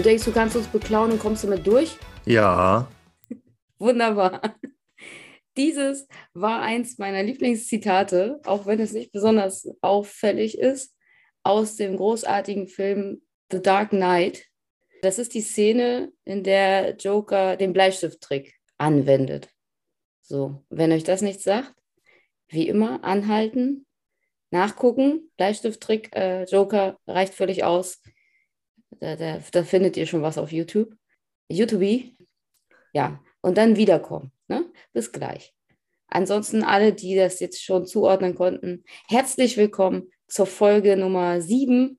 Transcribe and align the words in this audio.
Du 0.00 0.04
denkst, 0.04 0.24
du 0.24 0.32
kannst 0.32 0.56
uns 0.56 0.66
beklauen 0.66 1.12
und 1.12 1.18
kommst 1.18 1.44
damit 1.44 1.66
durch? 1.66 1.98
Ja. 2.24 2.90
Wunderbar. 3.78 4.56
Dieses 5.58 6.08
war 6.32 6.62
eins 6.62 6.96
meiner 6.96 7.22
Lieblingszitate, 7.22 8.40
auch 8.46 8.64
wenn 8.64 8.80
es 8.80 8.94
nicht 8.94 9.12
besonders 9.12 9.68
auffällig 9.82 10.56
ist, 10.56 10.96
aus 11.42 11.76
dem 11.76 11.98
großartigen 11.98 12.66
Film 12.66 13.20
The 13.52 13.60
Dark 13.60 13.90
Knight. 13.90 14.46
Das 15.02 15.18
ist 15.18 15.34
die 15.34 15.42
Szene, 15.42 16.10
in 16.24 16.44
der 16.44 16.96
Joker 16.96 17.58
den 17.58 17.74
Bleistifttrick 17.74 18.54
anwendet. 18.78 19.50
So, 20.22 20.64
wenn 20.70 20.92
euch 20.92 21.04
das 21.04 21.20
nicht 21.20 21.42
sagt, 21.42 21.74
wie 22.48 22.68
immer 22.68 23.04
anhalten, 23.04 23.84
nachgucken, 24.50 25.30
Bleistifttrick, 25.36 26.16
äh, 26.16 26.44
Joker 26.44 26.98
reicht 27.06 27.34
völlig 27.34 27.64
aus. 27.64 28.00
Da, 28.98 29.16
da, 29.16 29.38
da, 29.52 29.64
findet 29.64 29.96
ihr 29.96 30.06
schon 30.06 30.22
was 30.22 30.36
auf 30.36 30.52
YouTube. 30.52 30.92
YouTube. 31.48 32.12
Ja, 32.92 33.22
und 33.40 33.56
dann 33.56 33.76
wiederkommen. 33.76 34.32
Ne? 34.48 34.70
Bis 34.92 35.12
gleich. 35.12 35.54
Ansonsten 36.08 36.64
alle, 36.64 36.92
die 36.92 37.14
das 37.14 37.38
jetzt 37.38 37.62
schon 37.62 37.86
zuordnen 37.86 38.34
konnten, 38.34 38.84
herzlich 39.08 39.56
willkommen 39.56 40.10
zur 40.26 40.46
Folge 40.46 40.96
Nummer 40.96 41.40
7 41.40 41.98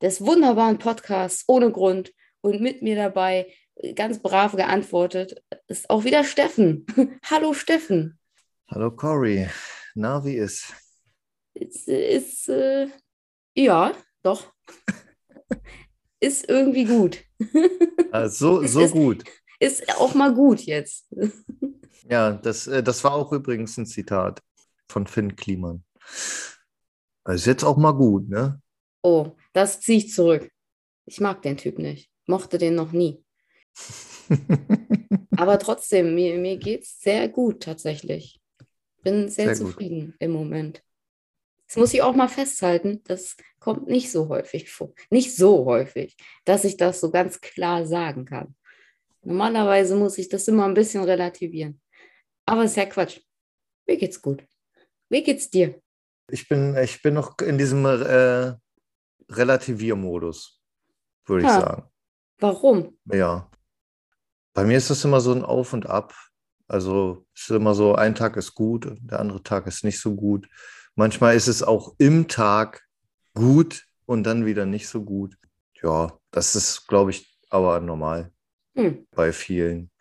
des 0.00 0.20
wunderbaren 0.20 0.78
Podcasts 0.78 1.44
ohne 1.48 1.72
Grund. 1.72 2.12
Und 2.40 2.60
mit 2.60 2.82
mir 2.82 2.94
dabei, 2.94 3.52
ganz 3.96 4.22
brav 4.22 4.54
geantwortet, 4.54 5.42
ist 5.66 5.90
auch 5.90 6.04
wieder 6.04 6.22
Steffen. 6.22 6.86
Hallo 7.24 7.52
Steffen. 7.52 8.18
Hallo 8.68 8.92
Cory. 8.92 9.48
Na, 9.96 10.24
wie 10.24 10.36
ist? 10.36 10.72
Ist, 11.54 11.88
ist 11.88 12.48
äh, 12.48 12.86
ja, 13.54 13.92
doch. 14.22 14.52
ist 16.20 16.48
irgendwie 16.48 16.84
gut. 16.84 17.24
Also, 18.10 18.66
so 18.66 18.80
ist, 18.80 18.92
gut. 18.92 19.24
Ist 19.60 19.86
auch 19.98 20.14
mal 20.14 20.32
gut 20.32 20.60
jetzt. 20.60 21.06
Ja, 22.10 22.32
das, 22.32 22.66
äh, 22.66 22.82
das 22.82 23.04
war 23.04 23.12
auch 23.12 23.32
übrigens 23.32 23.76
ein 23.76 23.84
Zitat 23.84 24.42
von 24.88 25.06
Finn 25.06 25.36
Kliman. 25.36 25.84
ist 27.26 27.44
jetzt 27.44 27.64
auch 27.64 27.76
mal 27.76 27.92
gut, 27.92 28.30
ne? 28.30 28.62
Oh, 29.02 29.32
das 29.52 29.80
ziehe 29.82 29.98
ich 29.98 30.12
zurück. 30.14 30.50
Ich 31.04 31.20
mag 31.20 31.42
den 31.42 31.58
Typ 31.58 31.78
nicht. 31.78 32.10
Mochte 32.26 32.56
den 32.56 32.76
noch 32.76 32.92
nie. 32.92 33.22
Aber 35.36 35.58
trotzdem, 35.58 36.14
mir, 36.14 36.38
mir 36.38 36.56
geht 36.56 36.84
es 36.84 36.98
sehr 37.00 37.28
gut 37.28 37.62
tatsächlich. 37.62 38.40
Bin 39.02 39.28
sehr, 39.28 39.54
sehr 39.54 39.54
zufrieden 39.54 40.12
gut. 40.12 40.16
im 40.20 40.30
Moment. 40.30 40.82
Das 41.68 41.76
muss 41.76 41.92
ich 41.92 42.02
auch 42.02 42.14
mal 42.14 42.28
festhalten, 42.28 43.02
das 43.04 43.36
kommt 43.60 43.88
nicht 43.88 44.10
so 44.10 44.28
häufig 44.28 44.70
vor. 44.70 44.94
Nicht 45.10 45.36
so 45.36 45.66
häufig, 45.66 46.16
dass 46.44 46.64
ich 46.64 46.78
das 46.78 47.00
so 47.00 47.10
ganz 47.10 47.40
klar 47.42 47.86
sagen 47.86 48.24
kann. 48.24 48.56
Normalerweise 49.22 49.94
muss 49.94 50.16
ich 50.16 50.30
das 50.30 50.48
immer 50.48 50.64
ein 50.64 50.74
bisschen 50.74 51.04
relativieren. 51.04 51.80
Aber 52.46 52.64
es 52.64 52.70
ist 52.70 52.76
ja 52.78 52.86
Quatsch. 52.86 53.20
Mir 53.86 53.98
geht's 53.98 54.22
gut. 54.22 54.42
Wie 55.10 55.22
geht's 55.22 55.50
dir? 55.50 55.80
Ich 56.30 56.48
bin, 56.48 56.74
ich 56.76 57.02
bin 57.02 57.14
noch 57.14 57.38
in 57.40 57.58
diesem 57.58 57.84
äh, 57.84 58.54
Relativiermodus, 59.30 60.62
würde 61.26 61.46
ich 61.46 61.52
sagen. 61.52 61.84
Warum? 62.38 62.98
Ja. 63.12 63.50
Bei 64.54 64.64
mir 64.64 64.78
ist 64.78 64.88
das 64.88 65.04
immer 65.04 65.20
so 65.20 65.32
ein 65.32 65.44
Auf 65.44 65.72
und 65.74 65.86
Ab. 65.86 66.14
Also 66.66 67.26
es 67.34 67.42
ist 67.42 67.50
immer 67.50 67.74
so, 67.74 67.94
ein 67.94 68.14
Tag 68.14 68.36
ist 68.36 68.54
gut, 68.54 68.94
der 69.00 69.20
andere 69.20 69.42
Tag 69.42 69.66
ist 69.66 69.84
nicht 69.84 70.00
so 70.00 70.14
gut. 70.14 70.48
Manchmal 70.98 71.36
ist 71.36 71.46
es 71.46 71.62
auch 71.62 71.94
im 71.98 72.26
Tag 72.26 72.82
gut 73.32 73.86
und 74.04 74.24
dann 74.24 74.46
wieder 74.46 74.66
nicht 74.66 74.88
so 74.88 75.04
gut. 75.04 75.36
Ja, 75.80 76.18
das 76.32 76.56
ist, 76.56 76.88
glaube 76.88 77.12
ich, 77.12 77.38
aber 77.50 77.78
normal 77.78 78.32
hm. 78.74 79.06
bei 79.12 79.32
vielen. 79.32 79.92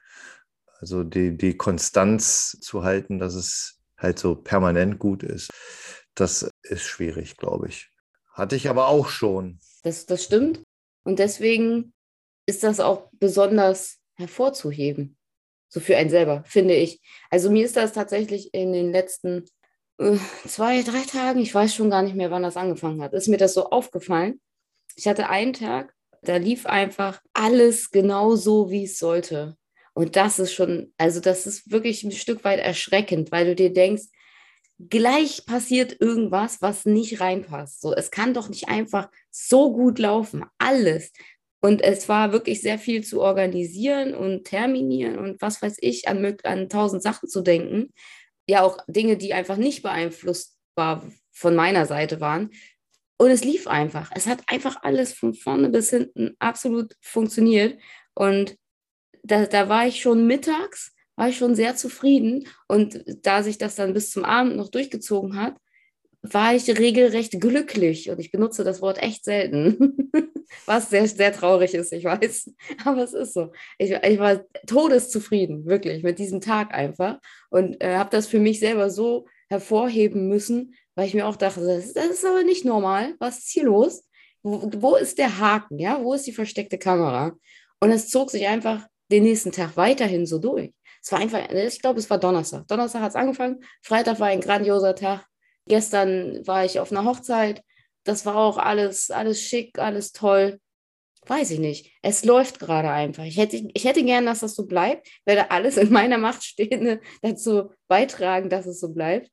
Also 0.79 1.03
die, 1.03 1.37
die 1.37 1.55
Konstanz 1.55 2.57
zu 2.61 2.83
halten, 2.83 3.19
dass 3.19 3.35
es 3.35 3.79
halt 3.95 4.17
so 4.17 4.33
permanent 4.33 4.97
gut 4.97 5.21
ist, 5.21 5.51
das 6.15 6.49
ist 6.63 6.85
schwierig, 6.85 7.37
glaube 7.37 7.67
ich. 7.67 7.91
Hatte 8.31 8.55
ich 8.55 8.67
aber 8.67 8.87
auch 8.87 9.09
schon. 9.09 9.59
Das, 9.83 10.07
das 10.07 10.23
stimmt. 10.23 10.63
Und 11.03 11.19
deswegen 11.19 11.93
ist 12.47 12.63
das 12.63 12.79
auch 12.79 13.11
besonders 13.11 13.99
hervorzuheben. 14.15 15.15
So 15.69 15.79
für 15.79 15.95
einen 15.95 16.09
selber, 16.09 16.43
finde 16.47 16.73
ich. 16.73 17.01
Also 17.29 17.51
mir 17.51 17.65
ist 17.65 17.75
das 17.75 17.93
tatsächlich 17.93 18.51
in 18.55 18.73
den 18.73 18.91
letzten 18.91 19.45
zwei, 20.47 20.83
drei 20.83 21.01
Tagen, 21.01 21.39
ich 21.39 21.53
weiß 21.53 21.73
schon 21.73 21.89
gar 21.89 22.03
nicht 22.03 22.15
mehr, 22.15 22.31
wann 22.31 22.43
das 22.43 22.57
angefangen 22.57 23.01
hat, 23.01 23.13
ist 23.13 23.27
mir 23.27 23.37
das 23.37 23.53
so 23.53 23.69
aufgefallen. 23.69 24.39
Ich 24.95 25.07
hatte 25.07 25.29
einen 25.29 25.53
Tag, 25.53 25.93
da 26.21 26.37
lief 26.37 26.65
einfach 26.65 27.21
alles 27.33 27.91
genau 27.91 28.35
so, 28.35 28.69
wie 28.69 28.83
es 28.83 28.99
sollte. 28.99 29.57
Und 29.93 30.15
das 30.15 30.37
ist 30.37 30.53
schon, 30.53 30.93
also 30.97 31.19
das 31.19 31.47
ist 31.47 31.71
wirklich 31.71 32.03
ein 32.03 32.11
Stück 32.11 32.43
weit 32.43 32.59
erschreckend, 32.59 33.31
weil 33.31 33.47
du 33.47 33.55
dir 33.55 33.73
denkst, 33.73 34.03
gleich 34.77 35.45
passiert 35.47 35.99
irgendwas, 35.99 36.61
was 36.61 36.85
nicht 36.85 37.19
reinpasst. 37.19 37.81
So, 37.81 37.93
es 37.95 38.11
kann 38.11 38.35
doch 38.35 38.49
nicht 38.49 38.69
einfach 38.69 39.09
so 39.31 39.73
gut 39.73 39.97
laufen, 39.97 40.45
alles. 40.59 41.11
Und 41.59 41.81
es 41.81 42.07
war 42.07 42.31
wirklich 42.31 42.61
sehr 42.61 42.77
viel 42.77 43.03
zu 43.03 43.21
organisieren 43.21 44.13
und 44.13 44.43
terminieren 44.43 45.17
und 45.17 45.41
was 45.41 45.59
weiß 45.59 45.77
ich, 45.79 46.07
an, 46.07 46.37
an 46.43 46.69
tausend 46.69 47.01
Sachen 47.01 47.27
zu 47.27 47.41
denken 47.41 47.91
ja 48.47 48.63
auch 48.63 48.77
Dinge, 48.87 49.17
die 49.17 49.33
einfach 49.33 49.57
nicht 49.57 49.83
beeinflussbar 49.83 51.05
von 51.31 51.55
meiner 51.55 51.85
Seite 51.85 52.19
waren. 52.21 52.51
Und 53.17 53.31
es 53.31 53.43
lief 53.43 53.67
einfach. 53.67 54.11
Es 54.13 54.27
hat 54.27 54.43
einfach 54.47 54.83
alles 54.83 55.13
von 55.13 55.33
vorne 55.33 55.69
bis 55.69 55.89
hinten 55.89 56.35
absolut 56.39 56.95
funktioniert. 57.01 57.79
Und 58.13 58.57
da, 59.23 59.45
da 59.45 59.69
war 59.69 59.87
ich 59.87 60.01
schon 60.01 60.27
mittags, 60.27 60.93
war 61.15 61.29
ich 61.29 61.37
schon 61.37 61.55
sehr 61.55 61.75
zufrieden. 61.75 62.47
Und 62.67 63.03
da 63.25 63.43
sich 63.43 63.57
das 63.57 63.75
dann 63.75 63.93
bis 63.93 64.11
zum 64.11 64.23
Abend 64.23 64.55
noch 64.55 64.69
durchgezogen 64.69 65.35
hat, 65.35 65.55
war 66.21 66.53
ich 66.53 66.67
regelrecht 66.67 67.39
glücklich. 67.39 68.09
Und 68.09 68.19
ich 68.19 68.31
benutze 68.31 68.63
das 68.63 68.81
Wort 68.81 69.01
echt 69.01 69.23
selten, 69.23 70.11
was 70.65 70.89
sehr, 70.89 71.07
sehr 71.07 71.33
traurig 71.33 71.73
ist, 71.73 71.93
ich 71.93 72.03
weiß. 72.03 72.51
Aber 72.85 73.03
es 73.03 73.13
ist 73.13 73.33
so. 73.33 73.51
Ich, 73.77 73.91
ich 73.91 74.19
war 74.19 74.41
todeszufrieden, 74.65 75.65
wirklich, 75.65 76.03
mit 76.03 76.19
diesem 76.19 76.41
Tag 76.41 76.73
einfach. 76.73 77.19
Und 77.49 77.81
äh, 77.81 77.95
habe 77.95 78.09
das 78.09 78.27
für 78.27 78.39
mich 78.39 78.59
selber 78.59 78.89
so 78.89 79.27
hervorheben 79.49 80.27
müssen, 80.27 80.75
weil 80.95 81.07
ich 81.07 81.13
mir 81.13 81.27
auch 81.27 81.35
dachte, 81.35 81.65
das, 81.65 81.93
das 81.93 82.07
ist 82.07 82.25
aber 82.25 82.43
nicht 82.43 82.65
normal. 82.65 83.15
Was 83.19 83.39
ist 83.39 83.51
hier 83.51 83.65
los? 83.65 84.03
Wo, 84.43 84.69
wo 84.77 84.95
ist 84.95 85.17
der 85.17 85.39
Haken? 85.39 85.79
Ja, 85.79 86.03
wo 86.03 86.13
ist 86.13 86.27
die 86.27 86.31
versteckte 86.33 86.77
Kamera? 86.77 87.33
Und 87.79 87.91
es 87.91 88.09
zog 88.09 88.31
sich 88.31 88.47
einfach 88.47 88.87
den 89.11 89.23
nächsten 89.23 89.51
Tag 89.51 89.77
weiterhin 89.77 90.25
so 90.25 90.39
durch. 90.39 90.73
Es 91.01 91.11
war 91.11 91.19
einfach, 91.19 91.49
ich 91.49 91.81
glaube, 91.81 91.99
es 91.99 92.09
war 92.09 92.17
Donnerstag. 92.17 92.67
Donnerstag 92.67 93.01
hat 93.01 93.11
es 93.11 93.15
angefangen. 93.15 93.63
Freitag 93.81 94.19
war 94.19 94.27
ein 94.27 94.41
grandioser 94.41 94.95
Tag. 94.95 95.25
Gestern 95.67 96.45
war 96.47 96.65
ich 96.65 96.79
auf 96.79 96.91
einer 96.91 97.05
Hochzeit. 97.05 97.63
Das 98.03 98.25
war 98.25 98.35
auch 98.37 98.57
alles, 98.57 99.11
alles 99.11 99.41
schick, 99.41 99.79
alles 99.79 100.11
toll. 100.11 100.59
Weiß 101.25 101.51
ich 101.51 101.59
nicht. 101.59 101.91
Es 102.01 102.23
läuft 102.23 102.59
gerade 102.59 102.89
einfach. 102.89 103.25
Ich 103.25 103.37
hätte, 103.37 103.57
ich 103.73 103.83
hätte 103.83 104.03
gern, 104.03 104.25
dass 104.25 104.39
das 104.39 104.55
so 104.55 104.65
bleibt. 104.65 105.07
Werde 105.25 105.51
alles 105.51 105.75
in 105.75 105.91
meiner 105.91 106.17
Macht 106.17 106.43
Stehende 106.43 107.01
dazu 107.21 107.71
beitragen, 107.89 108.49
dass 108.49 108.65
es 108.65 108.79
so 108.79 108.93
bleibt. 108.93 109.29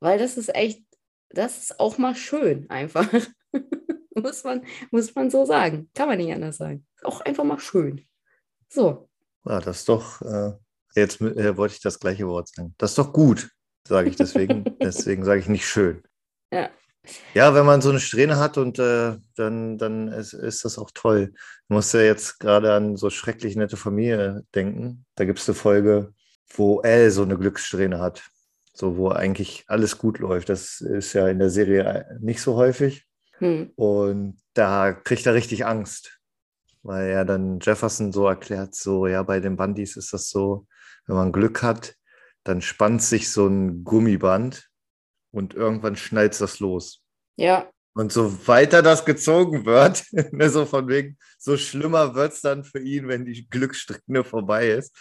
Weil 0.00 0.18
das 0.18 0.36
ist 0.36 0.54
echt, 0.54 0.84
das 1.30 1.58
ist 1.58 1.80
auch 1.80 1.98
mal 1.98 2.14
schön 2.14 2.70
einfach. 2.70 3.12
muss, 4.14 4.44
man, 4.44 4.64
muss 4.92 5.12
man 5.14 5.30
so 5.30 5.44
sagen. 5.44 5.90
Kann 5.94 6.08
man 6.08 6.18
nicht 6.18 6.32
anders 6.32 6.58
sagen. 6.58 6.86
auch 7.02 7.20
einfach 7.22 7.44
mal 7.44 7.58
schön. 7.58 8.06
So. 8.68 9.08
Ja, 9.44 9.58
das 9.60 9.78
ist 9.78 9.88
doch, 9.88 10.22
äh, 10.22 10.52
jetzt 10.94 11.20
äh, 11.20 11.56
wollte 11.56 11.74
ich 11.74 11.80
das 11.80 11.98
gleiche 11.98 12.28
Wort 12.28 12.48
sagen. 12.48 12.74
Das 12.78 12.92
ist 12.92 12.98
doch 12.98 13.12
gut 13.12 13.50
sage 13.86 14.08
ich 14.08 14.16
deswegen. 14.16 14.64
deswegen 14.82 15.24
sage 15.24 15.40
ich 15.40 15.48
nicht 15.48 15.66
schön. 15.66 16.02
Ja. 16.52 16.70
Ja, 17.34 17.54
wenn 17.54 17.66
man 17.66 17.82
so 17.82 17.90
eine 17.90 18.00
Strähne 18.00 18.38
hat 18.38 18.56
und 18.56 18.78
äh, 18.78 19.16
dann, 19.36 19.76
dann 19.76 20.08
ist, 20.08 20.32
ist, 20.32 20.64
das 20.64 20.78
auch 20.78 20.90
toll. 20.94 21.32
Ich 21.34 21.68
muss 21.68 21.92
ja 21.92 22.00
jetzt 22.00 22.40
gerade 22.40 22.72
an 22.72 22.96
so 22.96 23.10
schrecklich 23.10 23.56
nette 23.56 23.76
Familie 23.76 24.44
denken. 24.54 25.04
Da 25.14 25.24
gibt 25.24 25.38
es 25.38 25.48
eine 25.48 25.54
Folge, 25.54 26.14
wo 26.56 26.80
Elle 26.80 27.10
so 27.10 27.22
eine 27.22 27.36
Glückssträhne 27.36 28.00
hat. 28.00 28.22
So, 28.72 28.96
wo 28.96 29.10
eigentlich 29.10 29.64
alles 29.68 29.98
gut 29.98 30.18
läuft. 30.18 30.48
Das 30.48 30.80
ist 30.80 31.12
ja 31.12 31.28
in 31.28 31.38
der 31.38 31.50
Serie 31.50 32.18
nicht 32.20 32.40
so 32.40 32.56
häufig. 32.56 33.06
Hm. 33.38 33.70
Und 33.76 34.38
da 34.54 34.92
kriegt 34.92 35.26
er 35.26 35.34
richtig 35.34 35.66
Angst. 35.66 36.18
Weil 36.82 37.08
er 37.08 37.24
dann 37.24 37.60
Jefferson 37.60 38.12
so 38.12 38.26
erklärt, 38.26 38.74
so, 38.74 39.06
ja, 39.06 39.22
bei 39.22 39.40
den 39.40 39.56
Bandys 39.56 39.96
ist 39.96 40.12
das 40.12 40.28
so, 40.28 40.66
wenn 41.06 41.16
man 41.16 41.32
Glück 41.32 41.62
hat, 41.62 41.96
dann 42.44 42.62
spannt 42.62 43.02
sich 43.02 43.30
so 43.30 43.46
ein 43.46 43.84
Gummiband 43.84 44.68
und 45.32 45.54
irgendwann 45.54 45.96
schnallt 45.96 46.40
das 46.40 46.60
los. 46.60 47.02
Ja. 47.36 47.68
Und 47.96 48.12
so 48.12 48.46
weiter 48.46 48.82
das 48.82 49.04
gezogen 49.04 49.66
wird, 49.66 50.04
ne, 50.32 50.50
so 50.50 50.66
von 50.66 50.88
wegen, 50.88 51.16
so 51.38 51.56
schlimmer 51.56 52.14
wird 52.14 52.32
es 52.32 52.40
dann 52.40 52.64
für 52.64 52.80
ihn, 52.80 53.08
wenn 53.08 53.24
die 53.24 53.48
Glückssträhne 53.48 54.24
vorbei 54.24 54.70
ist. 54.70 54.94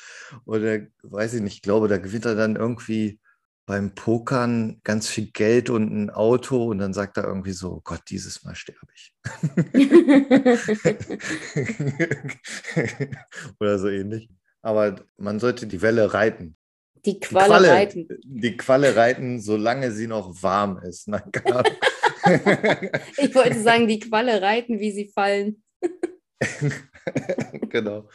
Oder 0.46 0.82
weiß 1.02 1.36
ich 1.36 1.42
nicht, 1.42 1.56
ich 1.56 1.62
glaube, 1.62 1.88
da 1.88 1.98
gewinnt 1.98 2.26
er 2.26 2.36
dann 2.36 2.56
irgendwie 2.56 3.20
beim 3.66 3.96
Pokern 3.96 4.82
ganz 4.84 5.08
viel 5.08 5.32
Geld 5.32 5.70
und 5.70 5.92
ein 5.92 6.10
Auto 6.10 6.70
und 6.70 6.80
dann 6.80 6.94
sagt 6.94 7.18
er 7.18 7.24
irgendwie 7.24 7.54
so, 7.54 7.80
Gott, 7.84 8.02
dieses 8.10 8.44
Mal 8.44 8.56
sterbe 8.56 8.88
ich. 8.94 9.16
Oder 13.60 13.80
so 13.80 13.88
ähnlich. 13.88 14.30
Aber 14.62 14.96
man 15.18 15.40
sollte 15.40 15.66
die 15.66 15.82
Welle 15.82 16.14
reiten. 16.14 16.58
Die 17.06 17.20
Qualle, 17.20 17.48
Qualle 17.48 17.72
reiten. 17.72 18.08
Die 18.24 18.56
Qualle 18.56 18.96
reiten, 18.96 19.42
solange 19.42 19.92
sie 19.92 20.08
noch 20.08 20.42
warm 20.42 20.78
ist. 20.78 21.08
Nein, 21.08 21.24
ich 23.18 23.36
wollte 23.36 23.62
sagen, 23.62 23.88
die 23.88 24.00
Qualle 24.00 24.42
reiten, 24.42 24.80
wie 24.80 24.92
sie 24.92 25.12
fallen. 25.14 25.62
genau. 27.70 28.08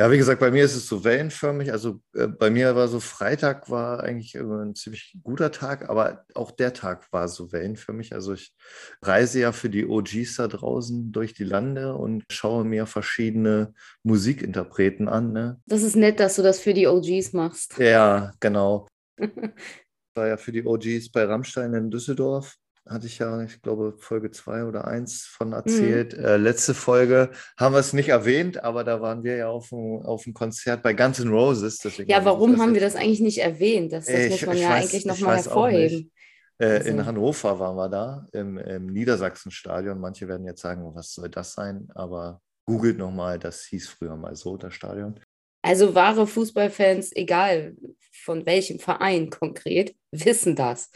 Ja, 0.00 0.12
wie 0.12 0.16
gesagt, 0.16 0.38
bei 0.38 0.52
mir 0.52 0.64
ist 0.64 0.76
es 0.76 0.86
so 0.86 1.02
wellenförmig. 1.02 1.72
Also 1.72 2.00
äh, 2.14 2.28
bei 2.28 2.50
mir 2.50 2.76
war 2.76 2.86
so 2.86 3.00
Freitag 3.00 3.68
war 3.68 4.00
eigentlich 4.00 4.36
ein 4.36 4.76
ziemlich 4.76 5.16
guter 5.24 5.50
Tag, 5.50 5.88
aber 5.88 6.24
auch 6.34 6.52
der 6.52 6.72
Tag 6.72 7.12
war 7.12 7.26
so 7.26 7.50
wellenförmig. 7.50 8.12
Also 8.12 8.32
ich 8.32 8.54
reise 9.02 9.40
ja 9.40 9.50
für 9.50 9.68
die 9.68 9.86
OGs 9.86 10.36
da 10.36 10.46
draußen 10.46 11.10
durch 11.10 11.34
die 11.34 11.42
Lande 11.42 11.96
und 11.96 12.24
schaue 12.30 12.64
mir 12.64 12.86
verschiedene 12.86 13.74
Musikinterpreten 14.04 15.08
an. 15.08 15.32
Ne? 15.32 15.60
Das 15.66 15.82
ist 15.82 15.96
nett, 15.96 16.20
dass 16.20 16.36
du 16.36 16.42
das 16.42 16.60
für 16.60 16.74
die 16.74 16.86
OGs 16.86 17.32
machst. 17.32 17.76
Ja, 17.78 18.30
genau. 18.38 18.86
war 20.14 20.28
ja 20.28 20.36
für 20.36 20.52
die 20.52 20.64
OGs 20.64 21.10
bei 21.10 21.24
Rammstein 21.24 21.74
in 21.74 21.90
Düsseldorf 21.90 22.56
hatte 22.88 23.06
ich 23.06 23.18
ja, 23.18 23.42
ich 23.42 23.60
glaube, 23.62 23.94
Folge 23.98 24.30
2 24.30 24.64
oder 24.64 24.86
1 24.86 25.24
von 25.24 25.52
erzählt. 25.52 26.16
Mhm. 26.16 26.24
Äh, 26.24 26.36
letzte 26.36 26.74
Folge 26.74 27.30
haben 27.56 27.74
wir 27.74 27.80
es 27.80 27.92
nicht 27.92 28.08
erwähnt, 28.08 28.62
aber 28.62 28.84
da 28.84 29.00
waren 29.00 29.22
wir 29.24 29.36
ja 29.36 29.48
auf 29.48 29.68
dem, 29.68 30.02
auf 30.02 30.24
dem 30.24 30.34
Konzert 30.34 30.82
bei 30.82 30.94
Guns 30.94 31.20
N' 31.20 31.28
Roses. 31.28 31.80
ja, 32.06 32.24
warum 32.24 32.60
haben 32.60 32.74
wir 32.74 32.80
das 32.80 32.96
eigentlich 32.96 33.20
nicht 33.20 33.38
erwähnt? 33.38 33.92
Das, 33.92 34.06
das 34.06 34.14
ich, 34.14 34.30
muss 34.30 34.46
man 34.46 34.56
ja 34.58 34.70
weiß, 34.70 34.84
eigentlich 34.84 35.06
nochmal 35.06 35.36
hervorheben. 35.36 36.10
Äh, 36.58 36.66
also. 36.66 36.90
In 36.90 37.06
Hannover 37.06 37.58
waren 37.58 37.76
wir 37.76 37.88
da, 37.88 38.26
im, 38.32 38.58
im 38.58 38.86
Niedersachsen-Stadion. 38.86 40.00
Manche 40.00 40.28
werden 40.28 40.46
jetzt 40.46 40.60
sagen, 40.60 40.90
was 40.94 41.12
soll 41.12 41.28
das 41.28 41.52
sein? 41.52 41.88
Aber 41.94 42.40
googelt 42.66 42.98
nochmal, 42.98 43.38
das 43.38 43.64
hieß 43.64 43.88
früher 43.88 44.16
mal 44.16 44.36
so, 44.36 44.56
das 44.56 44.74
Stadion. 44.74 45.20
Also 45.62 45.94
wahre 45.94 46.26
Fußballfans, 46.26 47.14
egal 47.16 47.76
von 48.12 48.46
welchem 48.46 48.78
Verein 48.78 49.30
konkret, 49.30 49.96
wissen 50.12 50.54
das. 50.54 50.90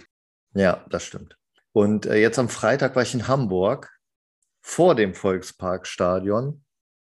Ja, 0.55 0.85
das 0.91 1.05
stimmt. 1.05 1.37
Und 1.73 2.07
äh, 2.07 2.17
jetzt 2.17 2.39
am 2.39 2.49
Freitag 2.49 2.97
war 2.97 3.03
ich 3.03 3.15
in 3.15 3.29
Hamburg 3.29 3.91
vor 4.61 4.95
dem 4.95 5.15
Volksparkstadion, 5.15 6.65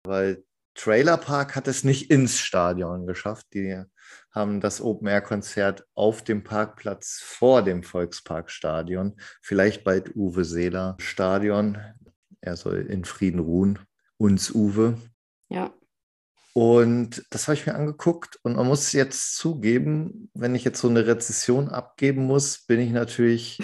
weil 0.05 0.45
Trailer 0.75 1.17
Park 1.17 1.57
hat 1.57 1.67
es 1.67 1.83
nicht 1.83 2.11
ins 2.11 2.39
Stadion 2.39 3.07
geschafft. 3.07 3.47
Die 3.55 3.83
haben 4.31 4.61
das 4.61 4.81
Open-Air-Konzert 4.81 5.87
auf 5.95 6.23
dem 6.23 6.45
Parkplatz 6.45 7.21
vor 7.21 7.63
dem 7.63 7.83
Volksparkstadion, 7.83 9.17
vielleicht 9.43 9.83
bald 9.83 10.15
Uwe 10.15 10.45
Seeler 10.45 10.97
Stadion. 11.01 11.79
Er 12.41 12.57
soll 12.57 12.87
in 12.89 13.05
Frieden 13.05 13.41
ruhen. 13.41 13.81
Uns 14.19 14.53
Uwe. 14.53 14.99
Ja. 15.49 15.73
Und 16.53 17.25
das 17.31 17.49
habe 17.49 17.55
ich 17.55 17.67
mir 17.67 17.75
angeguckt 17.75 18.39
und 18.43 18.57
man 18.57 18.67
muss 18.67 18.93
jetzt 18.93 19.37
zugeben, 19.37 20.31
wenn 20.35 20.55
ich 20.55 20.65
jetzt 20.65 20.81
so 20.81 20.89
eine 20.89 21.07
Rezession 21.07 21.69
abgeben 21.69 22.25
muss, 22.25 22.65
bin 22.67 22.81
ich 22.81 22.91
natürlich 22.91 23.61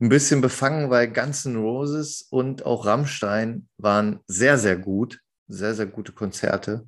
ein 0.00 0.08
bisschen 0.08 0.40
befangen, 0.40 0.90
weil 0.90 1.12
Guns 1.12 1.44
N' 1.44 1.56
Roses 1.56 2.26
und 2.30 2.64
auch 2.64 2.86
Rammstein 2.86 3.68
waren 3.78 4.20
sehr, 4.26 4.58
sehr 4.58 4.76
gut. 4.76 5.20
Sehr, 5.50 5.74
sehr 5.74 5.86
gute 5.86 6.12
Konzerte. 6.12 6.86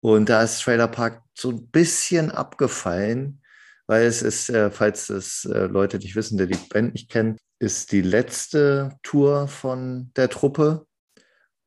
Und 0.00 0.28
da 0.28 0.42
ist 0.42 0.62
Trailer 0.62 0.86
Park 0.86 1.22
so 1.34 1.50
ein 1.50 1.66
bisschen 1.70 2.30
abgefallen, 2.30 3.42
weil 3.86 4.06
es 4.06 4.22
ist, 4.22 4.48
äh, 4.48 4.70
falls 4.70 5.08
das 5.08 5.44
äh, 5.44 5.66
Leute 5.66 5.98
nicht 5.98 6.14
wissen, 6.14 6.38
der 6.38 6.46
die 6.46 6.58
Band 6.68 6.94
nicht 6.94 7.10
kennt, 7.10 7.40
ist 7.58 7.90
die 7.90 8.00
letzte 8.02 8.96
Tour 9.02 9.48
von 9.48 10.12
der 10.14 10.28
Truppe. 10.28 10.86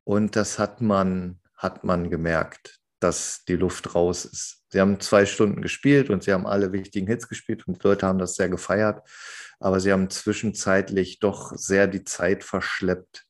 Und 0.06 0.38
das 0.38 0.60
hat 0.60 0.80
man, 0.81 1.42
hat 1.56 1.83
man 1.83 2.10
gemerkt, 2.10 2.80
dass 3.01 3.44
die 3.45 3.57
Luft 3.57 3.94
raus 3.94 4.24
ist. 4.24 4.63
Sie 4.69 4.80
haben 4.80 5.01
zwei 5.01 5.25
Stunden 5.25 5.62
gespielt 5.62 6.10
und 6.10 6.24
sie 6.24 6.31
haben 6.31 6.48
alle 6.48 6.71
wichtigen 6.71 7.07
Hits 7.07 7.27
gespielt 7.27 7.68
und 7.68 7.83
die 7.83 7.88
Leute 7.88 8.07
haben 8.07 8.19
das 8.19 8.36
sehr 8.36 8.50
gefeiert 8.50 9.01
aber 9.59 9.80
sie 9.80 9.92
haben 9.92 10.09
zwischenzeitlich 10.09 11.19
doch 11.19 11.54
sehr 11.56 11.88
die 11.88 12.04
Zeit 12.04 12.44
verschleppt, 12.44 13.25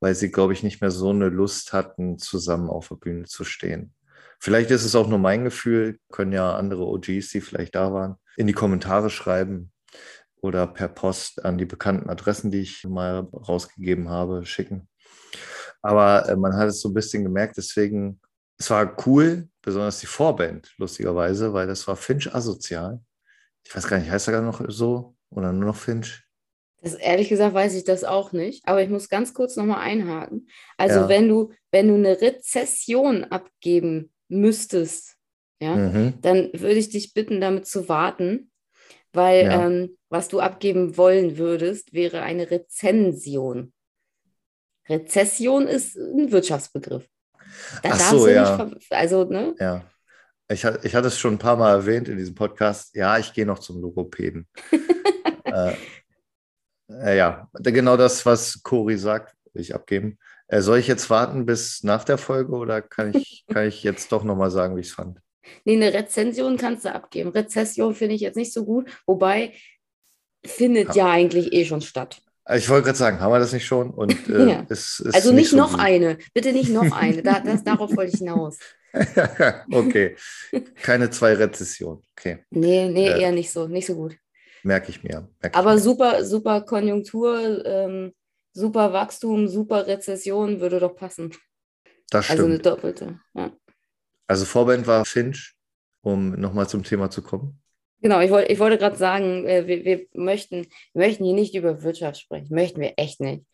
weil 0.00 0.14
sie, 0.14 0.30
glaube 0.30 0.52
ich, 0.52 0.62
nicht 0.62 0.80
mehr 0.80 0.90
so 0.90 1.10
eine 1.10 1.28
Lust 1.28 1.72
hatten, 1.72 2.18
zusammen 2.18 2.68
auf 2.70 2.88
der 2.88 2.96
Bühne 2.96 3.24
zu 3.24 3.44
stehen. 3.44 3.94
Vielleicht 4.40 4.70
ist 4.70 4.84
es 4.84 4.94
auch 4.94 5.08
nur 5.08 5.18
mein 5.18 5.44
Gefühl, 5.44 5.98
können 6.12 6.32
ja 6.32 6.56
andere 6.56 6.86
OGs, 6.86 7.30
die 7.30 7.40
vielleicht 7.40 7.74
da 7.74 7.92
waren, 7.92 8.16
in 8.36 8.46
die 8.46 8.52
Kommentare 8.52 9.10
schreiben 9.10 9.72
oder 10.40 10.66
per 10.66 10.88
Post 10.88 11.44
an 11.44 11.58
die 11.58 11.64
bekannten 11.64 12.08
Adressen, 12.08 12.50
die 12.50 12.60
ich 12.60 12.84
mal 12.84 13.28
rausgegeben 13.32 14.08
habe, 14.08 14.46
schicken. 14.46 14.88
Aber 15.82 16.28
äh, 16.28 16.36
man 16.36 16.56
hat 16.56 16.68
es 16.68 16.80
so 16.80 16.88
ein 16.88 16.94
bisschen 16.94 17.24
gemerkt, 17.24 17.56
deswegen, 17.56 18.20
es 18.58 18.70
war 18.70 18.96
cool, 19.06 19.48
besonders 19.62 20.00
die 20.00 20.06
Vorband, 20.06 20.72
lustigerweise, 20.76 21.52
weil 21.52 21.66
das 21.66 21.86
war 21.88 21.96
Finch 21.96 22.32
asozial. 22.32 23.00
Ich 23.64 23.74
weiß 23.74 23.86
gar 23.86 23.98
nicht, 23.98 24.10
heißt 24.10 24.28
er 24.28 24.32
gar 24.32 24.42
noch 24.42 24.62
so? 24.68 25.16
Oder 25.30 25.52
nur 25.52 25.66
noch 25.66 25.76
Finch? 25.76 26.24
Das, 26.80 26.94
ehrlich 26.94 27.28
gesagt 27.28 27.54
weiß 27.54 27.74
ich 27.74 27.84
das 27.84 28.04
auch 28.04 28.32
nicht, 28.32 28.66
aber 28.66 28.82
ich 28.82 28.88
muss 28.88 29.08
ganz 29.08 29.34
kurz 29.34 29.56
nochmal 29.56 29.80
einhaken. 29.80 30.48
Also 30.76 31.00
ja. 31.00 31.08
wenn 31.08 31.28
du, 31.28 31.52
wenn 31.72 31.88
du 31.88 31.94
eine 31.94 32.20
Rezession 32.20 33.24
abgeben 33.24 34.12
müsstest, 34.28 35.16
ja, 35.60 35.74
mhm. 35.74 36.14
dann 36.22 36.50
würde 36.52 36.76
ich 36.76 36.90
dich 36.90 37.14
bitten, 37.14 37.40
damit 37.40 37.66
zu 37.66 37.88
warten, 37.88 38.50
weil 39.12 39.44
ja. 39.44 39.66
ähm, 39.66 39.98
was 40.08 40.28
du 40.28 40.38
abgeben 40.38 40.96
wollen 40.96 41.36
würdest, 41.36 41.92
wäre 41.92 42.22
eine 42.22 42.50
Rezension. 42.50 43.72
Rezession 44.88 45.66
ist 45.66 45.96
ein 45.96 46.30
Wirtschaftsbegriff. 46.30 47.08
Da 47.82 47.90
Ach 47.92 48.10
so, 48.10 48.28
ja. 48.28 48.64
Nicht, 48.64 48.92
also, 48.92 49.24
ne? 49.24 49.54
Ja. 49.58 49.84
Ich, 50.50 50.64
ich 50.64 50.94
hatte 50.94 51.08
es 51.08 51.18
schon 51.18 51.34
ein 51.34 51.38
paar 51.38 51.56
Mal 51.56 51.72
erwähnt 51.72 52.08
in 52.08 52.16
diesem 52.16 52.34
Podcast. 52.34 52.94
Ja, 52.94 53.18
ich 53.18 53.34
gehe 53.34 53.44
noch 53.44 53.58
zum 53.58 53.82
Logopäden. 53.82 54.48
äh, 55.52 55.74
äh, 56.90 57.16
ja, 57.16 57.48
genau 57.62 57.96
das, 57.96 58.24
was 58.24 58.62
Cori 58.62 58.96
sagt, 58.96 59.34
will 59.52 59.62
ich 59.62 59.74
abgeben. 59.74 60.18
Äh, 60.48 60.62
soll 60.62 60.78
ich 60.78 60.86
jetzt 60.86 61.10
warten 61.10 61.46
bis 61.46 61.82
nach 61.82 62.04
der 62.04 62.18
Folge 62.18 62.52
oder 62.52 62.80
kann 62.80 63.14
ich, 63.14 63.44
kann 63.52 63.66
ich 63.66 63.82
jetzt 63.82 64.12
doch 64.12 64.24
nochmal 64.24 64.50
sagen, 64.50 64.76
wie 64.76 64.80
ich 64.80 64.88
es 64.88 64.94
fand? 64.94 65.20
Nee, 65.64 65.76
eine 65.76 65.92
Rezension 65.92 66.56
kannst 66.56 66.84
du 66.84 66.94
abgeben. 66.94 67.30
Rezession 67.30 67.94
finde 67.94 68.14
ich 68.14 68.20
jetzt 68.20 68.36
nicht 68.36 68.52
so 68.52 68.64
gut, 68.64 68.90
wobei 69.06 69.54
findet 70.44 70.94
ja, 70.94 71.06
ja 71.06 71.12
eigentlich 71.12 71.52
eh 71.52 71.64
schon 71.64 71.80
statt. 71.80 72.20
Ich 72.54 72.68
wollte 72.70 72.86
gerade 72.86 72.98
sagen, 72.98 73.20
haben 73.20 73.32
wir 73.32 73.38
das 73.38 73.52
nicht 73.52 73.66
schon? 73.66 73.90
Und, 73.90 74.12
äh, 74.28 74.50
ja. 74.50 74.60
ist, 74.68 75.00
ist 75.00 75.14
also 75.14 75.30
nicht, 75.30 75.40
nicht 75.40 75.50
so 75.50 75.56
noch 75.56 75.72
gut. 75.72 75.80
eine, 75.80 76.18
bitte 76.32 76.52
nicht 76.52 76.70
noch 76.70 76.92
eine. 76.96 77.22
Da, 77.22 77.40
das, 77.40 77.64
darauf 77.64 77.94
wollte 77.96 78.12
ich 78.12 78.18
hinaus. 78.18 78.58
okay, 79.70 80.16
keine 80.82 81.10
zwei 81.10 81.34
Rezessionen. 81.34 82.02
Okay. 82.18 82.38
Nee, 82.50 82.88
nee, 82.88 83.08
äh, 83.08 83.20
eher 83.20 83.32
nicht 83.32 83.50
so, 83.50 83.68
nicht 83.68 83.86
so 83.86 83.94
gut. 83.94 84.16
Merke 84.62 84.90
ich 84.90 85.02
mir. 85.02 85.28
Merk 85.40 85.56
Aber 85.56 85.70
ich 85.70 85.76
mir. 85.76 85.82
super, 85.82 86.24
super 86.24 86.60
Konjunktur, 86.62 87.64
ähm, 87.64 88.12
super 88.52 88.92
Wachstum, 88.92 89.48
super 89.48 89.86
Rezession 89.86 90.60
würde 90.60 90.80
doch 90.80 90.96
passen. 90.96 91.32
Das 92.10 92.24
stimmt. 92.24 92.40
Also 92.40 92.50
eine 92.50 92.58
doppelte, 92.58 93.20
ja. 93.34 93.52
Also 94.26 94.44
Vorband 94.44 94.86
war 94.86 95.04
Finch, 95.04 95.54
um 96.02 96.32
nochmal 96.32 96.68
zum 96.68 96.82
Thema 96.82 97.10
zu 97.10 97.22
kommen. 97.22 97.60
Genau, 98.00 98.20
ich, 98.20 98.30
wollt, 98.30 98.48
ich 98.48 98.58
wollte 98.58 98.78
gerade 98.78 98.96
sagen, 98.96 99.46
äh, 99.46 99.66
wir, 99.66 99.84
wir, 99.84 100.06
möchten, 100.12 100.66
wir 100.92 101.06
möchten 101.06 101.24
hier 101.24 101.34
nicht 101.34 101.54
über 101.54 101.82
Wirtschaft 101.82 102.20
sprechen. 102.20 102.54
Möchten 102.54 102.80
wir 102.80 102.94
echt 102.96 103.20
nicht. 103.20 103.44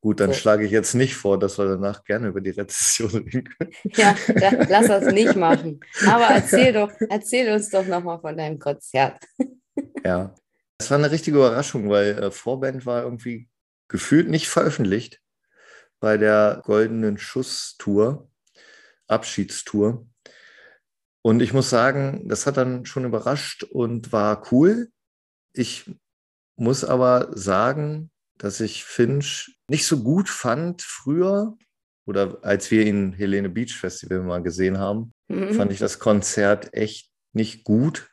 Gut, 0.00 0.20
dann 0.20 0.32
so. 0.32 0.38
schlage 0.38 0.66
ich 0.66 0.70
jetzt 0.70 0.94
nicht 0.94 1.14
vor, 1.14 1.38
dass 1.38 1.58
wir 1.58 1.64
danach 1.64 2.04
gerne 2.04 2.28
über 2.28 2.40
die 2.40 2.50
Rezession 2.50 3.10
reden 3.32 3.44
können. 3.44 3.72
Ja, 3.94 4.14
da, 4.34 4.50
lass 4.68 4.88
das 4.88 5.12
nicht 5.14 5.36
machen. 5.36 5.80
Aber 6.06 6.24
erzähl 6.24 6.72
doch, 6.72 6.90
erzähl 7.08 7.50
uns 7.52 7.70
doch 7.70 7.86
nochmal 7.86 8.20
von 8.20 8.36
deinem 8.36 8.58
Konzert. 8.58 9.18
Ja, 10.04 10.34
es 10.78 10.90
war 10.90 10.98
eine 10.98 11.10
richtige 11.10 11.38
Überraschung, 11.38 11.88
weil 11.88 12.18
äh, 12.18 12.30
Vorband 12.30 12.84
war 12.86 13.02
irgendwie 13.02 13.48
gefühlt 13.88 14.28
nicht 14.28 14.48
veröffentlicht 14.48 15.20
bei 16.00 16.16
der 16.16 16.62
Goldenen 16.64 17.16
Schuss-Tour, 17.16 18.28
Abschiedstour. 19.06 20.06
Und 21.22 21.40
ich 21.40 21.54
muss 21.54 21.70
sagen, 21.70 22.28
das 22.28 22.46
hat 22.46 22.58
dann 22.58 22.84
schon 22.84 23.04
überrascht 23.06 23.62
und 23.62 24.12
war 24.12 24.52
cool. 24.52 24.90
Ich 25.54 25.90
muss 26.56 26.84
aber 26.84 27.30
sagen, 27.34 28.10
dass 28.36 28.60
ich 28.60 28.84
Finch 28.84 29.56
nicht 29.68 29.86
so 29.86 30.02
gut 30.02 30.28
fand 30.28 30.82
früher 30.82 31.56
oder 32.06 32.38
als 32.42 32.70
wir 32.70 32.84
ihn 32.84 33.12
Helene 33.14 33.48
Beach 33.48 33.74
Festival 33.74 34.20
mal 34.20 34.42
gesehen 34.42 34.78
haben, 34.78 35.12
mhm. 35.28 35.54
fand 35.54 35.72
ich 35.72 35.78
das 35.78 35.98
Konzert 35.98 36.74
echt 36.74 37.10
nicht 37.32 37.64
gut. 37.64 38.10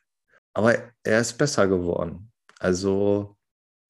Aber 0.53 0.77
er 1.03 1.21
ist 1.21 1.37
besser 1.37 1.67
geworden. 1.67 2.31
Also 2.59 3.37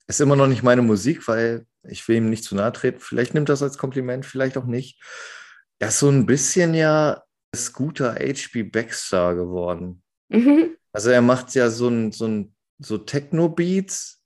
ist 0.07 0.21
immer 0.21 0.35
noch 0.35 0.47
nicht 0.47 0.63
meine 0.63 0.81
Musik, 0.81 1.27
weil 1.27 1.65
ich 1.83 2.07
will 2.07 2.17
ihm 2.17 2.29
nicht 2.29 2.43
zu 2.43 2.55
nahe 2.55 2.71
treten. 2.71 2.99
Vielleicht 2.99 3.33
nimmt 3.33 3.49
das 3.49 3.63
als 3.63 3.77
Kompliment, 3.77 4.25
vielleicht 4.25 4.57
auch 4.57 4.65
nicht. 4.65 5.01
Er 5.79 5.87
ist 5.87 5.99
so 5.99 6.09
ein 6.09 6.25
bisschen 6.25 6.73
ja 6.73 7.23
Scooter 7.55 8.15
HB 8.15 8.71
Baxter 8.71 9.35
geworden. 9.35 10.03
Mhm. 10.29 10.75
Also 10.93 11.09
er 11.09 11.21
macht 11.21 11.53
ja 11.55 11.69
so 11.69 11.87
ein, 11.87 12.11
so 12.11 12.27
ein 12.27 12.55
so 12.77 12.97
Techno-Beats 12.97 14.21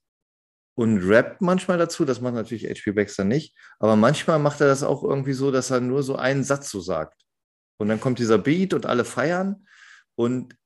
und 0.76 0.98
rappt 1.08 1.40
manchmal 1.40 1.78
dazu. 1.78 2.04
Das 2.04 2.20
macht 2.20 2.34
natürlich 2.34 2.64
HP 2.64 2.92
Baxter 2.92 3.24
nicht. 3.24 3.56
Aber 3.78 3.96
manchmal 3.96 4.38
macht 4.38 4.60
er 4.60 4.66
das 4.66 4.82
auch 4.82 5.02
irgendwie 5.02 5.32
so, 5.32 5.50
dass 5.50 5.70
er 5.70 5.80
nur 5.80 6.02
so 6.02 6.16
einen 6.16 6.44
Satz 6.44 6.70
so 6.70 6.80
sagt. 6.80 7.22
Und 7.78 7.88
dann 7.88 8.00
kommt 8.00 8.18
dieser 8.18 8.38
Beat 8.38 8.74
und 8.74 8.86
alle 8.86 9.04
feiern. 9.04 9.66
Und 10.14 10.56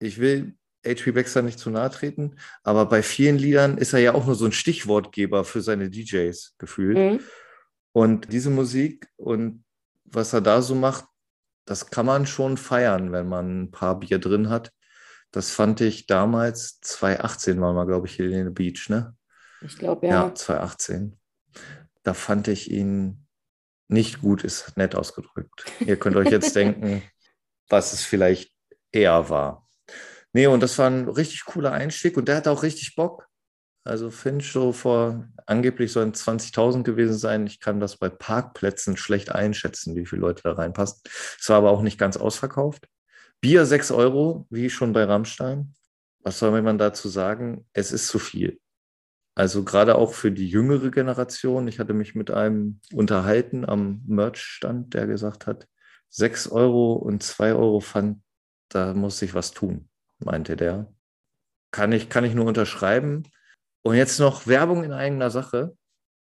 ich 0.00 0.18
will 0.18 0.57
HP 0.86 1.12
Baxter 1.12 1.42
nicht 1.42 1.58
zu 1.58 1.70
nahe 1.70 1.90
treten, 1.90 2.36
aber 2.62 2.86
bei 2.86 3.02
vielen 3.02 3.36
Liedern 3.36 3.78
ist 3.78 3.92
er 3.92 4.00
ja 4.00 4.14
auch 4.14 4.26
nur 4.26 4.34
so 4.34 4.46
ein 4.46 4.52
Stichwortgeber 4.52 5.44
für 5.44 5.60
seine 5.60 5.90
DJs 5.90 6.54
gefühlt. 6.58 6.96
Mhm. 6.96 7.20
Und 7.92 8.32
diese 8.32 8.50
Musik 8.50 9.08
und 9.16 9.64
was 10.04 10.32
er 10.32 10.40
da 10.40 10.62
so 10.62 10.74
macht, 10.74 11.04
das 11.64 11.90
kann 11.90 12.06
man 12.06 12.26
schon 12.26 12.56
feiern, 12.56 13.12
wenn 13.12 13.28
man 13.28 13.62
ein 13.62 13.70
paar 13.70 13.98
Bier 13.98 14.18
drin 14.18 14.48
hat. 14.48 14.72
Das 15.32 15.50
fand 15.50 15.80
ich 15.82 16.06
damals, 16.06 16.80
2018 16.80 17.60
war 17.60 17.74
mal, 17.74 17.86
glaube 17.86 18.06
ich, 18.06 18.18
Helene 18.18 18.50
Beach, 18.50 18.88
ne? 18.88 19.14
Ich 19.60 19.76
glaube, 19.76 20.06
ja. 20.06 20.28
Ja, 20.28 20.34
2018. 20.34 21.18
Da 22.04 22.14
fand 22.14 22.48
ich 22.48 22.70
ihn 22.70 23.26
nicht 23.88 24.22
gut, 24.22 24.44
ist 24.44 24.76
nett 24.76 24.94
ausgedrückt. 24.94 25.64
Ihr 25.80 25.98
könnt 25.98 26.16
euch 26.16 26.30
jetzt 26.30 26.56
denken, 26.56 27.02
was 27.68 27.92
es 27.92 28.02
vielleicht 28.02 28.54
eher 28.92 29.28
war. 29.28 29.67
Nee, 30.32 30.46
und 30.46 30.62
das 30.62 30.78
war 30.78 30.88
ein 30.88 31.08
richtig 31.08 31.44
cooler 31.44 31.72
Einstieg 31.72 32.16
und 32.16 32.28
der 32.28 32.36
hatte 32.36 32.50
auch 32.50 32.62
richtig 32.62 32.94
Bock. 32.94 33.26
Also 33.84 34.10
Finch 34.10 34.52
so 34.52 34.72
vor, 34.72 35.26
angeblich 35.46 35.92
sollen 35.92 36.12
20.000 36.12 36.82
gewesen 36.82 37.16
sein. 37.16 37.46
Ich 37.46 37.58
kann 37.58 37.80
das 37.80 37.96
bei 37.96 38.10
Parkplätzen 38.10 38.96
schlecht 38.98 39.32
einschätzen, 39.32 39.96
wie 39.96 40.04
viele 40.04 40.20
Leute 40.20 40.42
da 40.42 40.52
reinpassen. 40.52 41.00
Es 41.40 41.48
war 41.48 41.56
aber 41.56 41.70
auch 41.70 41.80
nicht 41.80 41.98
ganz 41.98 42.18
ausverkauft. 42.18 42.86
Bier 43.40 43.64
6 43.64 43.90
Euro, 43.90 44.46
wie 44.50 44.68
schon 44.68 44.92
bei 44.92 45.04
Rammstein. 45.04 45.74
Was 46.20 46.38
soll 46.38 46.60
man 46.60 46.76
dazu 46.76 47.08
sagen? 47.08 47.66
Es 47.72 47.92
ist 47.92 48.08
zu 48.08 48.18
viel. 48.18 48.60
Also 49.34 49.64
gerade 49.64 49.94
auch 49.94 50.12
für 50.12 50.32
die 50.32 50.48
jüngere 50.48 50.90
Generation. 50.90 51.68
Ich 51.68 51.78
hatte 51.78 51.94
mich 51.94 52.14
mit 52.14 52.30
einem 52.30 52.80
unterhalten 52.92 53.64
am 53.64 54.02
Merch-Stand, 54.06 54.92
der 54.92 55.06
gesagt 55.06 55.46
hat, 55.46 55.68
6 56.10 56.48
Euro 56.48 56.94
und 56.94 57.22
2 57.22 57.54
Euro 57.54 57.80
Pfand, 57.80 58.20
da 58.68 58.94
muss 58.94 59.22
ich 59.22 59.34
was 59.34 59.52
tun, 59.52 59.87
meinte 60.18 60.56
der. 60.56 60.92
Kann 61.70 61.92
ich, 61.92 62.08
kann 62.08 62.24
ich 62.24 62.34
nur 62.34 62.46
unterschreiben. 62.46 63.24
Und 63.82 63.96
jetzt 63.96 64.18
noch 64.18 64.46
Werbung 64.46 64.84
in 64.84 64.92
eigener 64.92 65.30
Sache. 65.30 65.76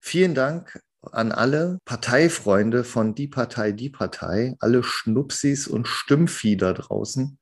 Vielen 0.01 0.35
Dank 0.35 0.81
an 1.03 1.33
alle 1.33 1.79
Parteifreunde 1.85 2.85
von 2.85 3.15
Die 3.15 3.29
Partei, 3.29 3.73
Die 3.73 3.91
Partei, 3.91 4.57
alle 4.61 4.83
Schnupsis 4.83 5.67
und 5.67 5.89
Stümpfi 5.89 6.57
da 6.57 6.73
draußen. 6.73 7.39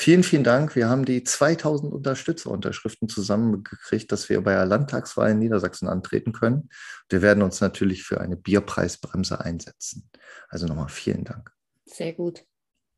Vielen, 0.00 0.22
vielen 0.22 0.44
Dank. 0.44 0.76
Wir 0.76 0.88
haben 0.88 1.04
die 1.04 1.24
2000 1.24 1.92
Unterstützerunterschriften 1.92 3.08
zusammengekriegt, 3.08 4.12
dass 4.12 4.28
wir 4.28 4.40
bei 4.42 4.52
der 4.52 4.64
Landtagswahl 4.64 5.32
in 5.32 5.40
Niedersachsen 5.40 5.88
antreten 5.88 6.32
können. 6.32 6.68
Wir 7.08 7.20
werden 7.20 7.42
uns 7.42 7.60
natürlich 7.60 8.04
für 8.04 8.20
eine 8.20 8.36
Bierpreisbremse 8.36 9.40
einsetzen. 9.40 10.08
Also 10.48 10.66
nochmal 10.66 10.88
vielen 10.88 11.24
Dank. 11.24 11.52
Sehr 11.84 12.12
gut. 12.12 12.44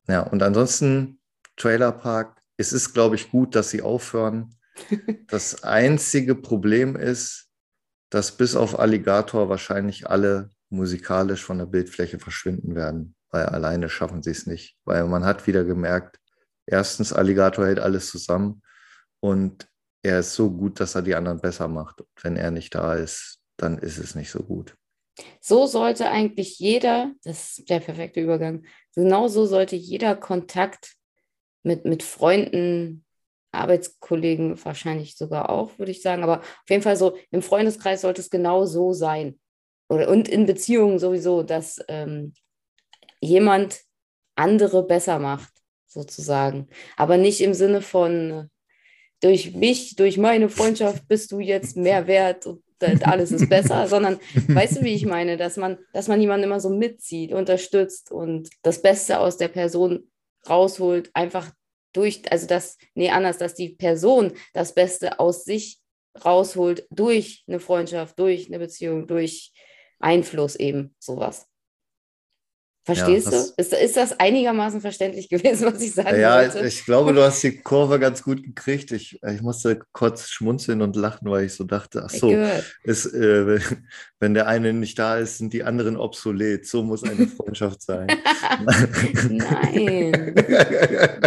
Ja, 0.09 0.21
und 0.23 0.43
ansonsten 0.43 1.21
Trailerpark. 1.57 2.40
Es 2.61 2.75
ist, 2.75 2.93
glaube 2.93 3.15
ich, 3.15 3.31
gut, 3.31 3.55
dass 3.55 3.71
sie 3.71 3.81
aufhören 3.81 4.55
das 5.29 5.65
einzige 5.65 6.35
Problem 6.35 6.95
ist, 6.95 7.49
dass 8.11 8.37
bis 8.37 8.55
auf 8.55 8.79
Alligator 8.79 9.49
wahrscheinlich 9.49 10.11
alle 10.11 10.51
musikalisch 10.69 11.43
von 11.43 11.57
der 11.57 11.65
Bildfläche 11.65 12.19
verschwinden 12.19 12.75
werden, 12.75 13.15
weil 13.31 13.47
alleine 13.47 13.89
schaffen 13.89 14.23
sie 14.23 14.33
es 14.33 14.47
nicht. 14.47 14.77
Weil 14.85 15.07
man 15.07 15.25
hat 15.25 15.47
wieder 15.47 15.65
gemerkt, 15.65 16.19
erstens, 16.67 17.15
Alligator 17.15 17.65
hält 17.65 17.79
alles 17.79 18.11
zusammen 18.11 18.61
und 19.21 19.67
er 20.03 20.19
ist 20.19 20.35
so 20.35 20.51
gut, 20.51 20.81
dass 20.81 20.95
er 20.95 21.01
die 21.01 21.15
anderen 21.15 21.41
besser 21.41 21.67
macht. 21.67 22.03
Und 22.03 22.11
wenn 22.21 22.37
er 22.37 22.51
nicht 22.51 22.75
da 22.75 22.93
ist, 22.95 23.39
dann 23.57 23.79
ist 23.79 23.97
es 23.97 24.15
nicht 24.15 24.31
so 24.31 24.43
gut. 24.43 24.77
So 25.41 25.67
sollte 25.67 26.11
eigentlich 26.11 26.59
jeder, 26.59 27.13
das 27.25 27.57
ist 27.59 27.71
der 27.71 27.81
perfekte 27.81 28.21
Übergang, 28.21 28.67
genau 28.95 29.29
so 29.29 29.47
sollte 29.47 29.77
jeder 29.77 30.15
Kontakt 30.15 31.00
mit, 31.63 31.85
mit 31.85 32.03
Freunden, 32.03 33.05
Arbeitskollegen 33.53 34.65
wahrscheinlich 34.65 35.17
sogar 35.17 35.51
auch, 35.51 35.79
würde 35.79 35.91
ich 35.91 36.03
sagen. 36.03 36.23
Aber 36.23 36.41
auf 36.41 36.71
jeden 36.71 36.83
Fall 36.83 36.97
so 36.97 37.17
im 37.31 37.43
Freundeskreis 37.43 38.03
sollte 38.03 38.21
es 38.21 38.31
genau 38.31 38.65
so 38.65 38.93
sein. 38.93 39.39
Oder, 39.89 40.09
und 40.09 40.29
in 40.29 40.47
Beziehungen 40.47 40.99
sowieso, 40.99 41.43
dass 41.43 41.85
ähm, 41.89 42.33
jemand 43.21 43.81
andere 44.37 44.87
besser 44.87 45.19
macht, 45.19 45.53
sozusagen. 45.87 46.69
Aber 46.97 47.17
nicht 47.17 47.41
im 47.41 47.55
Sinne 47.55 47.83
von, 47.83 48.49
durch 49.21 49.55
mich, 49.55 49.97
durch 49.97 50.17
meine 50.17 50.49
Freundschaft 50.49 51.07
bist 51.09 51.33
du 51.33 51.41
jetzt 51.41 51.77
mehr 51.77 52.07
wert 52.07 52.47
und 52.47 52.63
alles 53.07 53.33
ist 53.33 53.51
besser, 53.51 53.87
sondern 53.89 54.19
weißt 54.49 54.79
du, 54.79 54.83
wie 54.83 54.95
ich 54.95 55.05
meine, 55.05 55.37
dass 55.37 55.57
man, 55.57 55.79
dass 55.93 56.09
man 56.09 56.21
jemanden 56.21 56.45
immer 56.45 56.61
so 56.61 56.71
mitzieht, 56.71 57.33
unterstützt 57.33 58.11
und 58.11 58.49
das 58.63 58.81
Beste 58.81 59.19
aus 59.21 59.37
der 59.37 59.49
Person 59.49 60.11
rausholt, 60.49 61.11
einfach 61.15 61.51
durch, 61.93 62.23
also 62.31 62.47
das, 62.47 62.79
nee, 62.95 63.11
anders, 63.11 63.39
dass 63.39 63.55
die 63.55 63.71
Person 63.71 64.33
das 64.53 64.75
Beste 64.75 65.19
aus 65.19 65.45
sich 65.45 65.81
rausholt 66.25 66.87
durch 66.91 67.45
eine 67.47 67.61
Freundschaft, 67.61 68.19
durch 68.19 68.49
eine 68.49 68.59
Beziehung, 68.59 69.07
durch 69.07 69.53
Einfluss 69.99 70.57
eben, 70.57 70.95
sowas. 70.99 71.50
Verstehst 72.83 73.27
ja, 73.27 73.33
das, 73.33 73.55
du? 73.55 73.63
Ist, 73.63 73.73
ist 73.75 73.97
das 73.97 74.19
einigermaßen 74.19 74.81
verständlich 74.81 75.29
gewesen, 75.29 75.71
was 75.73 75.83
ich 75.83 75.93
sagen 75.93 76.19
ja, 76.19 76.41
wollte? 76.41 76.61
Ja, 76.61 76.65
ich 76.65 76.85
glaube, 76.87 77.13
du 77.13 77.23
hast 77.23 77.43
die 77.43 77.59
Kurve 77.59 77.99
ganz 77.99 78.23
gut 78.23 78.43
gekriegt. 78.43 78.91
Ich, 78.93 79.21
ich 79.23 79.43
musste 79.43 79.81
kurz 79.93 80.31
schmunzeln 80.31 80.81
und 80.81 80.97
lachen, 80.97 81.31
weil 81.31 81.45
ich 81.45 81.53
so 81.53 81.65
dachte, 81.65 82.03
ach 82.07 82.11
so, 82.11 82.35
ist, 82.83 83.07
äh, 83.07 83.61
wenn 84.19 84.33
der 84.33 84.47
eine 84.47 84.73
nicht 84.73 84.99
da 84.99 85.19
ist, 85.19 85.39
sind 85.39 85.53
die 85.53 85.63
anderen 85.63 85.99
obsolet. 85.99 86.67
So 86.67 86.83
muss 86.83 87.05
eine 87.05 87.27
Freundschaft 87.27 87.83
sein. 87.83 88.07
Nein. 89.29 90.35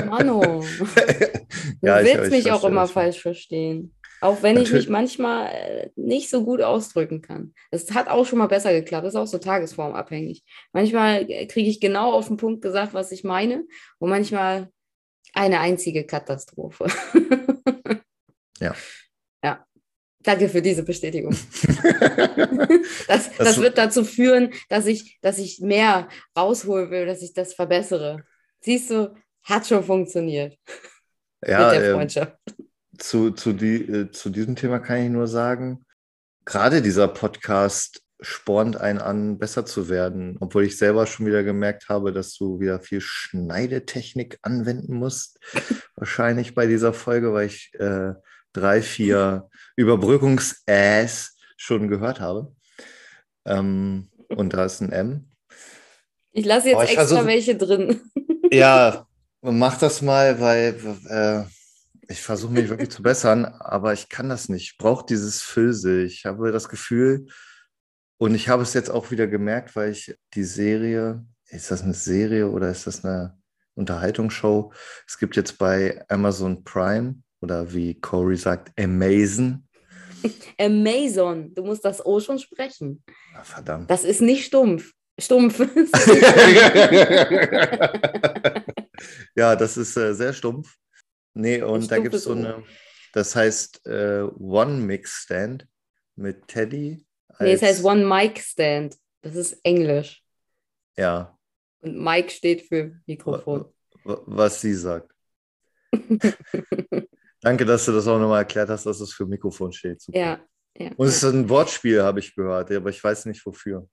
Mano. 0.08 0.64
Du 0.72 1.88
ja, 1.88 2.04
willst 2.04 2.26
ich, 2.26 2.46
mich 2.46 2.52
auch 2.52 2.64
immer 2.64 2.88
falsch 2.88 3.22
verstehen. 3.22 3.94
Auch 4.24 4.42
wenn 4.42 4.56
Natürlich. 4.56 4.86
ich 4.86 4.88
mich 4.88 4.90
manchmal 4.90 5.48
äh, 5.48 5.90
nicht 5.98 6.30
so 6.30 6.46
gut 6.46 6.62
ausdrücken 6.62 7.22
kann. 7.22 7.54
Das 7.72 7.92
hat 7.92 8.08
auch 8.08 8.26
schon 8.26 8.40
mal 8.40 8.48
besser 8.48 8.72
geklappt. 8.72 9.06
Das 9.06 9.16
ist 9.16 9.20
auch 9.20 9.28
so 9.28 9.38
tagesformabhängig. 9.38 10.46
Manchmal 10.72 11.30
äh, 11.30 11.46
kriege 11.46 11.70
ich 11.70 11.82
genau 11.82 12.14
auf 12.14 12.30
den 12.30 12.38
Punkt 12.38 12.62
gesagt, 12.62 12.94
was 12.94 13.12
ich 13.12 13.26
meine. 13.26 13.66
Und 14.00 14.10
manchmal 14.10 14.70
eine 15.34 15.60
einzige 15.60 16.06
Katastrophe. 16.06 16.86
ja. 18.62 18.74
Ja. 19.44 19.66
Danke 20.22 20.48
für 20.48 20.62
diese 20.62 20.84
Bestätigung. 20.84 21.36
das, 23.08 23.30
das, 23.30 23.38
das, 23.38 23.60
wird 23.60 23.78
dazu 23.78 24.06
führen, 24.06 24.54
dass 24.70 24.86
ich, 24.86 25.20
dass 25.20 25.38
ich 25.38 25.60
mehr 25.60 26.08
rausholen 26.38 26.92
will, 26.92 27.06
dass 27.06 27.22
ich 27.22 27.34
das 27.34 27.54
verbessere. 27.54 28.24
Siehst 28.62 28.90
du, 28.90 29.14
hat 29.44 29.68
schon 29.68 29.84
funktioniert. 29.84 30.58
Ja, 31.46 31.66
mit 31.66 31.74
der 31.74 31.90
ähm, 31.90 31.96
Freundschaft. 31.96 32.38
Ähm, 32.48 32.63
zu, 33.04 33.32
zu, 33.32 33.52
die, 33.52 33.82
äh, 33.82 34.12
zu 34.12 34.30
diesem 34.30 34.56
Thema 34.56 34.80
kann 34.80 35.04
ich 35.04 35.10
nur 35.10 35.28
sagen, 35.28 35.86
gerade 36.46 36.82
dieser 36.82 37.10
Podcast 37.10 38.02
spornt 38.22 38.78
einen 38.78 39.00
an, 39.00 39.38
besser 39.38 39.66
zu 39.66 39.90
werden, 39.90 40.38
obwohl 40.40 40.64
ich 40.64 40.78
selber 40.78 41.06
schon 41.06 41.26
wieder 41.26 41.44
gemerkt 41.44 41.90
habe, 41.90 42.14
dass 42.14 42.34
du 42.34 42.62
wieder 42.62 42.80
viel 42.80 43.02
Schneidetechnik 43.02 44.40
anwenden 44.42 44.96
musst. 44.96 45.40
Wahrscheinlich 45.98 46.56
bei 46.56 46.66
dieser 46.66 46.94
Folge, 46.94 47.34
weil 47.34 47.48
ich 47.48 47.74
äh, 47.74 48.14
drei, 48.54 48.82
vier 48.82 49.50
Überbrückungs-Äs 49.76 51.36
schon 51.58 51.90
gehört 51.90 52.22
habe. 52.22 52.56
Ähm, 53.46 54.10
und 54.30 54.54
da 54.54 54.64
ist 54.64 54.80
ein 54.80 54.94
M. 54.94 55.30
Ich 56.32 56.46
lasse 56.46 56.70
jetzt 56.70 56.84
ich 56.84 56.98
extra 56.98 57.06
versuch, 57.08 57.28
welche 57.28 57.58
drin. 57.58 58.02
ja, 58.50 59.06
mach 59.42 59.78
das 59.78 60.02
mal, 60.02 60.40
weil 60.40 60.80
äh, 61.10 61.44
ich 62.08 62.22
versuche 62.22 62.54
mich 62.54 62.70
wirklich 62.70 62.90
zu 62.90 63.02
bessern, 63.04 63.46
aber 63.46 63.94
ich 63.94 64.10
kann 64.10 64.30
das 64.30 64.50
nicht. 64.50 64.72
Ich 64.72 64.78
brauche 64.78 65.06
dieses 65.06 65.42
Füllse. 65.42 66.04
Ich 66.04 66.26
habe 66.26 66.52
das 66.52 66.70
Gefühl, 66.70 67.28
und 68.18 68.36
ich 68.36 68.48
habe 68.48 68.64
es 68.64 68.74
jetzt 68.74 68.90
auch 68.90 69.12
wieder 69.12 69.28
gemerkt, 69.28 69.76
weil 69.76 69.92
ich 69.92 70.18
die 70.34 70.46
Serie, 70.46 71.26
ist 71.50 71.72
das 71.72 71.84
eine 71.84 71.94
Serie 71.94 72.50
oder 72.50 72.70
ist 72.70 72.88
das 72.88 73.04
eine 73.04 73.38
Unterhaltungsshow? 73.76 74.72
Es 75.06 75.18
gibt 75.18 75.36
jetzt 75.36 75.58
bei 75.58 76.06
Amazon 76.08 76.64
Prime 76.64 77.16
oder 77.42 77.74
wie 77.74 78.00
Corey 78.00 78.38
sagt, 78.38 78.72
Amazon. 78.80 79.68
Amazon, 80.58 81.54
du 81.54 81.64
musst 81.64 81.84
das 81.84 82.06
O 82.06 82.22
schon 82.22 82.40
sprechen. 82.40 83.04
Ach, 83.36 83.44
verdammt. 83.44 83.92
Das 83.92 84.06
ist 84.06 84.22
nicht 84.22 84.46
stumpf. 84.46 84.94
Stumpf. 85.20 85.60
ja, 89.36 89.56
das 89.56 89.76
ist 89.78 89.98
äh, 89.98 90.14
sehr 90.14 90.32
stumpf. 90.34 90.78
Nee, 91.34 91.62
und 91.62 91.90
da 91.92 92.00
gibt 92.00 92.14
es 92.14 92.24
so 92.24 92.34
eine, 92.34 92.64
das 93.14 93.36
heißt 93.36 93.86
äh, 93.88 94.24
One 94.38 94.82
Mix 94.82 95.24
Stand 95.24 95.68
mit 96.16 96.48
Teddy. 96.48 97.06
Nee, 97.40 97.54
es 97.54 97.62
heißt 97.62 97.84
One 97.84 98.06
Mic 98.06 98.40
Stand. 98.40 98.96
Das 99.22 99.36
ist 99.36 99.60
Englisch. 99.64 100.24
Ja. 100.96 101.38
Und 101.82 101.98
Mic 101.98 102.32
steht 102.32 102.62
für 102.68 103.00
Mikrofon. 103.06 103.66
Was 104.04 104.62
sie 104.62 104.74
sagt. 104.74 105.12
Danke, 107.42 107.66
dass 107.66 107.86
du 107.86 107.92
das 107.92 108.08
auch 108.08 108.20
nochmal 108.20 108.40
erklärt 108.40 108.70
hast, 108.70 108.86
dass 108.86 109.00
es 109.00 109.14
für 109.14 109.26
Mikrofon 109.26 109.72
steht. 109.72 110.02
Super. 110.02 110.18
Ja, 110.18 110.42
ja. 110.78 110.92
Und 110.96 111.08
es 111.08 111.18
ist 111.18 111.24
ein 111.24 111.50
Wortspiel, 111.50 112.02
habe 112.02 112.20
ich 112.20 112.36
gehört, 112.36 112.72
aber 112.72 112.90
ich 112.90 113.04
weiß 113.04 113.26
nicht 113.26 113.46
wofür. 113.46 113.88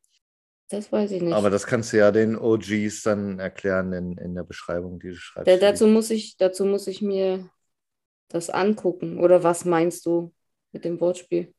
Das 0.70 0.92
weiß 0.92 1.10
ich 1.10 1.22
nicht. 1.22 1.34
Aber 1.34 1.50
das 1.50 1.66
kannst 1.66 1.92
du 1.92 1.98
ja 1.98 2.12
den 2.12 2.36
OGs 2.36 3.02
dann 3.02 3.40
erklären 3.40 3.92
in, 3.92 4.16
in 4.16 4.36
der 4.36 4.44
Beschreibung, 4.44 5.00
die 5.00 5.08
du 5.08 5.16
schreibst. 5.16 5.48
Da, 5.48 5.56
dazu, 5.56 5.88
muss 5.88 6.10
ich, 6.10 6.36
dazu 6.36 6.64
muss 6.64 6.86
ich 6.86 7.02
mir 7.02 7.50
das 8.28 8.50
angucken. 8.50 9.18
Oder 9.18 9.42
was 9.42 9.64
meinst 9.64 10.06
du 10.06 10.32
mit 10.70 10.84
dem 10.84 11.00
Wortspiel? 11.00 11.52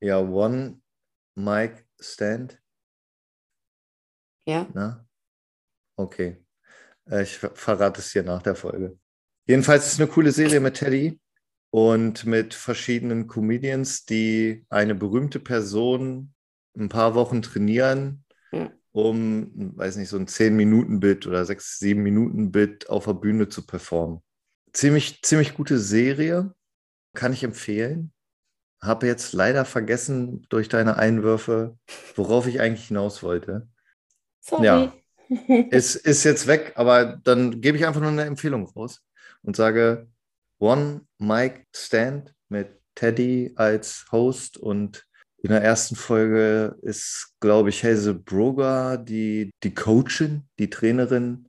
Ja, 0.00 0.20
One 0.20 0.82
Mic 1.34 1.86
Stand. 1.98 2.60
Ja. 4.46 4.68
Na? 4.74 5.06
Okay. 5.96 6.36
Äh, 7.10 7.22
ich 7.22 7.38
verrate 7.38 8.00
es 8.00 8.12
dir 8.12 8.22
nach 8.22 8.42
der 8.42 8.54
Folge. 8.54 8.98
Jedenfalls 9.46 9.86
ist 9.86 9.92
es 9.94 10.00
eine 10.00 10.08
coole 10.10 10.32
Serie 10.32 10.60
mit 10.60 10.74
Teddy 10.74 11.18
und 11.70 12.26
mit 12.26 12.52
verschiedenen 12.52 13.26
Comedians, 13.26 14.04
die 14.04 14.66
eine 14.68 14.94
berühmte 14.94 15.40
Person 15.40 16.34
ein 16.78 16.88
paar 16.88 17.14
Wochen 17.14 17.42
trainieren, 17.42 18.24
ja. 18.52 18.70
um, 18.92 19.76
weiß 19.76 19.96
nicht, 19.96 20.08
so 20.08 20.16
ein 20.16 20.26
10-Minuten-Bit 20.26 21.26
oder 21.26 21.42
6-7-Minuten-Bit 21.42 22.88
auf 22.88 23.04
der 23.06 23.14
Bühne 23.14 23.48
zu 23.48 23.66
performen. 23.66 24.22
Ziemlich, 24.72 25.22
ziemlich 25.22 25.54
gute 25.54 25.78
Serie, 25.78 26.54
kann 27.14 27.32
ich 27.32 27.42
empfehlen. 27.42 28.12
Habe 28.80 29.06
jetzt 29.06 29.32
leider 29.32 29.64
vergessen 29.64 30.46
durch 30.50 30.68
deine 30.68 30.96
Einwürfe, 30.96 31.76
worauf 32.14 32.46
ich 32.46 32.60
eigentlich 32.60 32.88
hinaus 32.88 33.22
wollte. 33.22 33.68
Sorry. 34.40 34.64
Ja, 34.64 34.92
ist, 35.70 35.96
ist 35.96 36.24
jetzt 36.24 36.46
weg, 36.46 36.72
aber 36.76 37.20
dann 37.24 37.60
gebe 37.60 37.76
ich 37.76 37.86
einfach 37.86 38.00
nur 38.00 38.10
eine 38.10 38.24
Empfehlung 38.24 38.66
raus 38.66 39.02
und 39.42 39.56
sage 39.56 40.08
One 40.58 41.06
Mic 41.18 41.66
Stand 41.74 42.34
mit 42.48 42.80
Teddy 42.94 43.52
als 43.56 44.06
Host 44.10 44.56
und 44.56 45.07
in 45.42 45.50
der 45.50 45.62
ersten 45.62 45.94
Folge 45.94 46.76
ist, 46.82 47.34
glaube 47.40 47.68
ich, 47.68 47.84
Hazel 47.84 48.14
Broger 48.14 48.96
die, 48.98 49.50
die 49.62 49.74
Coachin, 49.74 50.48
die 50.58 50.68
Trainerin. 50.68 51.48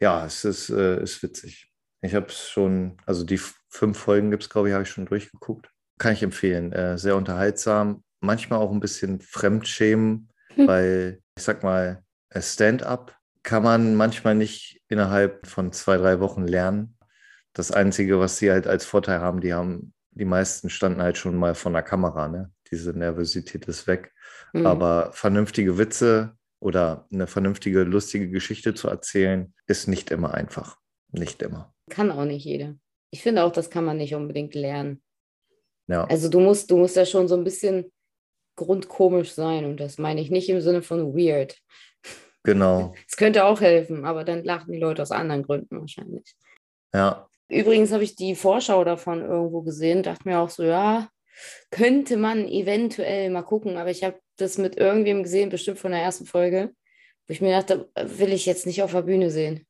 Ja, 0.00 0.24
es 0.24 0.44
ist, 0.44 0.70
äh, 0.70 1.02
ist 1.02 1.22
witzig. 1.22 1.72
Ich 2.02 2.14
habe 2.14 2.26
es 2.26 2.48
schon, 2.48 2.98
also 3.04 3.24
die 3.24 3.40
fünf 3.68 3.98
Folgen 3.98 4.30
gibt 4.30 4.44
es, 4.44 4.50
glaube 4.50 4.68
ich, 4.68 4.74
habe 4.74 4.84
ich 4.84 4.90
schon 4.90 5.06
durchgeguckt. 5.06 5.70
Kann 5.98 6.12
ich 6.12 6.22
empfehlen. 6.22 6.72
Äh, 6.72 6.98
sehr 6.98 7.16
unterhaltsam, 7.16 8.04
manchmal 8.20 8.60
auch 8.60 8.70
ein 8.70 8.80
bisschen 8.80 9.20
Fremdschämen, 9.20 10.28
hm. 10.54 10.66
weil 10.68 11.20
ich 11.36 11.42
sag 11.42 11.62
mal, 11.62 12.02
Stand-up 12.38 13.16
kann 13.42 13.62
man 13.62 13.94
manchmal 13.94 14.34
nicht 14.34 14.82
innerhalb 14.88 15.46
von 15.46 15.72
zwei, 15.72 15.96
drei 15.96 16.20
Wochen 16.20 16.46
lernen. 16.46 16.96
Das 17.54 17.72
Einzige, 17.72 18.20
was 18.20 18.38
sie 18.38 18.50
halt 18.50 18.66
als 18.66 18.84
Vorteil 18.84 19.20
haben, 19.20 19.40
die 19.40 19.54
haben, 19.54 19.94
die 20.10 20.24
meisten 20.24 20.68
standen 20.68 21.00
halt 21.00 21.16
schon 21.16 21.36
mal 21.36 21.54
vor 21.54 21.72
der 21.72 21.82
Kamera, 21.82 22.28
ne? 22.28 22.52
Diese 22.76 22.90
Nervosität 22.90 23.64
ist 23.68 23.86
weg. 23.86 24.12
Mhm. 24.52 24.66
Aber 24.66 25.10
vernünftige 25.12 25.78
Witze 25.78 26.36
oder 26.60 27.06
eine 27.10 27.26
vernünftige, 27.26 27.84
lustige 27.84 28.28
Geschichte 28.28 28.74
zu 28.74 28.88
erzählen, 28.88 29.54
ist 29.66 29.88
nicht 29.88 30.10
immer 30.10 30.34
einfach. 30.34 30.76
Nicht 31.10 31.40
immer. 31.40 31.74
Kann 31.88 32.10
auch 32.10 32.26
nicht 32.26 32.44
jeder. 32.44 32.74
Ich 33.10 33.22
finde 33.22 33.44
auch, 33.44 33.52
das 33.52 33.70
kann 33.70 33.86
man 33.86 33.96
nicht 33.96 34.14
unbedingt 34.14 34.54
lernen. 34.54 35.02
Ja. 35.86 36.04
Also 36.04 36.28
du 36.28 36.40
musst, 36.40 36.70
du 36.70 36.76
musst 36.76 36.96
ja 36.96 37.06
schon 37.06 37.28
so 37.28 37.34
ein 37.34 37.44
bisschen 37.44 37.90
grundkomisch 38.56 39.32
sein 39.32 39.64
und 39.64 39.80
das 39.80 39.96
meine 39.96 40.20
ich 40.20 40.30
nicht 40.30 40.50
im 40.50 40.60
Sinne 40.60 40.82
von 40.82 41.16
weird. 41.16 41.56
Genau. 42.42 42.94
Es 43.08 43.16
könnte 43.16 43.44
auch 43.44 43.62
helfen, 43.62 44.04
aber 44.04 44.24
dann 44.24 44.44
lachen 44.44 44.72
die 44.72 44.78
Leute 44.78 45.00
aus 45.00 45.12
anderen 45.12 45.44
Gründen 45.44 45.80
wahrscheinlich. 45.80 46.34
Ja, 46.92 47.26
Übrigens 47.48 47.92
habe 47.92 48.02
ich 48.04 48.16
die 48.16 48.34
Vorschau 48.34 48.84
davon 48.84 49.22
irgendwo 49.22 49.62
gesehen, 49.62 50.02
dachte 50.02 50.28
mir 50.28 50.40
auch 50.40 50.50
so, 50.50 50.64
ja, 50.64 51.08
könnte 51.70 52.16
man 52.16 52.48
eventuell 52.48 53.30
mal 53.30 53.42
gucken, 53.42 53.76
aber 53.76 53.90
ich 53.90 54.04
habe 54.04 54.18
das 54.36 54.58
mit 54.58 54.76
irgendwem 54.76 55.22
gesehen, 55.22 55.48
bestimmt 55.50 55.78
von 55.78 55.92
der 55.92 56.02
ersten 56.02 56.26
Folge, 56.26 56.70
wo 57.26 57.32
ich 57.32 57.40
mir 57.40 57.52
dachte, 57.56 57.90
will 57.96 58.32
ich 58.32 58.46
jetzt 58.46 58.66
nicht 58.66 58.82
auf 58.82 58.92
der 58.92 59.02
Bühne 59.02 59.30
sehen. 59.30 59.66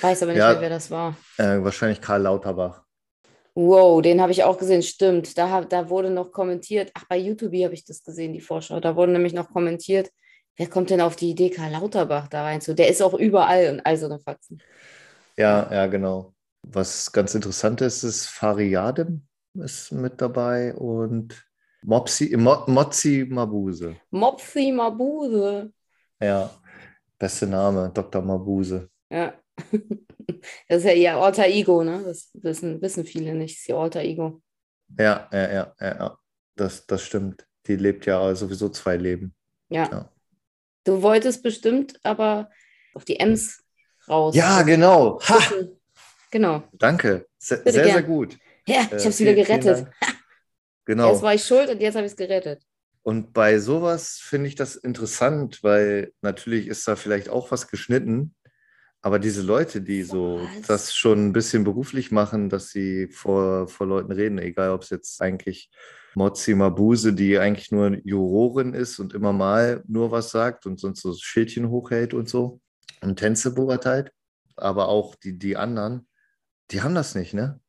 Weiß 0.00 0.22
aber 0.22 0.32
nicht 0.32 0.40
Ja. 0.40 0.52
mehr, 0.52 0.62
wer 0.62 0.70
das 0.70 0.90
war. 0.90 1.16
äh, 1.38 1.62
wahrscheinlich 1.62 2.00
Karl 2.00 2.22
Lauterbach. 2.22 2.84
Wow, 3.54 4.00
den 4.00 4.20
habe 4.20 4.32
ich 4.32 4.44
auch 4.44 4.58
gesehen, 4.58 4.82
stimmt. 4.82 5.36
Da, 5.36 5.60
da 5.62 5.90
wurde 5.90 6.10
noch 6.10 6.32
kommentiert, 6.32 6.90
ach, 6.94 7.04
bei 7.08 7.18
YouTube 7.18 7.52
habe 7.64 7.74
ich 7.74 7.84
das 7.84 8.02
gesehen, 8.02 8.32
die 8.32 8.40
Vorschau. 8.40 8.80
Da 8.80 8.94
wurde 8.96 9.12
nämlich 9.12 9.32
noch 9.32 9.52
kommentiert, 9.52 10.10
wer 10.56 10.68
kommt 10.68 10.90
denn 10.90 11.00
auf 11.00 11.16
die 11.16 11.30
Idee, 11.30 11.50
Karl 11.50 11.72
Lauterbach 11.72 12.28
da 12.28 12.44
rein 12.44 12.60
zu? 12.60 12.74
Der 12.74 12.88
ist 12.88 13.02
auch 13.02 13.14
überall 13.14 13.70
und 13.72 13.80
all 13.80 13.96
so 13.96 14.06
eine 14.06 14.20
Faxen. 14.20 14.62
Ja, 15.36 15.68
ja, 15.72 15.86
genau. 15.86 16.32
Was 16.62 17.10
ganz 17.12 17.34
interessant 17.34 17.80
ist, 17.80 18.02
ist 18.04 18.26
Fariadem 18.26 19.26
ist 19.54 19.92
mit 19.92 20.20
dabei 20.20 20.74
und 20.74 21.46
Mopsi, 21.82 22.36
Mo, 22.36 22.64
Mozzi 22.66 23.26
Mabuse. 23.28 23.96
Mopsi 24.10 24.72
Mabuse. 24.72 25.72
Ja, 26.20 26.50
beste 27.18 27.46
Name, 27.46 27.90
Dr. 27.92 28.22
Mabuse. 28.22 28.88
Ja. 29.10 29.34
Das 30.68 30.78
ist 30.78 30.84
ja 30.84 30.92
ihr 30.92 31.16
Alter 31.16 31.46
Ego, 31.48 31.84
ne? 31.84 32.02
Das 32.02 32.30
wissen, 32.32 32.80
wissen 32.80 33.04
viele 33.04 33.34
nicht, 33.34 33.56
das 33.56 33.60
ist 33.60 33.68
ihr 33.68 33.76
Alter 33.76 34.00
Ego. 34.00 34.40
Ja, 34.98 35.28
ja, 35.32 35.52
ja, 35.52 35.74
ja. 35.80 36.18
Das, 36.56 36.86
das 36.86 37.02
stimmt. 37.02 37.46
Die 37.66 37.76
lebt 37.76 38.06
ja 38.06 38.34
sowieso 38.34 38.70
zwei 38.70 38.96
Leben. 38.96 39.34
Ja. 39.68 39.88
Ja. 39.90 40.12
Du 40.84 41.02
wolltest 41.02 41.42
bestimmt 41.42 42.00
aber 42.04 42.48
auf 42.94 43.04
die 43.04 43.20
Ems 43.20 43.62
raus. 44.08 44.34
Ja, 44.34 44.62
genau. 44.62 45.20
Ha! 45.20 45.38
Genau. 46.30 46.62
Danke. 46.72 47.26
Sehr, 47.38 47.58
gern. 47.58 47.74
sehr 47.74 48.02
gut. 48.02 48.38
Ja, 48.70 48.82
Äh, 48.82 48.96
ich 48.96 49.00
habe 49.00 49.08
es 49.08 49.20
wieder 49.20 49.34
gerettet. 49.34 49.86
Genau. 50.84 51.10
Erst 51.10 51.22
war 51.22 51.34
ich 51.34 51.44
schuld 51.44 51.68
und 51.70 51.80
jetzt 51.80 51.94
habe 51.94 52.06
ich 52.06 52.12
es 52.12 52.16
gerettet. 52.16 52.62
Und 53.02 53.32
bei 53.32 53.58
sowas 53.58 54.18
finde 54.20 54.48
ich 54.48 54.54
das 54.54 54.76
interessant, 54.76 55.62
weil 55.62 56.12
natürlich 56.20 56.66
ist 56.68 56.86
da 56.86 56.96
vielleicht 56.96 57.28
auch 57.28 57.50
was 57.50 57.68
geschnitten, 57.68 58.34
aber 59.02 59.18
diese 59.18 59.42
Leute, 59.42 59.80
die 59.80 60.02
so 60.02 60.40
Was? 60.58 60.66
das 60.66 60.94
schon 60.94 61.28
ein 61.28 61.32
bisschen 61.32 61.64
beruflich 61.64 62.10
machen, 62.10 62.50
dass 62.50 62.68
sie 62.68 63.08
vor, 63.08 63.66
vor 63.68 63.86
Leuten 63.86 64.12
reden, 64.12 64.38
egal 64.38 64.70
ob 64.70 64.82
es 64.82 64.90
jetzt 64.90 65.22
eigentlich 65.22 65.70
Mozzi 66.14 66.54
Mabuse, 66.54 67.14
die 67.14 67.38
eigentlich 67.38 67.70
nur 67.70 67.96
Jurorin 68.04 68.74
ist 68.74 68.98
und 68.98 69.14
immer 69.14 69.32
mal 69.32 69.82
nur 69.86 70.10
was 70.10 70.30
sagt 70.30 70.66
und 70.66 70.78
sonst 70.78 71.00
so 71.00 71.14
Schildchen 71.14 71.70
hochhält 71.70 72.12
und 72.12 72.28
so 72.28 72.60
und 73.00 73.16
Tänze 73.18 73.54
beurteilt, 73.54 74.12
aber 74.56 74.88
auch 74.88 75.14
die, 75.14 75.38
die 75.38 75.56
anderen, 75.56 76.08
die 76.70 76.82
haben 76.82 76.94
das 76.94 77.14
nicht, 77.14 77.32
ne? 77.32 77.59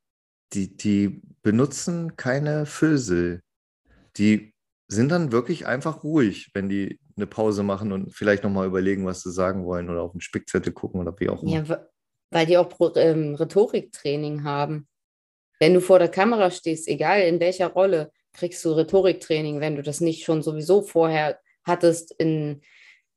Die, 0.53 0.75
die 0.75 1.21
benutzen 1.41 2.15
keine 2.15 2.65
Füllsel. 2.65 3.41
Die 4.17 4.53
sind 4.87 5.09
dann 5.09 5.31
wirklich 5.31 5.65
einfach 5.65 6.03
ruhig, 6.03 6.51
wenn 6.53 6.67
die 6.67 6.99
eine 7.15 7.27
Pause 7.27 7.63
machen 7.63 7.91
und 7.91 8.13
vielleicht 8.13 8.43
nochmal 8.43 8.67
überlegen, 8.67 9.05
was 9.05 9.21
sie 9.21 9.31
sagen 9.31 9.65
wollen 9.65 9.89
oder 9.89 10.01
auf 10.01 10.11
den 10.11 10.21
Spickzettel 10.21 10.73
gucken 10.73 10.99
oder 10.99 11.13
wie 11.19 11.29
auch 11.29 11.43
immer. 11.43 11.63
Ja, 11.63 11.85
weil 12.31 12.45
die 12.45 12.57
auch 12.57 12.69
ähm, 12.95 13.35
Rhetoriktraining 13.35 14.43
haben. 14.43 14.87
Wenn 15.59 15.73
du 15.73 15.81
vor 15.81 15.99
der 15.99 16.09
Kamera 16.09 16.51
stehst, 16.51 16.87
egal 16.87 17.21
in 17.21 17.39
welcher 17.39 17.67
Rolle, 17.67 18.11
kriegst 18.33 18.63
du 18.65 18.71
Rhetoriktraining, 18.71 19.59
wenn 19.59 19.75
du 19.75 19.83
das 19.83 20.01
nicht 20.01 20.23
schon 20.25 20.41
sowieso 20.41 20.81
vorher 20.81 21.39
hattest 21.63 22.11
in, 22.17 22.61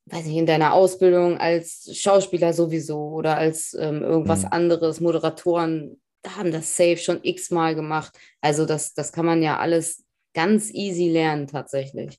weiß 0.06 0.26
nicht, 0.26 0.36
in 0.36 0.46
deiner 0.46 0.74
Ausbildung 0.74 1.38
als 1.38 1.88
Schauspieler 1.96 2.52
sowieso 2.52 3.08
oder 3.10 3.36
als 3.36 3.74
ähm, 3.74 4.02
irgendwas 4.02 4.42
Mhm. 4.42 4.48
anderes. 4.50 5.00
Moderatoren 5.00 6.00
haben 6.26 6.52
das 6.52 6.76
safe 6.76 6.96
schon 6.96 7.20
x-mal 7.22 7.74
gemacht. 7.74 8.18
Also 8.40 8.66
das, 8.66 8.94
das 8.94 9.12
kann 9.12 9.26
man 9.26 9.42
ja 9.42 9.58
alles 9.58 10.04
ganz 10.34 10.72
easy 10.72 11.08
lernen 11.08 11.46
tatsächlich. 11.46 12.18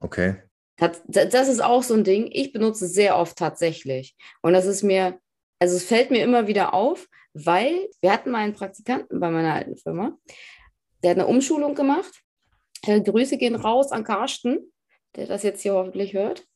Okay. 0.00 0.36
Das 0.76 1.48
ist 1.48 1.62
auch 1.62 1.82
so 1.82 1.94
ein 1.94 2.04
Ding. 2.04 2.28
Ich 2.32 2.52
benutze 2.52 2.86
es 2.86 2.94
sehr 2.94 3.16
oft 3.16 3.36
tatsächlich. 3.36 4.16
Und 4.42 4.54
das 4.54 4.66
ist 4.66 4.82
mir, 4.82 5.20
also 5.60 5.76
es 5.76 5.84
fällt 5.84 6.10
mir 6.10 6.24
immer 6.24 6.48
wieder 6.48 6.74
auf, 6.74 7.08
weil 7.32 7.88
wir 8.00 8.12
hatten 8.12 8.30
mal 8.30 8.38
einen 8.38 8.54
Praktikanten 8.54 9.20
bei 9.20 9.30
meiner 9.30 9.54
alten 9.54 9.76
Firma, 9.76 10.18
der 11.02 11.10
hat 11.10 11.18
eine 11.18 11.26
Umschulung 11.26 11.74
gemacht. 11.74 12.22
Äh, 12.86 13.00
Grüße 13.00 13.36
gehen 13.36 13.54
raus 13.54 13.92
an 13.92 14.04
Carsten, 14.04 14.72
der 15.16 15.26
das 15.26 15.42
jetzt 15.42 15.62
hier 15.62 15.74
hoffentlich 15.74 16.12
hört. 16.12 16.46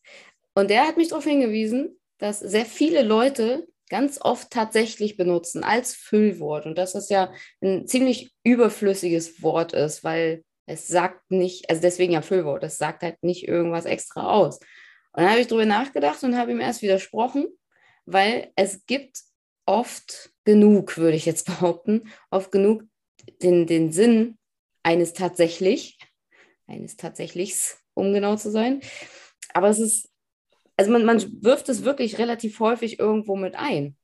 Und 0.55 0.71
der 0.71 0.87
hat 0.87 0.97
mich 0.97 1.09
darauf 1.09 1.25
hingewiesen, 1.25 2.01
dass 2.19 2.41
sehr 2.41 2.67
viele 2.67 3.03
Leute 3.03 3.69
ganz 3.89 4.21
oft 4.21 4.51
tatsächlich 4.51 5.17
benutzen 5.17 5.65
als 5.65 5.95
Füllwort. 5.95 6.67
Und 6.67 6.79
dass 6.79 6.93
das 6.93 7.09
ja 7.09 7.33
ein 7.61 7.87
ziemlich 7.87 8.33
überflüssiges 8.45 9.43
Wort 9.43 9.73
ist, 9.73 10.05
weil 10.05 10.45
es 10.67 10.87
sagt 10.87 11.31
nicht, 11.31 11.71
also 11.71 11.81
deswegen 11.81 12.13
ja 12.13 12.23
Füllwort, 12.23 12.63
es 12.63 12.79
sagt 12.79 13.03
halt 13.03 13.23
nicht 13.23 13.49
irgendwas 13.49 13.87
extra 13.87 14.31
aus. 14.31 14.59
Und 15.13 15.23
dann 15.23 15.31
habe 15.31 15.41
ich 15.41 15.47
darüber 15.47 15.65
nachgedacht 15.65 16.23
und 16.23 16.37
habe 16.37 16.53
ihm 16.53 16.61
erst 16.61 16.83
widersprochen, 16.83 17.47
weil 18.05 18.53
es 18.57 18.85
gibt 18.87 19.23
oft 19.67 20.31
genug, 20.45 20.97
würde 20.99 21.17
ich 21.17 21.27
jetzt 21.27 21.47
behaupten, 21.61 22.11
oft 22.31 22.53
genug 22.53 22.85
den, 23.43 23.67
den 23.67 23.93
Sinn 23.93 24.39
eines 24.83 25.13
tatsächlich, 25.13 25.99
eines 26.67 26.97
tatsächlichs, 26.97 27.79
um 27.95 28.13
genau 28.13 28.37
zu 28.37 28.51
sein. 28.51 28.81
Aber 29.55 29.69
es 29.69 29.79
ist, 29.79 30.08
also 30.79 30.93
man, 30.93 31.05
man 31.05 31.43
wirft 31.43 31.69
es 31.69 31.85
wirklich 31.85 32.19
relativ 32.19 32.61
häufig 32.61 33.01
irgendwo 33.01 33.37
mit 33.37 33.57
ein. 33.57 33.97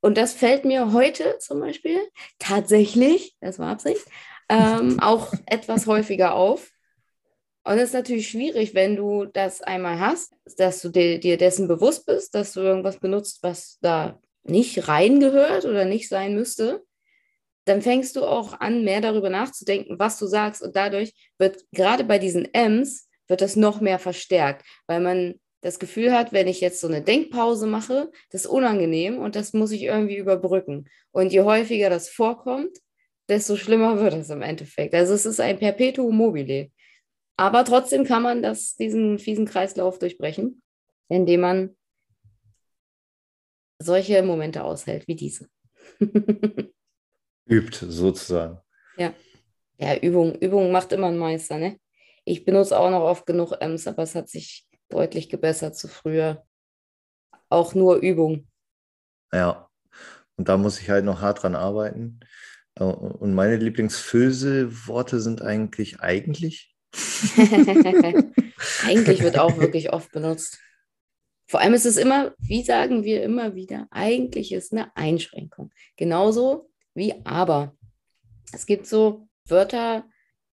Und 0.00 0.16
das 0.18 0.32
fällt 0.32 0.64
mir 0.64 0.92
heute 0.92 1.38
zum 1.38 1.60
Beispiel 1.60 2.00
tatsächlich, 2.38 3.36
das 3.40 3.58
war 3.58 3.70
Absicht, 3.70 4.04
ähm, 4.48 4.98
auch 5.00 5.32
etwas 5.46 5.86
häufiger 5.86 6.34
auf. 6.34 6.70
Und 7.62 7.76
es 7.76 7.90
ist 7.90 7.94
natürlich 7.94 8.28
schwierig, 8.28 8.74
wenn 8.74 8.96
du 8.96 9.26
das 9.26 9.60
einmal 9.60 10.00
hast, 10.00 10.34
dass 10.56 10.82
du 10.82 10.88
dir, 10.88 11.20
dir, 11.20 11.36
dessen 11.36 11.68
bewusst 11.68 12.04
bist, 12.04 12.34
dass 12.34 12.52
du 12.54 12.60
irgendwas 12.60 12.98
benutzt, 12.98 13.42
was 13.42 13.78
da 13.80 14.18
nicht 14.42 14.88
reingehört 14.88 15.66
oder 15.66 15.84
nicht 15.84 16.08
sein 16.08 16.34
müsste. 16.34 16.82
Dann 17.66 17.82
fängst 17.82 18.16
du 18.16 18.24
auch 18.24 18.58
an, 18.58 18.82
mehr 18.82 19.02
darüber 19.02 19.30
nachzudenken, 19.30 20.00
was 20.00 20.18
du 20.18 20.26
sagst. 20.26 20.62
Und 20.62 20.74
dadurch 20.74 21.14
wird 21.38 21.64
gerade 21.70 22.02
bei 22.02 22.18
diesen 22.18 22.52
M's, 22.52 23.08
wird 23.28 23.42
das 23.42 23.54
noch 23.54 23.80
mehr 23.80 24.00
verstärkt, 24.00 24.66
weil 24.88 25.00
man 25.00 25.34
das 25.60 25.78
Gefühl 25.78 26.12
hat, 26.12 26.32
wenn 26.32 26.48
ich 26.48 26.60
jetzt 26.60 26.80
so 26.80 26.88
eine 26.88 27.02
Denkpause 27.02 27.66
mache, 27.66 28.10
das 28.30 28.42
ist 28.42 28.50
unangenehm 28.50 29.18
und 29.18 29.36
das 29.36 29.52
muss 29.52 29.72
ich 29.72 29.82
irgendwie 29.82 30.16
überbrücken. 30.16 30.88
Und 31.12 31.32
je 31.32 31.42
häufiger 31.42 31.90
das 31.90 32.08
vorkommt, 32.08 32.78
desto 33.28 33.56
schlimmer 33.56 34.00
wird 34.00 34.14
es 34.14 34.30
im 34.30 34.42
Endeffekt. 34.42 34.94
Also 34.94 35.14
es 35.14 35.26
ist 35.26 35.40
ein 35.40 35.58
Perpetuum 35.58 36.16
mobile. 36.16 36.70
Aber 37.36 37.64
trotzdem 37.64 38.04
kann 38.04 38.22
man 38.22 38.42
das, 38.42 38.76
diesen 38.76 39.18
fiesen 39.18 39.46
Kreislauf 39.46 39.98
durchbrechen, 39.98 40.62
indem 41.08 41.40
man 41.40 41.76
solche 43.78 44.22
Momente 44.22 44.64
aushält 44.64 45.06
wie 45.08 45.16
diese. 45.16 45.48
Übt 47.46 47.78
sozusagen. 47.86 48.58
Ja. 48.96 49.14
Ja, 49.78 49.96
Übung, 49.96 50.34
Übung 50.34 50.70
macht 50.70 50.92
immer 50.92 51.06
einen 51.06 51.16
Meister, 51.16 51.56
ne? 51.56 51.78
Ich 52.26 52.44
benutze 52.44 52.78
auch 52.78 52.90
noch 52.90 53.02
oft 53.02 53.24
genug 53.24 53.52
Ems, 53.60 53.86
aber 53.86 54.02
es 54.02 54.14
hat 54.14 54.28
sich 54.28 54.68
deutlich 54.90 55.28
gebessert 55.28 55.76
zu 55.76 55.88
früher. 55.88 56.44
Auch 57.48 57.74
nur 57.74 57.96
Übung. 57.96 58.46
Ja, 59.32 59.68
und 60.36 60.48
da 60.48 60.56
muss 60.56 60.80
ich 60.80 60.90
halt 60.90 61.04
noch 61.04 61.20
hart 61.20 61.42
dran 61.42 61.54
arbeiten. 61.54 62.20
Äh, 62.76 62.84
und 62.84 63.34
meine 63.34 63.56
Lieblingsfüllworte 63.56 65.20
sind 65.20 65.42
eigentlich 65.42 66.00
eigentlich. 66.00 66.74
eigentlich 68.84 69.22
wird 69.22 69.38
auch 69.38 69.58
wirklich 69.58 69.92
oft 69.92 70.10
benutzt. 70.12 70.58
Vor 71.46 71.60
allem 71.60 71.74
ist 71.74 71.86
es 71.86 71.96
immer, 71.96 72.32
wie 72.38 72.62
sagen 72.62 73.04
wir 73.04 73.22
immer 73.22 73.54
wieder, 73.54 73.88
eigentlich 73.90 74.52
ist 74.52 74.72
eine 74.72 74.96
Einschränkung. 74.96 75.72
Genauso 75.96 76.70
wie 76.94 77.14
aber. 77.24 77.76
Es 78.52 78.66
gibt 78.66 78.86
so 78.86 79.28
Wörter, 79.46 80.04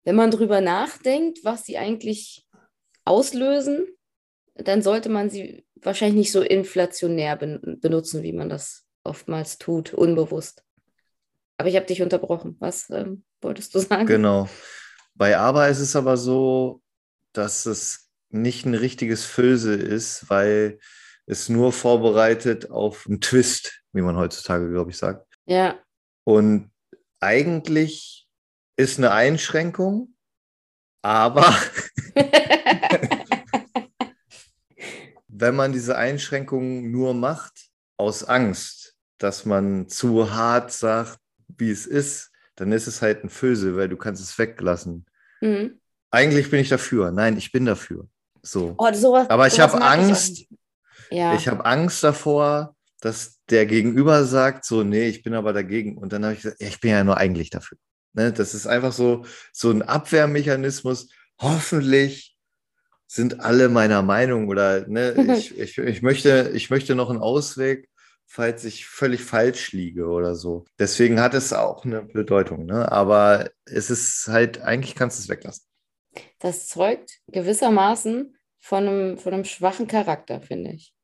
wenn 0.05 0.17
man 0.17 0.31
drüber 0.31 0.61
nachdenkt, 0.61 1.45
was 1.45 1.65
sie 1.65 1.79
eigentlich 1.79 2.47
auslösen, 3.05 3.87
dann 4.55 4.83
sollte 4.83 5.09
man 5.09 5.31
sie 5.31 5.65
wahrscheinlich 5.77 6.17
nicht 6.17 6.33
so 6.33 6.43
inflationär 6.43 7.37
ben 7.37 7.79
benutzen, 7.81 8.23
wie 8.23 8.33
man 8.33 8.49
das 8.49 8.85
oftmals 9.05 9.59
tut, 9.59 9.93
unbewusst. 9.95 10.65
Aber 11.57 11.69
ich 11.69 11.77
habe 11.77 11.87
dich 11.87 12.03
unterbrochen. 12.03 12.57
Was 12.61 12.91
ähm, 12.91 13.25
wolltest 13.41 13.75
du 13.75 13.79
sagen? 13.79 14.07
Genau. 14.07 14.49
Bei 15.15 15.37
aber 15.39 15.69
ist 15.69 15.81
es 15.81 15.97
aber 15.97 16.17
so, 16.17 16.83
dass 17.33 17.67
es 17.67 18.11
nicht 18.31 18.65
ein 18.65 18.75
richtiges 18.75 19.25
Füllse 19.25 19.75
ist, 19.75 20.29
weil 20.31 20.79
es 21.27 21.49
nur 21.49 21.73
vorbereitet 21.73 22.71
auf 22.71 23.07
einen 23.07 23.21
Twist, 23.21 23.83
wie 23.93 24.01
man 24.01 24.17
heutzutage, 24.17 24.71
glaube 24.71 24.91
ich, 24.91 24.97
sagt. 24.97 25.27
Ja. 25.47 25.79
Und 26.25 26.71
eigentlich 27.21 28.29
ist 28.77 28.99
eine 28.99 29.13
Einschränkung, 29.13 30.15
aber 31.03 31.45
wenn 35.43 35.57
man 35.57 35.73
diese 35.73 35.97
Einschränkungen 35.97 36.93
nur 36.93 37.15
macht 37.15 37.69
aus 37.97 38.23
Angst, 38.23 38.95
dass 39.19 39.45
man 39.45 39.89
zu 39.89 40.33
hart 40.33 40.71
sagt, 40.71 41.19
wie 41.49 41.71
es 41.71 41.85
ist, 41.85 42.31
dann 42.55 42.71
ist 42.71 42.87
es 42.87 43.03
halt 43.03 43.25
ein 43.25 43.29
Füllse, 43.29 43.77
weil 43.77 43.89
du 43.89 43.97
kannst 43.97 44.23
es 44.23 44.39
weglassen. 44.39 45.05
Mhm. 45.41 45.81
Eigentlich 46.13 46.49
bin 46.49 46.61
ich 46.61 46.69
dafür. 46.69 47.11
Nein, 47.11 47.37
ich 47.37 47.51
bin 47.51 47.65
dafür. 47.65 48.07
So. 48.43 48.77
Oh, 48.79 48.93
sowas, 48.93 49.29
Aber 49.31 49.49
ich 49.49 49.59
habe 49.59 49.83
Angst. 49.83 50.39
Ich, 50.39 50.49
ja. 51.11 51.35
ich 51.35 51.49
habe 51.49 51.65
Angst 51.65 52.05
davor, 52.05 52.77
dass 53.01 53.41
der 53.51 53.67
Gegenüber 53.67 54.25
sagt, 54.25 54.65
so, 54.65 54.85
nee, 54.85 55.09
ich 55.09 55.25
bin 55.25 55.35
aber 55.35 55.53
dagegen. 55.53 55.99
Und 55.99 56.13
dann 56.13 56.25
habe 56.25 56.35
ich 56.35 56.43
gesagt, 56.43 56.61
ja, 56.61 56.69
ich 56.69 56.79
bin 56.79 56.93
ja 56.93 57.03
nur 57.03 57.17
eigentlich 57.17 57.51
dafür. 57.51 57.79
Ne? 58.13 58.33
Das 58.33 58.55
ist 58.55 58.69
einfach 58.69 58.93
so, 58.93 59.25
so 59.53 59.71
ein 59.71 59.83
Abwehrmechanismus. 59.83 61.09
Hoffentlich 61.41 62.32
sind 63.13 63.41
alle 63.41 63.69
meiner 63.69 64.01
Meinung 64.01 64.49
oder 64.49 64.89
ne, 64.89 65.13
ich, 65.37 65.59
ich, 65.59 65.77
ich, 65.77 66.01
möchte, 66.01 66.51
ich 66.55 66.71
möchte 66.71 66.95
noch 66.95 67.11
einen 67.11 67.21
Ausweg, 67.21 67.91
falls 68.25 68.65
ich 68.65 68.87
völlig 68.87 69.23
falsch 69.23 69.73
liege 69.73 70.07
oder 70.07 70.35
so. 70.35 70.65
Deswegen 70.79 71.21
hat 71.21 71.35
es 71.35 71.53
auch 71.53 71.85
eine 71.85 72.01
Bedeutung. 72.01 72.65
Ne? 72.65 72.91
Aber 72.91 73.51
es 73.67 73.91
ist 73.91 74.29
halt, 74.29 74.63
eigentlich 74.63 74.95
kannst 74.95 75.19
du 75.19 75.25
es 75.25 75.29
weglassen. 75.29 75.67
Das 76.39 76.69
zeugt 76.69 77.19
gewissermaßen 77.27 78.35
von 78.61 78.89
einem, 78.89 79.19
von 79.19 79.35
einem 79.35 79.45
schwachen 79.45 79.87
Charakter, 79.87 80.41
finde 80.41 80.71
ich. 80.73 80.95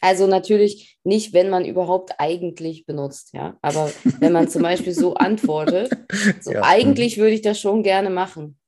Also 0.00 0.26
natürlich 0.26 0.98
nicht, 1.04 1.32
wenn 1.32 1.48
man 1.48 1.64
überhaupt 1.64 2.14
eigentlich 2.18 2.86
benutzt, 2.86 3.34
ja. 3.34 3.56
Aber 3.62 3.92
wenn 4.18 4.32
man 4.32 4.48
zum 4.48 4.62
Beispiel 4.62 4.94
so 4.94 5.14
antwortet, 5.14 5.92
so 6.40 6.52
ja. 6.54 6.62
eigentlich 6.64 7.18
würde 7.18 7.34
ich 7.34 7.42
das 7.42 7.60
schon 7.60 7.84
gerne 7.84 8.10
machen. 8.10 8.58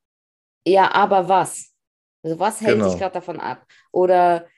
Ja, 0.65 0.93
aber 0.93 1.29
was? 1.29 1.74
Also 2.25 2.39
was 2.39 2.61
hält 2.63 2.79
genau. 2.79 2.89
dich 2.89 2.99
gerade 2.99 3.13
davon 3.13 3.39
ab? 3.39 3.67
Oder 3.93 4.49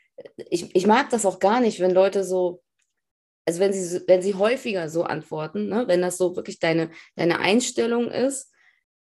ich, 0.49 0.75
ich 0.75 0.87
mag 0.87 1.11
das 1.11 1.27
auch 1.27 1.41
gar 1.41 1.61
nicht, 1.61 1.81
wenn 1.81 1.91
Leute 1.91 2.25
so, 2.25 2.63
also 3.45 3.61
wenn 3.61 3.73
sie, 3.73 4.03
wenn 4.07 4.23
sie 4.23 4.35
häufiger 4.35 4.89
so 4.89 5.03
antworten, 5.03 5.69
ne? 5.69 5.85
wenn 5.89 6.01
das 6.01 6.17
so 6.17 6.37
wirklich 6.37 6.61
deine, 6.61 6.91
deine 7.17 7.41
Einstellung 7.41 8.09
ist, 8.11 8.53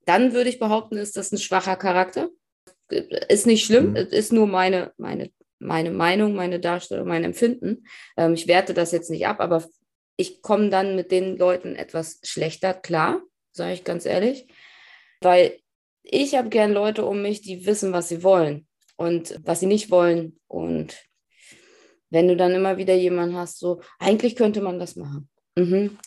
dann 0.05 0.33
würde 0.33 0.49
ich 0.49 0.59
behaupten, 0.59 0.97
ist 0.97 1.17
das 1.17 1.31
ein 1.31 1.37
schwacher 1.37 1.75
Charakter. 1.75 2.29
Ist 2.89 3.45
nicht 3.45 3.65
schlimm, 3.65 3.91
mhm. 3.91 3.95
ist 3.95 4.31
nur 4.31 4.47
meine, 4.47 4.93
meine, 4.97 5.31
meine 5.59 5.91
Meinung, 5.91 6.33
meine 6.33 6.59
Darstellung, 6.59 7.07
mein 7.07 7.23
Empfinden. 7.23 7.85
Ähm, 8.15 8.35
ich 8.35 8.47
werte 8.47 8.73
das 8.73 8.91
jetzt 8.91 9.09
nicht 9.09 9.27
ab, 9.27 9.41
aber 9.41 9.65
ich 10.17 10.41
komme 10.41 10.69
dann 10.69 10.95
mit 10.95 11.11
den 11.11 11.37
Leuten 11.37 11.75
etwas 11.75 12.19
schlechter 12.23 12.73
klar, 12.73 13.21
sage 13.51 13.73
ich 13.73 13.83
ganz 13.83 14.05
ehrlich, 14.05 14.47
weil 15.21 15.59
ich 16.05 16.35
habe 16.35 16.49
gern 16.49 16.71
Leute 16.71 17.05
um 17.05 17.21
mich, 17.21 17.41
die 17.41 17.65
wissen, 17.65 17.91
was 17.91 18.09
sie 18.09 18.23
wollen 18.23 18.67
und 18.95 19.39
was 19.43 19.59
sie 19.59 19.65
nicht 19.65 19.91
wollen. 19.91 20.39
Und 20.47 21.03
wenn 22.09 22.27
du 22.27 22.37
dann 22.37 22.53
immer 22.53 22.77
wieder 22.77 22.93
jemanden 22.93 23.35
hast, 23.35 23.59
so, 23.59 23.81
eigentlich 23.99 24.35
könnte 24.35 24.61
man 24.61 24.79
das 24.79 24.95
machen. 24.95 25.29
Mhm. 25.57 25.97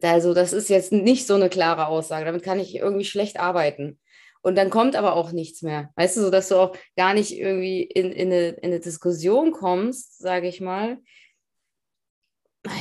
Also, 0.00 0.34
das 0.34 0.52
ist 0.52 0.68
jetzt 0.68 0.90
nicht 0.90 1.26
so 1.26 1.34
eine 1.34 1.48
klare 1.48 1.86
Aussage. 1.86 2.24
Damit 2.24 2.42
kann 2.42 2.58
ich 2.58 2.74
irgendwie 2.74 3.04
schlecht 3.04 3.38
arbeiten. 3.38 4.00
Und 4.40 4.56
dann 4.56 4.70
kommt 4.70 4.96
aber 4.96 5.14
auch 5.14 5.30
nichts 5.30 5.62
mehr. 5.62 5.90
Weißt 5.94 6.16
du, 6.16 6.22
so 6.22 6.30
dass 6.30 6.48
du 6.48 6.56
auch 6.56 6.76
gar 6.96 7.14
nicht 7.14 7.36
irgendwie 7.38 7.82
in, 7.82 8.10
in, 8.10 8.32
eine, 8.32 8.48
in 8.48 8.64
eine 8.64 8.80
Diskussion 8.80 9.52
kommst, 9.52 10.18
sage 10.18 10.48
ich 10.48 10.60
mal. 10.60 10.98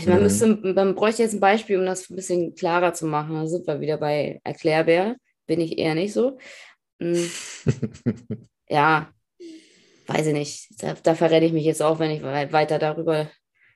Man, 0.06 0.18
mhm. 0.18 0.24
müsste, 0.24 0.48
man 0.48 0.96
bräuchte 0.96 1.22
jetzt 1.22 1.34
ein 1.34 1.40
Beispiel, 1.40 1.78
um 1.78 1.86
das 1.86 2.10
ein 2.10 2.16
bisschen 2.16 2.56
klarer 2.56 2.94
zu 2.94 3.06
machen. 3.06 3.36
Da 3.36 3.46
sind 3.46 3.68
wir 3.68 3.80
wieder 3.80 3.98
bei 3.98 4.40
Erklärbär 4.44 5.18
bin 5.48 5.60
ich 5.60 5.78
eher 5.78 5.96
nicht 5.96 6.14
so. 6.14 6.38
Hm. 7.00 7.30
ja, 8.70 9.14
weiß 10.08 10.28
ich 10.28 10.34
nicht. 10.34 10.84
Da, 10.84 10.94
da 10.94 11.16
verrenne 11.16 11.46
ich 11.46 11.54
mich 11.54 11.66
jetzt 11.66 11.82
auch, 11.82 12.00
wenn 12.00 12.12
ich 12.12 12.24
weiter 12.24 12.80
darüber 12.80 13.30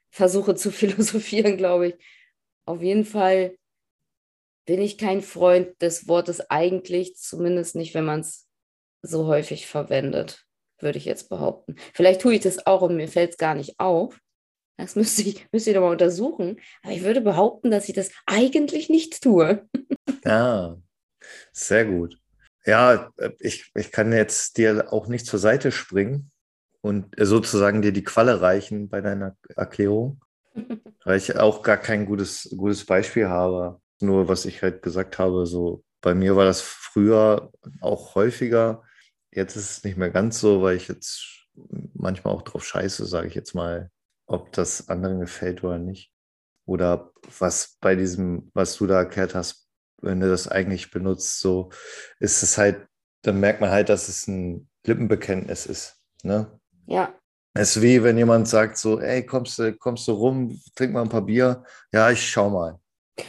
versuche 0.09 0.55
zu 0.55 0.71
philosophieren, 0.71 1.57
glaube 1.57 1.89
ich. 1.89 1.95
Auf 2.65 2.81
jeden 2.81 3.05
Fall 3.05 3.57
bin 4.65 4.81
ich 4.81 4.97
kein 4.97 5.21
Freund 5.21 5.79
des 5.81 6.07
Wortes 6.07 6.49
eigentlich, 6.49 7.15
zumindest 7.15 7.75
nicht, 7.75 7.93
wenn 7.93 8.05
man 8.05 8.21
es 8.21 8.47
so 9.03 9.27
häufig 9.27 9.67
verwendet, 9.67 10.45
würde 10.79 10.97
ich 10.97 11.05
jetzt 11.05 11.29
behaupten. 11.29 11.75
Vielleicht 11.93 12.21
tue 12.21 12.35
ich 12.35 12.41
das 12.41 12.65
auch 12.65 12.81
und 12.81 12.95
mir 12.95 13.07
fällt 13.07 13.31
es 13.31 13.37
gar 13.37 13.53
nicht 13.53 13.79
auf. 13.79 14.19
Das 14.77 14.95
müsste 14.95 15.21
ich, 15.21 15.45
müsste 15.51 15.69
ich 15.69 15.75
nochmal 15.75 15.91
untersuchen. 15.91 16.59
Aber 16.81 16.93
ich 16.93 17.03
würde 17.03 17.21
behaupten, 17.21 17.71
dass 17.71 17.87
ich 17.87 17.95
das 17.95 18.11
eigentlich 18.25 18.89
nicht 18.89 19.21
tue. 19.21 19.67
Ja, 20.25 20.77
sehr 21.51 21.85
gut. 21.85 22.17
Ja, 22.65 23.11
ich, 23.39 23.71
ich 23.75 23.91
kann 23.91 24.11
jetzt 24.11 24.57
dir 24.57 24.91
auch 24.91 25.07
nicht 25.07 25.25
zur 25.25 25.39
Seite 25.39 25.71
springen 25.71 26.31
und 26.81 27.15
sozusagen 27.17 27.81
dir 27.81 27.91
die 27.91 28.03
Qualle 28.03 28.41
reichen 28.41 28.89
bei 28.89 29.01
deiner 29.01 29.35
Erklärung, 29.55 30.21
weil 31.03 31.17
ich 31.17 31.35
auch 31.37 31.61
gar 31.61 31.77
kein 31.77 32.05
gutes, 32.05 32.53
gutes 32.57 32.85
Beispiel 32.85 33.27
habe. 33.27 33.79
Nur 34.01 34.27
was 34.27 34.45
ich 34.45 34.61
halt 34.61 34.81
gesagt 34.81 35.19
habe, 35.19 35.45
so 35.45 35.83
bei 36.01 36.13
mir 36.13 36.35
war 36.35 36.45
das 36.45 36.61
früher 36.61 37.51
auch 37.81 38.15
häufiger. 38.15 38.83
Jetzt 39.31 39.55
ist 39.55 39.71
es 39.71 39.83
nicht 39.83 39.97
mehr 39.97 40.11
ganz 40.11 40.39
so, 40.39 40.61
weil 40.61 40.75
ich 40.75 40.87
jetzt 40.87 41.47
manchmal 41.93 42.33
auch 42.33 42.41
drauf 42.41 42.65
scheiße, 42.65 43.05
sage 43.05 43.27
ich 43.27 43.35
jetzt 43.35 43.55
mal, 43.55 43.89
ob 44.27 44.51
das 44.53 44.89
anderen 44.89 45.19
gefällt 45.19 45.63
oder 45.63 45.79
nicht. 45.79 46.11
Oder 46.65 47.11
was 47.39 47.77
bei 47.79 47.95
diesem, 47.95 48.51
was 48.53 48.75
du 48.77 48.87
da 48.87 48.99
erklärt 48.99 49.35
hast, 49.35 49.64
wenn 50.01 50.19
du 50.19 50.29
das 50.29 50.47
eigentlich 50.47 50.91
benutzt, 50.91 51.39
so 51.39 51.69
ist 52.19 52.43
es 52.43 52.57
halt, 52.57 52.87
dann 53.21 53.39
merkt 53.39 53.61
man 53.61 53.71
halt, 53.71 53.89
dass 53.89 54.07
es 54.07 54.27
ein 54.27 54.67
Lippenbekenntnis 54.85 55.65
ist. 55.65 55.97
Ne? 56.23 56.59
Ja. 56.85 57.13
Es 57.53 57.77
ist 57.77 57.81
wie 57.81 58.03
wenn 58.03 58.17
jemand 58.17 58.47
sagt 58.47 58.77
so, 58.77 58.99
ey, 58.99 59.25
kommst 59.25 59.57
du, 59.59 59.73
kommst 59.75 60.07
du 60.07 60.11
rum, 60.11 60.59
trink 60.75 60.93
mal 60.93 61.03
ein 61.03 61.09
paar 61.09 61.21
Bier. 61.21 61.63
Ja, 61.91 62.11
ich 62.11 62.29
schau 62.29 62.49
mal. 62.49 62.79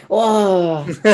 Oh, 0.08 0.84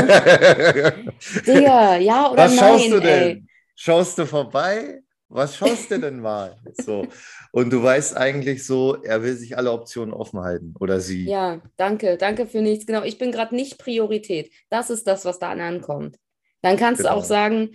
Digga, 1.46 1.96
ja 1.96 2.30
oder 2.30 2.44
Was 2.44 2.54
nein, 2.56 2.58
schaust 2.58 2.90
du 2.90 2.96
ey. 2.96 3.00
denn? 3.02 3.48
Schaust 3.74 4.16
du 4.18 4.26
vorbei? 4.26 5.02
Was 5.28 5.56
schaust 5.56 5.90
du 5.90 5.98
denn 5.98 6.20
mal? 6.20 6.56
So. 6.74 7.06
Und 7.52 7.70
du 7.70 7.82
weißt 7.82 8.16
eigentlich 8.16 8.66
so, 8.66 8.96
er 9.02 9.22
will 9.22 9.36
sich 9.36 9.56
alle 9.58 9.72
Optionen 9.72 10.14
offen 10.14 10.40
halten 10.40 10.74
oder 10.80 11.00
sie. 11.00 11.26
Ja, 11.26 11.60
danke, 11.76 12.16
danke 12.16 12.46
für 12.46 12.62
nichts. 12.62 12.86
Genau, 12.86 13.02
ich 13.02 13.18
bin 13.18 13.30
gerade 13.30 13.54
nicht 13.54 13.78
Priorität. 13.78 14.50
Das 14.70 14.88
ist 14.88 15.06
das, 15.06 15.24
was 15.26 15.38
da 15.38 15.50
ankommt. 15.50 16.16
Dann 16.62 16.78
kannst 16.78 17.00
du 17.00 17.04
Genau. 17.04 17.16
auch 17.16 17.24
sagen, 17.24 17.72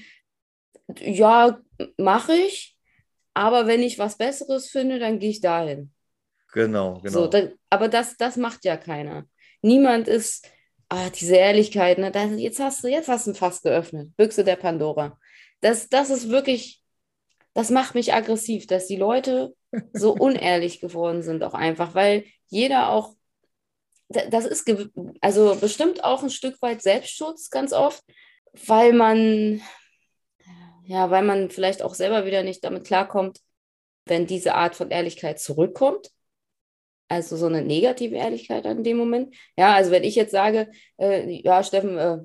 ja, 0.99 1.59
mache 1.97 2.33
ich, 2.33 2.75
aber 3.35 3.67
wenn 3.67 3.83
ich 3.83 3.99
was 3.99 4.17
Besseres 4.17 4.67
finde, 4.67 4.97
dann 4.97 5.19
gehe 5.19 5.29
ich 5.29 5.41
dahin. 5.41 5.91
Genau, 6.53 6.95
genau. 6.95 7.11
So, 7.11 7.27
da, 7.27 7.49
aber 7.69 7.87
das, 7.87 8.17
das 8.17 8.35
macht 8.35 8.65
ja 8.65 8.77
keiner. 8.77 9.25
Niemand 9.61 10.07
ist, 10.07 10.49
ah, 10.89 11.09
diese 11.11 11.35
Ehrlichkeit, 11.35 11.99
ne, 11.99 12.11
das, 12.11 12.31
jetzt 12.37 12.59
hast 12.59 12.83
du, 12.83 12.87
jetzt 12.87 13.09
hast 13.09 13.27
du 13.27 13.31
ein 13.31 13.35
Fass 13.35 13.61
geöffnet, 13.61 14.15
Büchse 14.17 14.43
der 14.43 14.55
Pandora. 14.55 15.19
Das, 15.61 15.87
das 15.89 16.09
ist 16.09 16.29
wirklich, 16.29 16.81
das 17.53 17.69
macht 17.69 17.93
mich 17.93 18.13
aggressiv, 18.13 18.65
dass 18.65 18.87
die 18.87 18.95
Leute 18.95 19.53
so 19.93 20.13
unehrlich 20.13 20.79
geworden 20.79 21.21
sind, 21.23 21.43
auch 21.43 21.53
einfach, 21.53 21.95
weil 21.95 22.25
jeder 22.47 22.89
auch, 22.89 23.15
da- 24.09 24.27
das 24.29 24.45
ist 24.45 24.69
also 25.21 25.55
bestimmt 25.59 26.03
auch 26.03 26.23
ein 26.23 26.29
Stück 26.29 26.61
weit 26.61 26.81
Selbstschutz 26.81 27.49
ganz 27.49 27.73
oft, 27.73 28.03
weil 28.67 28.93
man, 28.93 29.61
ja, 30.85 31.09
weil 31.11 31.23
man 31.23 31.49
vielleicht 31.49 31.81
auch 31.81 31.93
selber 31.93 32.25
wieder 32.25 32.43
nicht 32.43 32.63
damit 32.63 32.85
klarkommt, 32.85 33.39
wenn 34.05 34.27
diese 34.27 34.55
Art 34.55 34.75
von 34.75 34.91
Ehrlichkeit 34.91 35.39
zurückkommt. 35.39 36.09
Also 37.09 37.37
so 37.37 37.45
eine 37.45 37.61
negative 37.61 38.15
Ehrlichkeit 38.15 38.65
in 38.65 38.83
dem 38.83 38.97
Moment. 38.97 39.35
Ja, 39.57 39.73
also 39.75 39.91
wenn 39.91 40.03
ich 40.03 40.15
jetzt 40.15 40.31
sage, 40.31 40.69
äh, 40.99 41.41
ja, 41.43 41.63
Steffen, 41.63 41.97
äh, 41.97 42.17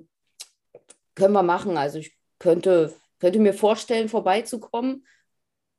können 1.14 1.33
wir 1.35 1.42
machen. 1.42 1.76
Also 1.76 1.98
ich 1.98 2.16
könnte, 2.38 2.94
könnte 3.20 3.38
mir 3.38 3.55
vorstellen, 3.55 4.09
vorbeizukommen, 4.09 5.07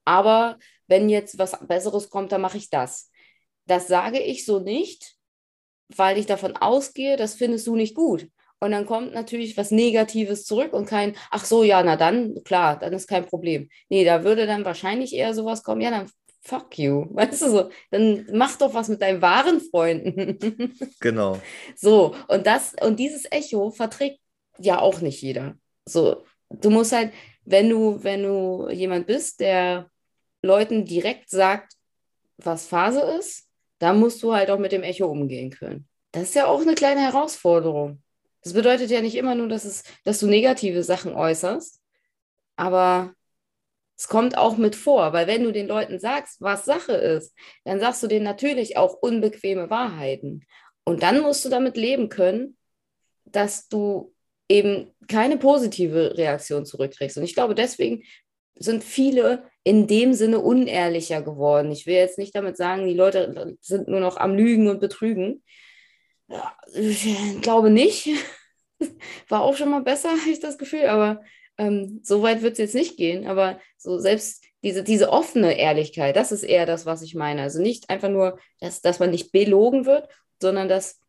aber 0.05 0.59
wenn 0.87 1.09
jetzt 1.09 1.37
was 1.37 1.57
Besseres 1.67 2.09
kommt, 2.09 2.31
dann 2.31 2.41
mache 2.41 2.57
ich 2.57 2.69
das. 2.69 3.09
Das 3.65 3.87
sage 3.87 4.19
ich 4.19 4.45
so 4.45 4.59
nicht, 4.59 5.15
weil 5.95 6.17
ich 6.17 6.25
davon 6.25 6.55
ausgehe, 6.57 7.17
das 7.17 7.35
findest 7.35 7.67
du 7.67 7.75
nicht 7.75 7.95
gut. 7.95 8.27
Und 8.59 8.71
dann 8.71 8.85
kommt 8.85 9.13
natürlich 9.13 9.57
was 9.57 9.71
Negatives 9.71 10.45
zurück 10.45 10.71
und 10.71 10.85
kein, 10.85 11.17
ach 11.31 11.43
so, 11.43 11.63
ja, 11.63 11.83
na 11.83 11.97
dann, 11.97 12.43
klar, 12.45 12.79
dann 12.79 12.93
ist 12.93 13.07
kein 13.07 13.25
Problem. 13.25 13.69
Nee, 13.89 14.05
da 14.05 14.23
würde 14.23 14.45
dann 14.47 14.63
wahrscheinlich 14.63 15.13
eher 15.13 15.33
sowas 15.33 15.63
kommen, 15.63 15.81
ja, 15.81 15.91
dann 15.91 16.09
fuck 16.43 16.77
you. 16.77 17.07
Weißt 17.13 17.41
du 17.41 17.49
so, 17.49 17.69
dann 17.91 18.25
mach 18.31 18.55
doch 18.57 18.73
was 18.73 18.87
mit 18.87 19.01
deinen 19.01 19.21
wahren 19.21 19.59
Freunden. 19.59 20.39
Genau. 20.99 21.39
So, 21.75 22.15
und 22.29 22.47
das, 22.47 22.73
und 22.81 22.97
dieses 22.99 23.29
Echo 23.29 23.71
verträgt 23.71 24.19
ja 24.57 24.79
auch 24.79 25.01
nicht 25.01 25.21
jeder. 25.21 25.57
So, 25.85 26.23
du 26.49 26.69
musst 26.69 26.93
halt, 26.93 27.11
wenn 27.43 27.69
du, 27.69 28.01
wenn 28.03 28.23
du 28.23 28.69
jemand 28.69 29.07
bist, 29.07 29.41
der 29.41 29.89
Leuten 30.43 30.85
direkt 30.85 31.29
sagt, 31.29 31.73
was 32.37 32.67
Phase 32.67 33.01
ist, 33.19 33.47
dann 33.79 33.99
musst 33.99 34.21
du 34.21 34.33
halt 34.33 34.49
auch 34.49 34.59
mit 34.59 34.71
dem 34.71 34.83
Echo 34.83 35.07
umgehen 35.07 35.49
können. 35.49 35.87
Das 36.11 36.23
ist 36.23 36.35
ja 36.35 36.45
auch 36.45 36.61
eine 36.61 36.75
kleine 36.75 37.01
Herausforderung. 37.01 38.03
Das 38.43 38.53
bedeutet 38.53 38.91
ja 38.91 39.01
nicht 39.01 39.15
immer 39.15 39.35
nur, 39.35 39.47
dass, 39.47 39.65
es, 39.65 39.83
dass 40.03 40.19
du 40.19 40.27
negative 40.27 40.83
Sachen 40.83 41.13
äußerst, 41.13 41.81
aber 42.55 43.13
es 43.97 44.07
kommt 44.07 44.37
auch 44.37 44.57
mit 44.57 44.75
vor, 44.75 45.13
weil 45.13 45.27
wenn 45.27 45.43
du 45.43 45.51
den 45.51 45.67
Leuten 45.67 45.99
sagst, 45.99 46.41
was 46.41 46.65
Sache 46.65 46.93
ist, 46.93 47.33
dann 47.63 47.79
sagst 47.79 48.03
du 48.03 48.07
denen 48.07 48.25
natürlich 48.25 48.75
auch 48.75 48.95
unbequeme 48.95 49.69
Wahrheiten. 49.69 50.45
Und 50.83 51.03
dann 51.03 51.21
musst 51.21 51.45
du 51.45 51.49
damit 51.49 51.77
leben 51.77 52.09
können, 52.09 52.57
dass 53.25 53.69
du 53.69 54.13
eben 54.49 54.93
keine 55.07 55.37
positive 55.37 56.17
Reaktion 56.17 56.65
zurückkriegst. 56.65 57.17
Und 57.17 57.23
ich 57.23 57.33
glaube, 57.33 57.55
deswegen 57.55 58.03
sind 58.55 58.83
viele 58.83 59.43
in 59.63 59.87
dem 59.87 60.13
Sinne 60.13 60.39
unehrlicher 60.39 61.21
geworden. 61.21 61.71
Ich 61.71 61.87
will 61.87 61.95
jetzt 61.95 62.17
nicht 62.17 62.35
damit 62.35 62.57
sagen, 62.57 62.85
die 62.85 62.93
Leute 62.93 63.57
sind 63.61 63.87
nur 63.87 63.99
noch 63.99 64.17
am 64.17 64.35
Lügen 64.35 64.67
und 64.67 64.79
Betrügen. 64.79 65.43
Ich 66.73 67.41
glaube 67.41 67.69
nicht. 67.69 68.09
War 69.29 69.41
auch 69.41 69.55
schon 69.55 69.69
mal 69.69 69.83
besser, 69.83 70.09
habe 70.21 70.29
ich 70.29 70.39
das 70.39 70.57
Gefühl, 70.57 70.85
aber 70.85 71.21
ähm, 71.57 72.01
so 72.03 72.21
weit 72.21 72.41
wird 72.41 72.53
es 72.53 72.59
jetzt 72.59 72.75
nicht 72.75 72.97
gehen. 72.97 73.27
Aber 73.27 73.59
so 73.77 73.99
selbst 73.99 74.43
diese, 74.63 74.83
diese 74.83 75.11
offene 75.11 75.57
Ehrlichkeit, 75.57 76.15
das 76.15 76.31
ist 76.31 76.43
eher 76.43 76.65
das, 76.65 76.85
was 76.85 77.01
ich 77.01 77.15
meine. 77.15 77.41
Also 77.41 77.61
nicht 77.61 77.89
einfach 77.89 78.09
nur, 78.09 78.39
dass, 78.59 78.81
dass 78.81 78.99
man 78.99 79.11
nicht 79.11 79.31
belogen 79.31 79.85
wird, 79.85 80.07
sondern 80.41 80.67
dass 80.67 80.99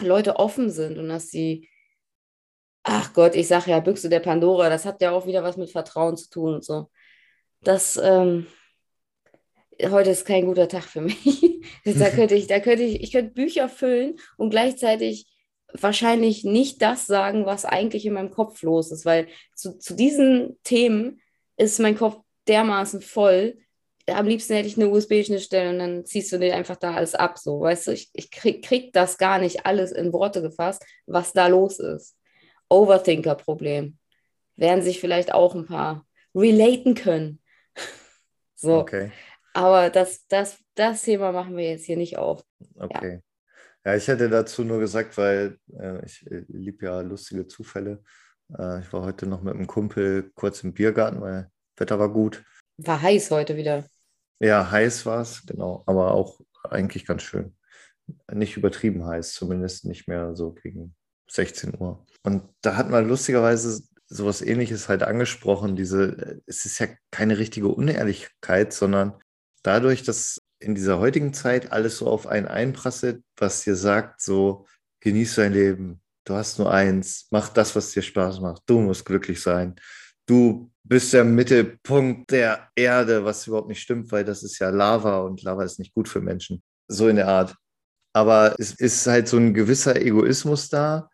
Leute 0.00 0.36
offen 0.36 0.70
sind 0.70 0.98
und 0.98 1.08
dass 1.08 1.28
sie, 1.28 1.68
ach 2.84 3.12
Gott, 3.14 3.34
ich 3.34 3.48
sage 3.48 3.70
ja, 3.70 3.80
Büchse 3.80 4.08
der 4.08 4.20
Pandora, 4.20 4.68
das 4.68 4.84
hat 4.84 5.02
ja 5.02 5.10
auch 5.10 5.26
wieder 5.26 5.42
was 5.42 5.56
mit 5.56 5.70
Vertrauen 5.70 6.16
zu 6.16 6.30
tun 6.30 6.54
und 6.54 6.64
so. 6.64 6.90
Das, 7.62 7.98
ähm, 8.02 8.46
heute 9.82 10.10
ist 10.10 10.26
kein 10.26 10.46
guter 10.46 10.68
Tag 10.68 10.84
für 10.84 11.00
mich. 11.00 11.60
da 11.84 12.10
könnte 12.14 12.34
ich, 12.34 12.46
da 12.46 12.60
könnte 12.60 12.84
ich, 12.84 13.02
ich 13.02 13.10
könnte 13.10 13.32
Bücher 13.32 13.68
füllen 13.68 14.16
und 14.36 14.50
gleichzeitig 14.50 15.26
wahrscheinlich 15.72 16.44
nicht 16.44 16.82
das 16.82 17.06
sagen, 17.06 17.46
was 17.46 17.64
eigentlich 17.64 18.06
in 18.06 18.12
meinem 18.12 18.30
Kopf 18.30 18.62
los 18.62 18.92
ist, 18.92 19.04
weil 19.04 19.28
zu, 19.54 19.78
zu 19.78 19.94
diesen 19.94 20.58
Themen 20.62 21.20
ist 21.56 21.80
mein 21.80 21.96
Kopf 21.96 22.20
dermaßen 22.46 23.00
voll. 23.00 23.58
Am 24.06 24.26
liebsten 24.26 24.54
hätte 24.54 24.68
ich 24.68 24.76
eine 24.76 24.90
USB-Schnittstelle 24.90 25.70
und 25.70 25.78
dann 25.78 26.04
ziehst 26.04 26.30
du 26.30 26.38
dir 26.38 26.54
einfach 26.54 26.76
da 26.76 26.94
alles 26.94 27.14
ab, 27.14 27.38
so, 27.38 27.60
weißt 27.60 27.86
du, 27.86 27.92
ich, 27.92 28.10
ich 28.12 28.30
krieg, 28.30 28.62
krieg 28.62 28.92
das 28.92 29.16
gar 29.16 29.38
nicht 29.38 29.64
alles 29.64 29.90
in 29.92 30.12
Worte 30.12 30.42
gefasst, 30.42 30.84
was 31.06 31.32
da 31.32 31.46
los 31.46 31.80
ist. 31.80 32.14
Overthinker-Problem. 32.68 33.98
Werden 34.56 34.82
sich 34.82 35.00
vielleicht 35.00 35.32
auch 35.34 35.54
ein 35.54 35.66
paar 35.66 36.06
relaten 36.34 36.94
können. 36.94 37.40
So, 38.56 38.78
Okay. 38.78 39.12
aber 39.52 39.90
das, 39.90 40.26
das, 40.28 40.58
das 40.74 41.02
Thema 41.02 41.32
machen 41.32 41.56
wir 41.56 41.68
jetzt 41.68 41.84
hier 41.84 41.98
nicht 41.98 42.16
auf. 42.16 42.42
Okay. 42.78 43.20
Ja, 43.84 43.94
ich 43.94 44.08
hätte 44.08 44.30
dazu 44.30 44.64
nur 44.64 44.78
gesagt, 44.78 45.18
weil 45.18 45.58
äh, 45.78 46.02
ich 46.06 46.24
äh, 46.30 46.44
liebe 46.48 46.86
ja 46.86 47.00
lustige 47.02 47.46
Zufälle. 47.46 48.02
Äh, 48.56 48.80
ich 48.80 48.90
war 48.92 49.02
heute 49.02 49.26
noch 49.26 49.42
mit 49.42 49.54
einem 49.54 49.66
Kumpel 49.66 50.30
kurz 50.34 50.64
im 50.64 50.72
Biergarten, 50.72 51.20
weil 51.20 51.50
Wetter 51.76 51.98
war 51.98 52.10
gut. 52.10 52.42
War 52.78 53.02
heiß 53.02 53.30
heute 53.32 53.56
wieder. 53.56 53.84
Ja, 54.40 54.70
heiß 54.70 55.04
war 55.04 55.20
es, 55.20 55.44
genau, 55.44 55.82
aber 55.86 56.12
auch 56.14 56.40
eigentlich 56.70 57.04
ganz 57.04 57.22
schön. 57.22 57.54
Nicht 58.32 58.56
übertrieben 58.56 59.04
heiß, 59.04 59.34
zumindest 59.34 59.84
nicht 59.84 60.08
mehr 60.08 60.34
so 60.34 60.52
gegen 60.52 60.94
16 61.30 61.74
Uhr. 61.78 62.04
Und 62.22 62.42
da 62.62 62.76
hat 62.76 62.90
man 62.90 63.08
lustigerweise 63.08 63.82
sowas 64.06 64.42
ähnliches 64.42 64.88
halt 64.88 65.02
angesprochen, 65.02 65.76
diese, 65.76 66.40
es 66.46 66.64
ist 66.64 66.78
ja 66.78 66.88
keine 67.10 67.38
richtige 67.38 67.68
Unehrlichkeit, 67.68 68.72
sondern 68.72 69.14
dadurch, 69.62 70.02
dass 70.02 70.40
in 70.60 70.74
dieser 70.74 70.98
heutigen 70.98 71.32
Zeit 71.34 71.72
alles 71.72 71.98
so 71.98 72.06
auf 72.06 72.26
einen 72.26 72.46
einprasselt, 72.46 73.22
was 73.36 73.62
dir 73.62 73.76
sagt, 73.76 74.20
so 74.20 74.66
genieß 75.00 75.34
dein 75.36 75.52
Leben, 75.52 76.00
du 76.24 76.34
hast 76.34 76.58
nur 76.58 76.72
eins, 76.72 77.26
mach 77.30 77.48
das, 77.48 77.74
was 77.76 77.90
dir 77.90 78.02
Spaß 78.02 78.40
macht, 78.40 78.62
du 78.66 78.80
musst 78.80 79.04
glücklich 79.04 79.40
sein, 79.42 79.74
du 80.26 80.70
bist 80.82 81.12
der 81.12 81.24
Mittelpunkt 81.24 82.30
der 82.30 82.68
Erde, 82.74 83.24
was 83.24 83.46
überhaupt 83.46 83.68
nicht 83.68 83.80
stimmt, 83.80 84.12
weil 84.12 84.24
das 84.24 84.42
ist 84.42 84.58
ja 84.58 84.68
Lava 84.70 85.18
und 85.18 85.42
Lava 85.42 85.64
ist 85.64 85.78
nicht 85.78 85.94
gut 85.94 86.08
für 86.08 86.20
Menschen, 86.20 86.62
so 86.88 87.08
in 87.08 87.16
der 87.16 87.28
Art. 87.28 87.54
Aber 88.12 88.54
es 88.58 88.74
ist 88.74 89.06
halt 89.06 89.28
so 89.28 89.38
ein 89.38 89.54
gewisser 89.54 89.96
Egoismus 89.96 90.68
da. 90.68 91.08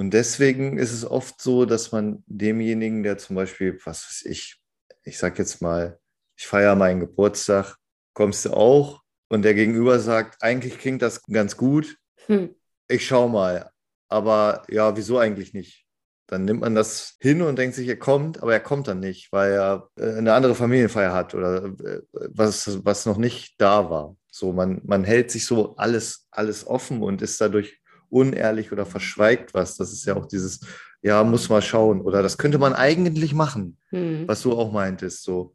Und 0.00 0.14
deswegen 0.14 0.78
ist 0.78 0.94
es 0.94 1.04
oft 1.04 1.42
so, 1.42 1.66
dass 1.66 1.92
man 1.92 2.24
demjenigen, 2.26 3.02
der 3.02 3.18
zum 3.18 3.36
Beispiel, 3.36 3.78
was 3.84 4.06
weiß 4.06 4.22
ich, 4.24 4.58
ich 5.04 5.18
sag 5.18 5.38
jetzt 5.38 5.60
mal, 5.60 6.00
ich 6.38 6.46
feiere 6.46 6.74
meinen 6.74 7.00
Geburtstag, 7.00 7.76
kommst 8.14 8.46
du 8.46 8.54
auch? 8.54 9.02
Und 9.28 9.42
der 9.42 9.52
Gegenüber 9.52 9.98
sagt, 9.98 10.42
eigentlich 10.42 10.78
klingt 10.78 11.02
das 11.02 11.22
ganz 11.24 11.54
gut, 11.58 11.98
Hm. 12.28 12.54
ich 12.88 13.06
schau 13.06 13.28
mal. 13.28 13.72
Aber 14.08 14.62
ja, 14.70 14.96
wieso 14.96 15.18
eigentlich 15.18 15.52
nicht? 15.52 15.84
Dann 16.28 16.46
nimmt 16.46 16.62
man 16.62 16.74
das 16.74 17.18
hin 17.20 17.42
und 17.42 17.58
denkt 17.58 17.74
sich, 17.74 17.86
er 17.86 17.98
kommt, 17.98 18.42
aber 18.42 18.54
er 18.54 18.60
kommt 18.60 18.88
dann 18.88 19.00
nicht, 19.00 19.30
weil 19.32 19.52
er 19.52 19.90
äh, 19.96 20.14
eine 20.16 20.32
andere 20.32 20.54
Familienfeier 20.54 21.12
hat 21.12 21.34
oder 21.34 21.66
äh, 21.66 22.00
was, 22.14 22.82
was 22.86 23.04
noch 23.04 23.18
nicht 23.18 23.60
da 23.60 23.90
war. 23.90 24.16
So, 24.32 24.54
man, 24.54 24.80
man 24.82 25.04
hält 25.04 25.30
sich 25.30 25.44
so 25.44 25.76
alles, 25.76 26.26
alles 26.30 26.66
offen 26.66 27.02
und 27.02 27.20
ist 27.20 27.38
dadurch 27.38 27.79
unehrlich 28.10 28.72
oder 28.72 28.84
verschweigt 28.86 29.54
was. 29.54 29.76
Das 29.76 29.92
ist 29.92 30.04
ja 30.04 30.16
auch 30.16 30.26
dieses, 30.26 30.60
ja, 31.02 31.22
muss 31.24 31.48
mal 31.48 31.62
schauen. 31.62 32.00
Oder 32.00 32.22
das 32.22 32.38
könnte 32.38 32.58
man 32.58 32.74
eigentlich 32.74 33.34
machen, 33.34 33.78
Hm. 33.90 34.26
was 34.28 34.42
du 34.42 34.52
auch 34.52 34.72
meintest. 34.72 35.22
So, 35.22 35.54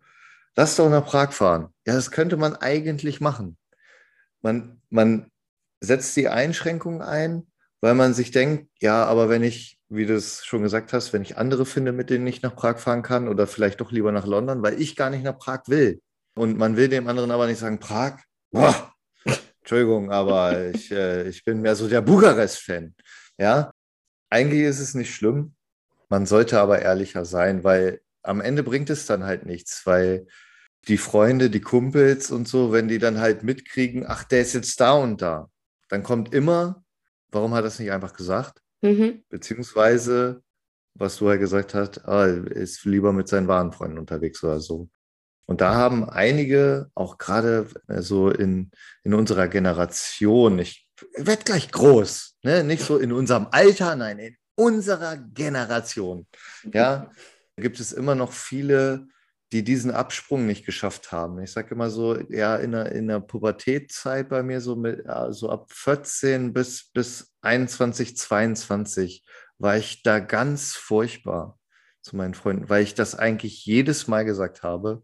lass 0.56 0.76
doch 0.76 0.90
nach 0.90 1.06
Prag 1.06 1.32
fahren. 1.32 1.68
Ja, 1.86 1.94
das 1.94 2.12
könnte 2.12 2.38
man 2.38 2.56
eigentlich 2.56 3.22
machen. 3.22 3.58
Man, 4.42 4.82
man 4.90 5.32
setzt 5.82 6.16
die 6.16 6.30
Einschränkungen 6.30 7.02
ein, 7.02 7.44
weil 7.82 7.94
man 7.94 8.14
sich 8.14 8.32
denkt, 8.32 8.70
ja, 8.82 9.06
aber 9.06 9.30
wenn 9.30 9.44
ich, 9.44 9.80
wie 9.90 10.06
du 10.06 10.16
es 10.16 10.46
schon 10.46 10.64
gesagt 10.64 10.94
hast, 10.94 11.14
wenn 11.14 11.22
ich 11.22 11.38
andere 11.38 11.66
finde, 11.66 11.92
mit 11.92 12.10
denen 12.10 12.26
ich 12.26 12.42
nach 12.42 12.56
Prag 12.56 12.78
fahren 12.80 13.04
kann 13.04 13.28
oder 13.28 13.46
vielleicht 13.48 13.82
doch 13.82 13.92
lieber 13.92 14.12
nach 14.12 14.26
London, 14.26 14.64
weil 14.64 14.82
ich 14.82 14.96
gar 14.96 15.10
nicht 15.10 15.24
nach 15.24 15.38
Prag 15.38 15.64
will. 15.68 16.02
Und 16.36 16.58
man 16.58 16.76
will 16.76 16.90
dem 16.90 17.08
anderen 17.08 17.32
aber 17.32 17.48
nicht 17.48 17.60
sagen, 17.60 17.80
Prag, 17.80 18.18
boah, 18.52 18.94
Entschuldigung, 19.66 20.12
aber 20.12 20.70
ich, 20.70 20.92
äh, 20.92 21.28
ich 21.28 21.44
bin 21.44 21.60
mehr 21.62 21.76
so 21.76 21.88
der 21.88 22.02
Bukarest-Fan. 22.02 22.94
Ja, 23.40 23.72
eigentlich 24.30 24.62
ist 24.62 24.80
es 24.80 24.94
nicht 24.94 25.12
schlimm. 25.12 25.56
Man 26.08 26.28
sollte 26.28 26.60
aber 26.60 26.84
ehrlicher 26.84 27.26
sein, 27.26 27.64
weil 27.64 28.00
am 28.22 28.42
Ende 28.42 28.62
bringt 28.62 28.92
es 28.92 29.08
dann 29.08 29.24
halt 29.24 29.48
nichts, 29.48 29.84
weil 29.88 30.28
die 30.88 31.00
Freunde, 31.00 31.50
die 31.50 31.62
Kumpels 31.62 32.30
und 32.30 32.48
so, 32.48 32.72
wenn 32.72 32.88
die 32.88 33.00
dann 33.00 33.18
halt 33.18 33.42
mitkriegen, 33.42 34.06
ach, 34.06 34.24
der 34.24 34.42
ist 34.42 34.54
jetzt 34.54 34.80
da 34.80 34.94
und 34.94 35.24
da, 35.24 35.50
dann 35.90 36.04
kommt 36.04 36.32
immer, 36.32 36.84
warum 37.32 37.56
hat 37.56 37.62
er 37.62 37.64
das 37.64 37.80
nicht 37.80 37.92
einfach 37.92 38.14
gesagt? 38.14 38.62
Mhm. 38.84 39.24
Beziehungsweise, 39.30 40.44
was 40.94 41.18
du 41.18 41.28
halt 41.28 41.40
gesagt 41.40 41.74
hast, 41.74 42.08
ah, 42.08 42.28
ist 42.28 42.86
lieber 42.86 43.12
mit 43.14 43.28
seinen 43.28 43.48
wahren 43.48 43.72
Freunden 43.72 43.98
unterwegs 43.98 44.44
oder 44.44 44.60
so. 44.60 44.90
Und 45.46 45.62
da 45.62 45.76
haben 45.76 46.10
einige, 46.10 46.90
auch 46.96 47.18
gerade 47.18 47.68
äh, 47.88 48.02
so 48.02 48.30
in, 48.30 48.72
in 49.04 49.14
unserer 49.14 49.48
Generation, 49.48 50.60
ich 50.60 50.88
werde 51.18 51.44
gleich 51.44 51.72
groß, 51.72 52.38
ne? 52.44 52.64
nicht 52.64 52.84
so 52.84 52.98
in 52.98 53.12
unserem 53.12 53.48
Alter, 53.52 53.96
nein, 53.96 54.18
in 54.20 54.38
unserer 54.56 55.18
Generation, 55.18 56.26
ja, 56.74 57.12
gibt 57.58 57.80
es 57.80 57.94
immer 57.94 58.16
noch 58.16 58.32
viele, 58.32 59.08
die 59.52 59.64
diesen 59.64 59.92
Absprung 59.92 60.48
nicht 60.48 60.66
geschafft 60.66 61.12
haben. 61.12 61.40
Ich 61.40 61.52
sage 61.52 61.76
immer 61.76 61.90
so, 61.90 62.20
ja, 62.30 62.56
in 62.56 62.72
der, 62.72 62.92
in 62.92 63.08
der 63.08 63.20
Pubertätzeit 63.20 64.30
bei 64.30 64.42
mir 64.42 64.60
so 64.60 64.76
mit, 64.76 65.04
so 65.30 65.50
ab 65.50 65.72
14 65.72 66.52
bis, 66.52 66.90
bis 66.92 67.34
21, 67.42 68.18
22 68.18 69.24
war 69.58 69.78
ich 69.78 70.02
da 70.04 70.20
ganz 70.20 70.74
furchtbar 70.74 71.60
zu 72.02 72.16
meinen 72.16 72.34
Freunden, 72.34 72.70
weil 72.70 72.84
ich 72.84 72.96
das 72.96 73.16
eigentlich 73.16 73.66
jedes 73.66 74.08
Mal 74.08 74.26
gesagt 74.26 74.64
habe, 74.64 75.04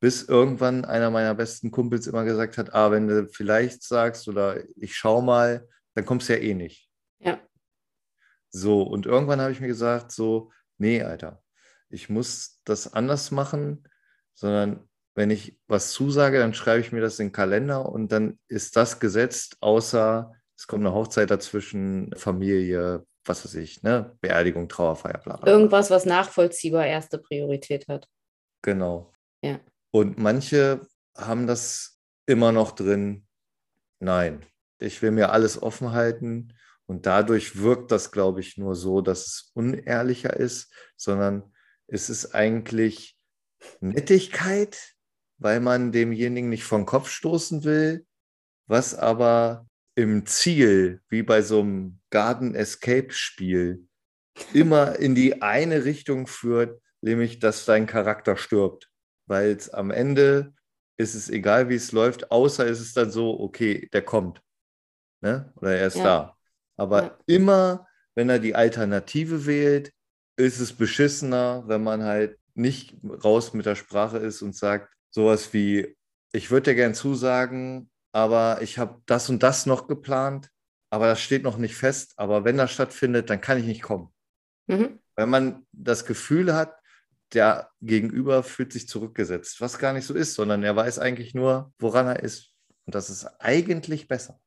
bis 0.00 0.24
irgendwann 0.24 0.84
einer 0.84 1.10
meiner 1.10 1.34
besten 1.34 1.70
Kumpels 1.70 2.06
immer 2.06 2.24
gesagt 2.24 2.58
hat, 2.58 2.74
ah, 2.74 2.90
wenn 2.90 3.08
du 3.08 3.26
vielleicht 3.28 3.82
sagst 3.82 4.28
oder 4.28 4.62
ich 4.76 4.96
schau 4.96 5.20
mal, 5.20 5.68
dann 5.94 6.04
kommst 6.04 6.28
du 6.28 6.34
ja 6.34 6.40
eh 6.40 6.54
nicht. 6.54 6.90
Ja. 7.18 7.40
So, 8.50 8.82
und 8.82 9.06
irgendwann 9.06 9.40
habe 9.40 9.52
ich 9.52 9.60
mir 9.60 9.68
gesagt, 9.68 10.12
so, 10.12 10.52
nee, 10.78 11.02
Alter, 11.02 11.42
ich 11.88 12.08
muss 12.08 12.60
das 12.64 12.92
anders 12.92 13.30
machen, 13.30 13.88
sondern 14.34 14.88
wenn 15.14 15.30
ich 15.30 15.58
was 15.66 15.92
zusage, 15.92 16.38
dann 16.38 16.52
schreibe 16.52 16.80
ich 16.80 16.92
mir 16.92 17.00
das 17.00 17.18
in 17.18 17.28
den 17.28 17.32
Kalender 17.32 17.86
und 17.86 18.12
dann 18.12 18.38
ist 18.48 18.76
das 18.76 19.00
gesetzt, 19.00 19.56
außer 19.60 20.34
es 20.56 20.66
kommt 20.66 20.84
eine 20.84 20.94
Hochzeit 20.94 21.30
dazwischen, 21.30 22.14
Familie, 22.16 23.06
was 23.24 23.44
weiß 23.44 23.54
ich, 23.54 23.82
ne? 23.82 24.16
Beerdigung, 24.20 24.68
Trauerfeier, 24.68 25.18
bla, 25.18 25.36
bla. 25.36 25.50
Irgendwas, 25.50 25.90
was 25.90 26.04
nachvollziehbar 26.04 26.86
erste 26.86 27.18
Priorität 27.18 27.88
hat. 27.88 28.08
Genau. 28.62 29.12
Ja. 29.42 29.60
Und 29.96 30.18
manche 30.18 30.86
haben 31.16 31.46
das 31.46 31.98
immer 32.26 32.52
noch 32.52 32.72
drin, 32.72 33.26
nein, 33.98 34.44
ich 34.78 35.00
will 35.00 35.10
mir 35.10 35.32
alles 35.32 35.62
offen 35.62 35.92
halten 35.92 36.52
und 36.84 37.06
dadurch 37.06 37.62
wirkt 37.62 37.92
das, 37.92 38.12
glaube 38.12 38.40
ich, 38.40 38.58
nur 38.58 38.74
so, 38.74 39.00
dass 39.00 39.20
es 39.20 39.50
unehrlicher 39.54 40.36
ist, 40.36 40.70
sondern 40.98 41.50
es 41.86 42.10
ist 42.10 42.34
eigentlich 42.34 43.18
Nettigkeit, 43.80 44.96
weil 45.38 45.60
man 45.60 45.92
demjenigen 45.92 46.50
nicht 46.50 46.64
vom 46.64 46.84
Kopf 46.84 47.08
stoßen 47.08 47.64
will, 47.64 48.04
was 48.66 48.94
aber 48.94 49.66
im 49.94 50.26
Ziel, 50.26 51.00
wie 51.08 51.22
bei 51.22 51.40
so 51.40 51.60
einem 51.60 52.00
Garden 52.10 52.54
Escape 52.54 53.14
Spiel, 53.14 53.88
immer 54.52 54.98
in 54.98 55.14
die 55.14 55.40
eine 55.40 55.86
Richtung 55.86 56.26
führt, 56.26 56.82
nämlich 57.00 57.38
dass 57.38 57.64
dein 57.64 57.86
Charakter 57.86 58.36
stirbt. 58.36 58.90
Weil 59.26 59.50
es 59.50 59.70
am 59.70 59.90
Ende 59.90 60.54
ist 60.96 61.14
es 61.14 61.28
egal, 61.28 61.68
wie 61.68 61.74
es 61.74 61.92
läuft, 61.92 62.30
außer 62.30 62.66
ist 62.66 62.80
es 62.80 62.92
dann 62.94 63.10
so, 63.10 63.38
okay, 63.40 63.88
der 63.92 64.02
kommt. 64.02 64.40
Ne? 65.20 65.52
Oder 65.56 65.76
er 65.76 65.86
ist 65.88 65.96
ja. 65.96 66.04
da. 66.04 66.36
Aber 66.76 67.02
ja. 67.02 67.18
immer, 67.26 67.86
wenn 68.14 68.28
er 68.28 68.38
die 68.38 68.54
Alternative 68.54 69.46
wählt, 69.46 69.92
ist 70.36 70.60
es 70.60 70.72
beschissener, 70.72 71.64
wenn 71.66 71.82
man 71.82 72.02
halt 72.02 72.38
nicht 72.54 72.96
raus 73.24 73.52
mit 73.52 73.66
der 73.66 73.74
Sprache 73.74 74.18
ist 74.18 74.42
und 74.42 74.54
sagt 74.54 74.92
sowas 75.10 75.52
wie, 75.52 75.96
ich 76.32 76.50
würde 76.50 76.70
dir 76.70 76.76
gern 76.76 76.94
zusagen, 76.94 77.90
aber 78.12 78.60
ich 78.62 78.78
habe 78.78 79.02
das 79.06 79.28
und 79.28 79.42
das 79.42 79.66
noch 79.66 79.88
geplant, 79.88 80.50
aber 80.90 81.06
das 81.06 81.20
steht 81.20 81.42
noch 81.42 81.58
nicht 81.58 81.76
fest. 81.76 82.14
Aber 82.16 82.44
wenn 82.44 82.56
das 82.56 82.72
stattfindet, 82.72 83.30
dann 83.30 83.40
kann 83.40 83.58
ich 83.58 83.64
nicht 83.64 83.82
kommen. 83.82 84.12
Mhm. 84.66 85.00
Wenn 85.16 85.30
man 85.30 85.66
das 85.72 86.04
Gefühl 86.04 86.54
hat, 86.54 86.78
der 87.32 87.70
Gegenüber 87.80 88.42
fühlt 88.42 88.72
sich 88.72 88.88
zurückgesetzt, 88.88 89.60
was 89.60 89.78
gar 89.78 89.92
nicht 89.92 90.06
so 90.06 90.14
ist, 90.14 90.34
sondern 90.34 90.62
er 90.62 90.76
weiß 90.76 90.98
eigentlich 90.98 91.34
nur, 91.34 91.72
woran 91.78 92.06
er 92.06 92.22
ist. 92.22 92.52
Und 92.84 92.94
das 92.94 93.10
ist 93.10 93.26
eigentlich 93.38 94.08
besser. 94.08 94.40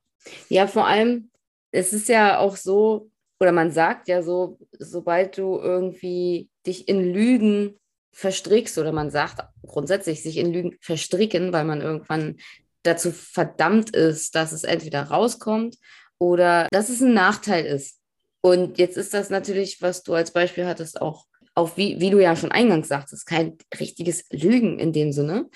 Ja, 0.47 0.67
vor 0.67 0.87
allem, 0.87 1.29
es 1.71 1.93
ist 1.93 2.09
ja 2.09 2.39
auch 2.39 2.55
so, 2.55 3.11
oder 3.39 3.51
man 3.51 3.71
sagt 3.71 4.07
ja 4.07 4.21
so, 4.21 4.59
sobald 4.77 5.37
du 5.37 5.59
irgendwie 5.59 6.49
dich 6.65 6.87
in 6.87 7.13
Lügen 7.13 7.79
verstrickst, 8.11 8.77
oder 8.77 8.91
man 8.91 9.11
sagt 9.11 9.41
grundsätzlich 9.65 10.23
sich 10.23 10.37
in 10.37 10.51
Lügen 10.51 10.77
verstricken, 10.81 11.53
weil 11.53 11.65
man 11.65 11.81
irgendwann 11.81 12.37
dazu 12.83 13.11
verdammt 13.11 13.95
ist, 13.95 14.35
dass 14.35 14.51
es 14.51 14.63
entweder 14.63 15.03
rauskommt 15.03 15.77
oder 16.17 16.67
dass 16.71 16.89
es 16.89 17.01
ein 17.01 17.13
Nachteil 17.13 17.65
ist. 17.65 17.99
Und 18.41 18.77
jetzt 18.77 18.97
ist 18.97 19.13
das 19.13 19.29
natürlich, 19.29 19.81
was 19.81 20.03
du 20.03 20.13
als 20.13 20.31
Beispiel 20.31 20.65
hattest, 20.65 21.01
auch, 21.01 21.25
auch 21.55 21.77
wie, 21.77 21.99
wie 21.99 22.09
du 22.09 22.19
ja 22.19 22.35
schon 22.35 22.51
eingangs 22.51 22.87
sagtest, 22.87 23.25
kein 23.25 23.57
richtiges 23.79 24.25
Lügen 24.31 24.79
in 24.79 24.93
dem 24.93 25.11
Sinne. 25.11 25.49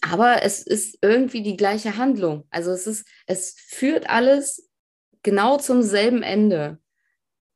Aber 0.00 0.42
es 0.42 0.62
ist 0.62 0.98
irgendwie 1.02 1.42
die 1.42 1.56
gleiche 1.56 1.96
Handlung. 1.96 2.46
Also 2.50 2.70
es 2.70 2.86
ist, 2.86 3.06
es 3.26 3.54
führt 3.58 4.08
alles 4.08 4.70
genau 5.22 5.58
zum 5.58 5.82
selben 5.82 6.22
Ende 6.22 6.78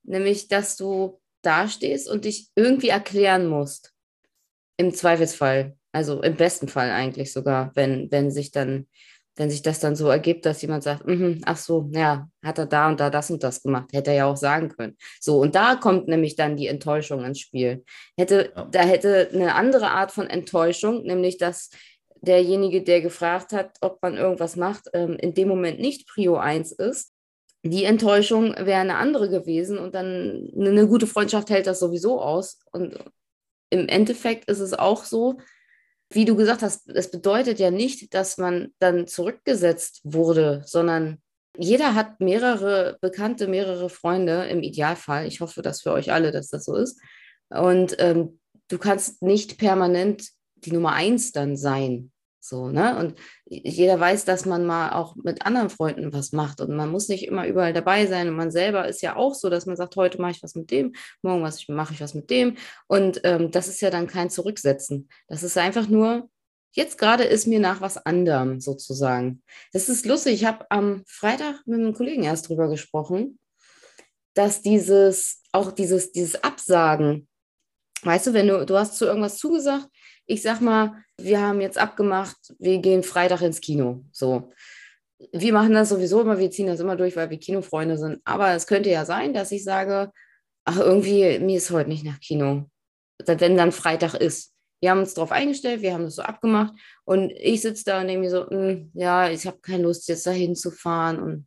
nämlich 0.04 0.48
dass 0.48 0.76
du 0.76 1.20
dastehst 1.42 2.08
und 2.08 2.24
dich 2.24 2.50
irgendwie 2.54 2.88
erklären 2.88 3.46
musst. 3.46 3.92
Im 4.76 4.94
Zweifelsfall, 4.94 5.76
also 5.92 6.22
im 6.22 6.36
besten 6.36 6.68
Fall 6.68 6.90
eigentlich 6.90 7.32
sogar, 7.32 7.72
wenn, 7.74 8.10
wenn 8.10 8.30
sich 8.30 8.50
dann, 8.52 8.88
wenn 9.36 9.50
sich 9.50 9.62
das 9.62 9.80
dann 9.80 9.96
so 9.96 10.08
ergibt, 10.08 10.44
dass 10.44 10.62
jemand 10.62 10.82
sagt, 10.82 11.06
mm 11.06 11.40
ach 11.44 11.56
so, 11.56 11.88
ja, 11.92 12.28
hat 12.42 12.58
er 12.58 12.66
da 12.66 12.88
und 12.88 13.00
da 13.00 13.10
das 13.10 13.30
und 13.30 13.42
das 13.42 13.62
gemacht, 13.62 13.92
hätte 13.92 14.10
er 14.10 14.16
ja 14.16 14.26
auch 14.26 14.36
sagen 14.36 14.68
können. 14.68 14.96
So, 15.20 15.40
und 15.40 15.54
da 15.54 15.76
kommt 15.76 16.08
nämlich 16.08 16.36
dann 16.36 16.56
die 16.56 16.66
Enttäuschung 16.66 17.24
ins 17.24 17.40
Spiel. 17.40 17.84
Hätte, 18.16 18.52
ja. 18.54 18.68
Da 18.70 18.80
hätte 18.80 19.30
eine 19.32 19.54
andere 19.54 19.90
Art 19.90 20.12
von 20.12 20.28
Enttäuschung, 20.28 21.02
nämlich 21.04 21.38
dass 21.38 21.70
derjenige, 22.20 22.82
der 22.82 23.00
gefragt 23.00 23.52
hat, 23.52 23.76
ob 23.80 24.00
man 24.02 24.16
irgendwas 24.16 24.56
macht, 24.56 24.88
ähm, 24.92 25.16
in 25.16 25.34
dem 25.34 25.48
Moment 25.48 25.80
nicht 25.80 26.06
Prio 26.06 26.36
1 26.36 26.72
ist, 26.72 27.12
die 27.64 27.84
Enttäuschung 27.84 28.54
wäre 28.56 28.80
eine 28.80 28.96
andere 28.96 29.28
gewesen 29.28 29.78
und 29.78 29.94
dann 29.94 30.50
eine 30.56 30.88
gute 30.88 31.06
Freundschaft 31.06 31.48
hält 31.48 31.66
das 31.66 31.78
sowieso 31.78 32.20
aus. 32.20 32.58
Und 32.72 32.98
im 33.70 33.88
Endeffekt 33.88 34.48
ist 34.50 34.58
es 34.58 34.74
auch 34.74 35.04
so, 35.04 35.38
wie 36.14 36.24
du 36.24 36.36
gesagt 36.36 36.62
hast, 36.62 36.88
es 36.88 37.10
bedeutet 37.10 37.58
ja 37.58 37.70
nicht, 37.70 38.14
dass 38.14 38.38
man 38.38 38.72
dann 38.78 39.06
zurückgesetzt 39.06 40.00
wurde, 40.04 40.62
sondern 40.64 41.18
jeder 41.56 41.94
hat 41.94 42.20
mehrere 42.20 42.98
Bekannte, 43.00 43.46
mehrere 43.46 43.90
Freunde 43.90 44.46
im 44.46 44.62
Idealfall. 44.62 45.26
Ich 45.26 45.40
hoffe, 45.40 45.62
dass 45.62 45.82
für 45.82 45.92
euch 45.92 46.12
alle, 46.12 46.32
dass 46.32 46.48
das 46.48 46.64
so 46.64 46.76
ist. 46.76 47.00
Und 47.50 47.96
ähm, 47.98 48.38
du 48.68 48.78
kannst 48.78 49.22
nicht 49.22 49.58
permanent 49.58 50.28
die 50.56 50.72
Nummer 50.72 50.92
eins 50.92 51.32
dann 51.32 51.56
sein. 51.56 52.11
So, 52.44 52.70
ne? 52.70 52.98
Und 52.98 53.14
jeder 53.46 54.00
weiß, 54.00 54.24
dass 54.24 54.46
man 54.46 54.66
mal 54.66 54.92
auch 54.94 55.14
mit 55.14 55.46
anderen 55.46 55.70
Freunden 55.70 56.12
was 56.12 56.32
macht 56.32 56.60
und 56.60 56.74
man 56.74 56.90
muss 56.90 57.08
nicht 57.08 57.24
immer 57.28 57.46
überall 57.46 57.72
dabei 57.72 58.06
sein. 58.06 58.28
Und 58.28 58.34
man 58.34 58.50
selber 58.50 58.88
ist 58.88 59.00
ja 59.00 59.14
auch 59.14 59.34
so, 59.34 59.48
dass 59.48 59.64
man 59.64 59.76
sagt, 59.76 59.94
heute 59.94 60.20
mache 60.20 60.32
ich 60.32 60.42
was 60.42 60.56
mit 60.56 60.72
dem, 60.72 60.92
morgen 61.22 61.44
was, 61.44 61.68
mache 61.68 61.94
ich 61.94 62.00
was 62.00 62.14
mit 62.14 62.30
dem. 62.30 62.56
Und 62.88 63.20
ähm, 63.22 63.52
das 63.52 63.68
ist 63.68 63.80
ja 63.80 63.90
dann 63.90 64.08
kein 64.08 64.28
Zurücksetzen. 64.28 65.08
Das 65.28 65.44
ist 65.44 65.56
einfach 65.56 65.88
nur, 65.88 66.28
jetzt 66.72 66.98
gerade 66.98 67.22
ist 67.22 67.46
mir 67.46 67.60
nach 67.60 67.80
was 67.80 67.96
anderem 67.96 68.60
sozusagen. 68.60 69.44
Das 69.72 69.88
ist 69.88 70.04
lustig. 70.04 70.34
Ich 70.34 70.44
habe 70.44 70.66
am 70.68 71.04
Freitag 71.06 71.64
mit 71.66 71.78
einem 71.78 71.94
Kollegen 71.94 72.24
erst 72.24 72.48
drüber 72.48 72.68
gesprochen, 72.68 73.38
dass 74.34 74.62
dieses, 74.62 75.42
auch 75.52 75.70
dieses, 75.70 76.10
dieses 76.10 76.42
Absagen, 76.42 77.28
weißt 78.02 78.26
du, 78.26 78.32
wenn 78.32 78.48
du, 78.48 78.66
du 78.66 78.76
hast 78.76 78.96
zu 78.96 79.04
irgendwas 79.04 79.38
zugesagt, 79.38 79.88
ich 80.32 80.40
sag 80.40 80.62
mal, 80.62 81.04
wir 81.18 81.40
haben 81.40 81.60
jetzt 81.60 81.76
abgemacht, 81.76 82.36
wir 82.58 82.78
gehen 82.78 83.02
Freitag 83.02 83.42
ins 83.42 83.60
Kino. 83.60 84.02
So. 84.12 84.50
Wir 85.30 85.52
machen 85.52 85.74
das 85.74 85.90
sowieso 85.90 86.22
immer, 86.22 86.38
wir 86.38 86.50
ziehen 86.50 86.66
das 86.66 86.80
immer 86.80 86.96
durch, 86.96 87.14
weil 87.16 87.28
wir 87.28 87.38
Kinofreunde 87.38 87.98
sind. 87.98 88.20
Aber 88.24 88.54
es 88.54 88.66
könnte 88.66 88.90
ja 88.90 89.04
sein, 89.04 89.34
dass 89.34 89.52
ich 89.52 89.62
sage, 89.62 90.10
ach, 90.64 90.78
irgendwie, 90.78 91.38
mir 91.38 91.58
ist 91.58 91.70
heute 91.70 91.90
nicht 91.90 92.04
nach 92.04 92.18
Kino. 92.18 92.64
Wenn 93.24 93.56
dann 93.56 93.72
Freitag 93.72 94.14
ist. 94.14 94.54
Wir 94.80 94.90
haben 94.90 95.00
uns 95.00 95.14
darauf 95.14 95.30
eingestellt, 95.30 95.82
wir 95.82 95.92
haben 95.92 96.04
das 96.04 96.16
so 96.16 96.22
abgemacht 96.22 96.72
und 97.04 97.30
ich 97.36 97.60
sitze 97.60 97.84
da 97.84 98.00
und 98.00 98.08
denke 98.08 98.22
mir 98.22 98.30
so, 98.30 98.48
hm, 98.48 98.90
ja, 98.94 99.28
ich 99.28 99.46
habe 99.46 99.60
keine 99.60 99.84
Lust, 99.84 100.08
jetzt 100.08 100.26
dahin 100.26 100.56
zu 100.56 100.72
fahren 100.72 101.22
und 101.22 101.46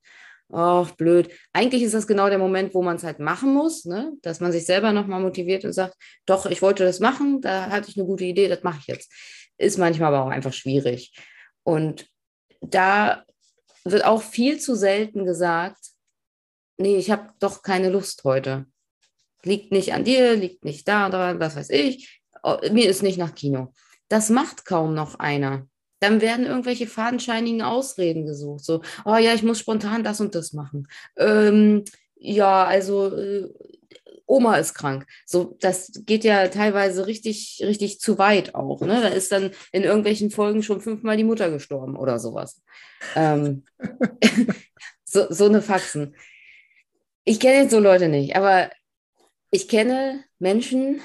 ach, 0.51 0.91
blöd. 0.91 1.31
Eigentlich 1.53 1.83
ist 1.83 1.93
das 1.93 2.07
genau 2.07 2.29
der 2.29 2.37
Moment, 2.37 2.73
wo 2.73 2.81
man 2.81 2.97
es 2.97 3.03
halt 3.03 3.19
machen 3.19 3.53
muss, 3.53 3.85
ne? 3.85 4.13
dass 4.21 4.39
man 4.39 4.51
sich 4.51 4.65
selber 4.65 4.91
nochmal 4.91 5.21
motiviert 5.21 5.65
und 5.65 5.73
sagt, 5.73 5.95
doch, 6.25 6.45
ich 6.45 6.61
wollte 6.61 6.83
das 6.85 6.99
machen, 6.99 7.41
da 7.41 7.69
hatte 7.69 7.89
ich 7.89 7.97
eine 7.97 8.05
gute 8.05 8.25
Idee, 8.25 8.47
das 8.47 8.63
mache 8.63 8.79
ich 8.81 8.87
jetzt. 8.87 9.11
ist 9.57 9.77
manchmal 9.77 10.13
aber 10.13 10.25
auch 10.25 10.31
einfach 10.31 10.53
schwierig. 10.53 11.17
Und 11.63 12.07
da 12.61 13.23
wird 13.83 14.05
auch 14.05 14.21
viel 14.21 14.59
zu 14.59 14.75
selten 14.75 15.25
gesagt, 15.25 15.91
nee, 16.77 16.97
ich 16.97 17.11
habe 17.11 17.29
doch 17.39 17.61
keine 17.61 17.89
Lust 17.89 18.23
heute. 18.23 18.65
Liegt 19.43 19.71
nicht 19.71 19.93
an 19.93 20.03
dir, 20.03 20.35
liegt 20.35 20.65
nicht 20.65 20.87
da, 20.87 21.39
was 21.39 21.55
weiß 21.55 21.69
ich. 21.69 22.21
Oh, 22.43 22.57
mir 22.71 22.89
ist 22.89 23.03
nicht 23.03 23.17
nach 23.17 23.35
Kino. 23.35 23.73
Das 24.07 24.29
macht 24.29 24.65
kaum 24.65 24.93
noch 24.93 25.15
einer. 25.19 25.67
Dann 25.99 26.21
werden 26.21 26.45
irgendwelche 26.45 26.87
fadenscheinigen 26.87 27.61
Ausreden 27.61 28.25
gesucht. 28.25 28.63
So, 28.63 28.81
oh 29.05 29.15
ja, 29.15 29.33
ich 29.33 29.43
muss 29.43 29.59
spontan 29.59 30.03
das 30.03 30.21
und 30.21 30.35
das 30.35 30.53
machen. 30.53 30.87
Ähm, 31.17 31.83
ja, 32.15 32.65
also 32.65 33.15
äh, 33.15 33.49
Oma 34.27 34.57
ist 34.57 34.73
krank. 34.73 35.05
So, 35.25 35.55
das 35.59 35.91
geht 36.05 36.23
ja 36.23 36.47
teilweise 36.47 37.07
richtig, 37.07 37.61
richtig 37.63 37.99
zu 37.99 38.17
weit 38.17 38.55
auch. 38.55 38.81
Ne? 38.81 38.99
Da 39.01 39.07
ist 39.09 39.31
dann 39.31 39.51
in 39.71 39.83
irgendwelchen 39.83 40.31
Folgen 40.31 40.63
schon 40.63 40.81
fünfmal 40.81 41.17
die 41.17 41.23
Mutter 41.23 41.51
gestorben 41.51 41.95
oder 41.95 42.19
sowas. 42.19 42.63
Ähm, 43.15 43.63
so, 45.03 45.27
so 45.29 45.45
eine 45.45 45.61
Faxen. 45.61 46.15
Ich 47.23 47.39
kenne 47.39 47.63
jetzt 47.63 47.71
so 47.71 47.79
Leute 47.79 48.07
nicht, 48.07 48.35
aber 48.35 48.69
ich 49.51 49.67
kenne 49.67 50.23
Menschen, 50.39 51.01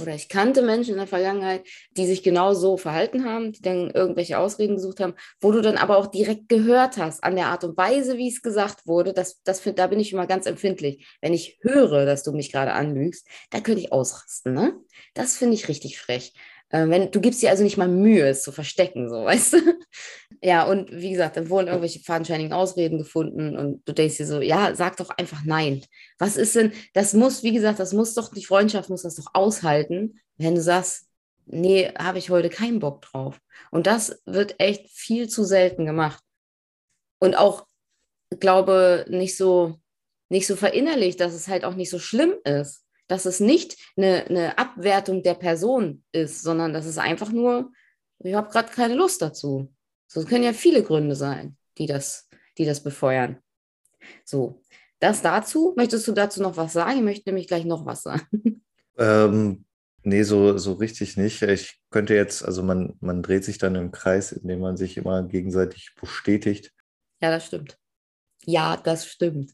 oder 0.00 0.14
ich 0.14 0.28
kannte 0.28 0.62
Menschen 0.62 0.92
in 0.92 0.98
der 0.98 1.06
Vergangenheit, 1.06 1.66
die 1.96 2.06
sich 2.06 2.22
genau 2.22 2.54
so 2.54 2.76
verhalten 2.76 3.24
haben, 3.24 3.52
die 3.52 3.62
dann 3.62 3.90
irgendwelche 3.90 4.38
Ausreden 4.38 4.76
gesucht 4.76 5.00
haben, 5.00 5.14
wo 5.40 5.52
du 5.52 5.60
dann 5.60 5.76
aber 5.76 5.96
auch 5.98 6.06
direkt 6.06 6.48
gehört 6.48 6.96
hast 6.96 7.24
an 7.24 7.36
der 7.36 7.46
Art 7.46 7.64
und 7.64 7.76
Weise, 7.76 8.16
wie 8.16 8.28
es 8.28 8.42
gesagt 8.42 8.86
wurde. 8.86 9.12
Das, 9.12 9.42
das, 9.42 9.62
da 9.62 9.86
bin 9.86 10.00
ich 10.00 10.12
immer 10.12 10.26
ganz 10.26 10.46
empfindlich. 10.46 11.06
Wenn 11.20 11.34
ich 11.34 11.58
höre, 11.62 12.06
dass 12.06 12.22
du 12.22 12.32
mich 12.32 12.52
gerade 12.52 12.72
anlügst, 12.72 13.26
da 13.50 13.60
könnte 13.60 13.80
ich 13.80 13.92
ausrasten. 13.92 14.54
Ne? 14.54 14.74
Das 15.14 15.36
finde 15.36 15.54
ich 15.54 15.68
richtig 15.68 15.98
frech. 15.98 16.34
Äh, 16.70 16.88
wenn, 16.88 17.10
du 17.10 17.20
gibst 17.20 17.42
dir 17.42 17.50
also 17.50 17.62
nicht 17.62 17.76
mal 17.76 17.88
Mühe, 17.88 18.26
es 18.28 18.42
zu 18.42 18.52
verstecken, 18.52 19.08
so, 19.08 19.16
weißt 19.24 19.54
du? 19.54 19.58
Ja, 20.42 20.64
und 20.64 20.90
wie 20.92 21.10
gesagt, 21.10 21.36
dann 21.36 21.48
wurden 21.48 21.68
irgendwelche 21.68 22.00
fadenscheinigen 22.00 22.52
Ausreden 22.52 22.98
gefunden 22.98 23.56
und 23.56 23.82
du 23.88 23.92
denkst 23.92 24.18
dir 24.18 24.26
so, 24.26 24.40
ja, 24.40 24.74
sag 24.74 24.96
doch 24.96 25.10
einfach 25.10 25.42
nein. 25.44 25.82
Was 26.18 26.36
ist 26.36 26.54
denn, 26.56 26.72
das 26.92 27.14
muss, 27.14 27.42
wie 27.42 27.52
gesagt, 27.52 27.78
das 27.78 27.92
muss 27.92 28.14
doch, 28.14 28.32
die 28.32 28.44
Freundschaft 28.44 28.90
muss 28.90 29.02
das 29.02 29.14
doch 29.14 29.30
aushalten, 29.32 30.20
wenn 30.36 30.54
du 30.54 30.60
sagst, 30.60 31.06
nee, 31.46 31.90
habe 31.98 32.18
ich 32.18 32.30
heute 32.30 32.50
keinen 32.50 32.80
Bock 32.80 33.02
drauf. 33.02 33.40
Und 33.70 33.86
das 33.86 34.20
wird 34.26 34.56
echt 34.58 34.90
viel 34.90 35.28
zu 35.28 35.44
selten 35.44 35.86
gemacht. 35.86 36.22
Und 37.20 37.36
auch, 37.36 37.66
glaube, 38.40 39.06
nicht 39.08 39.36
so, 39.36 39.78
nicht 40.28 40.46
so 40.46 40.56
verinnerlicht, 40.56 41.20
dass 41.20 41.32
es 41.32 41.48
halt 41.48 41.64
auch 41.64 41.74
nicht 41.74 41.90
so 41.90 41.98
schlimm 41.98 42.34
ist 42.44 42.83
dass 43.06 43.26
es 43.26 43.40
nicht 43.40 43.76
eine, 43.96 44.24
eine 44.26 44.58
Abwertung 44.58 45.22
der 45.22 45.34
Person 45.34 46.02
ist, 46.12 46.42
sondern 46.42 46.72
dass 46.72 46.86
es 46.86 46.98
einfach 46.98 47.30
nur, 47.30 47.70
ich 48.20 48.34
habe 48.34 48.50
gerade 48.50 48.72
keine 48.72 48.94
Lust 48.94 49.20
dazu. 49.22 49.72
So 50.06 50.20
es 50.20 50.26
können 50.26 50.44
ja 50.44 50.52
viele 50.52 50.82
Gründe 50.82 51.16
sein, 51.16 51.56
die 51.78 51.86
das, 51.86 52.28
die 52.56 52.64
das 52.64 52.82
befeuern. 52.82 53.38
So, 54.24 54.62
das 55.00 55.22
dazu. 55.22 55.74
Möchtest 55.76 56.06
du 56.08 56.12
dazu 56.12 56.42
noch 56.42 56.56
was 56.56 56.72
sagen? 56.72 56.98
Ich 56.98 57.04
möchte 57.04 57.28
nämlich 57.28 57.48
gleich 57.48 57.64
noch 57.64 57.84
was 57.86 58.02
sagen. 58.02 58.62
Ähm, 58.96 59.64
nee, 60.04 60.22
so, 60.22 60.56
so 60.56 60.74
richtig 60.74 61.16
nicht. 61.16 61.42
Ich 61.42 61.80
könnte 61.90 62.14
jetzt, 62.14 62.44
also 62.44 62.62
man, 62.62 62.94
man 63.00 63.24
dreht 63.24 63.44
sich 63.44 63.58
dann 63.58 63.74
im 63.74 63.90
Kreis, 63.90 64.30
indem 64.30 64.60
man 64.60 64.76
sich 64.76 64.96
immer 64.96 65.24
gegenseitig 65.24 65.96
bestätigt. 66.00 66.72
Ja, 67.20 67.30
das 67.30 67.46
stimmt. 67.46 67.76
Ja, 68.46 68.76
das 68.76 69.06
stimmt. 69.06 69.52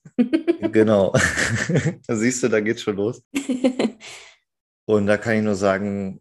genau. 0.73 1.13
da 2.07 2.17
siehst 2.17 2.43
du, 2.43 2.49
da 2.49 2.61
geht's 2.61 2.83
schon 2.83 2.97
los. 2.97 3.23
Und 4.87 5.07
da 5.07 5.17
kann 5.17 5.37
ich 5.37 5.43
nur 5.43 5.55
sagen, 5.55 6.21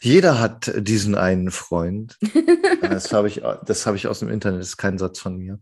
jeder 0.00 0.40
hat 0.40 0.72
diesen 0.76 1.14
einen 1.14 1.50
Freund. 1.50 2.18
Das 2.80 3.12
habe 3.12 3.28
ich, 3.28 3.42
das 3.64 3.86
habe 3.86 3.96
ich 3.96 4.06
aus 4.06 4.20
dem 4.20 4.28
Internet, 4.28 4.60
das 4.60 4.68
ist 4.68 4.76
kein 4.76 4.98
Satz 4.98 5.18
von 5.20 5.36
mir, 5.36 5.60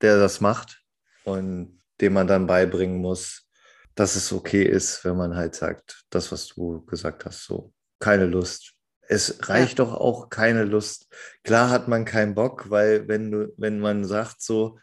der 0.00 0.18
das 0.18 0.40
macht 0.40 0.82
und 1.24 1.80
dem 2.00 2.12
man 2.12 2.26
dann 2.26 2.46
beibringen 2.46 2.98
muss, 2.98 3.46
dass 3.94 4.16
es 4.16 4.32
okay 4.32 4.62
ist, 4.62 5.04
wenn 5.04 5.16
man 5.16 5.36
halt 5.36 5.54
sagt, 5.54 6.04
das, 6.10 6.30
was 6.30 6.48
du 6.48 6.84
gesagt 6.86 7.24
hast, 7.24 7.44
so, 7.44 7.72
keine 7.98 8.26
Lust. 8.26 8.74
Es 9.08 9.48
reicht 9.48 9.78
ja. 9.78 9.84
doch 9.84 9.94
auch 9.94 10.28
keine 10.28 10.64
Lust. 10.64 11.08
Klar 11.42 11.70
hat 11.70 11.88
man 11.88 12.04
keinen 12.04 12.34
Bock, 12.34 12.70
weil 12.70 13.08
wenn 13.08 13.30
du, 13.30 13.52
wenn 13.56 13.80
man 13.80 14.04
sagt 14.04 14.42
so, 14.42 14.78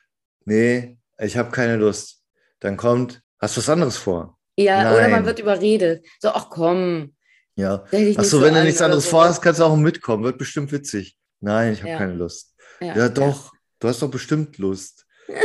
nee, 0.45 0.97
ich 1.19 1.37
habe 1.37 1.51
keine 1.51 1.75
Lust, 1.75 2.23
dann 2.59 2.77
kommt, 2.77 3.21
hast 3.39 3.57
du 3.57 3.61
was 3.61 3.69
anderes 3.69 3.97
vor? 3.97 4.37
Ja, 4.57 4.83
Nein. 4.83 4.93
oder 4.93 5.09
man 5.09 5.25
wird 5.25 5.39
überredet. 5.39 6.05
So, 6.19 6.29
ach 6.29 6.49
komm. 6.49 7.13
Ja. 7.55 7.85
Achso, 8.15 8.41
wenn 8.41 8.53
du 8.53 8.63
nichts 8.63 8.81
anderes 8.81 9.07
vorhast, 9.07 9.41
kannst 9.41 9.59
du 9.59 9.65
auch 9.65 9.75
mitkommen. 9.75 10.23
Wird 10.23 10.37
bestimmt 10.37 10.71
witzig. 10.71 11.17
Nein, 11.39 11.73
ich 11.73 11.79
habe 11.79 11.91
ja. 11.91 11.97
keine 11.97 12.13
Lust. 12.13 12.55
Ja, 12.79 12.95
ja 12.95 13.09
doch, 13.09 13.53
ja. 13.53 13.59
du 13.79 13.87
hast 13.87 14.01
doch 14.01 14.11
bestimmt 14.11 14.57
Lust. 14.57 15.05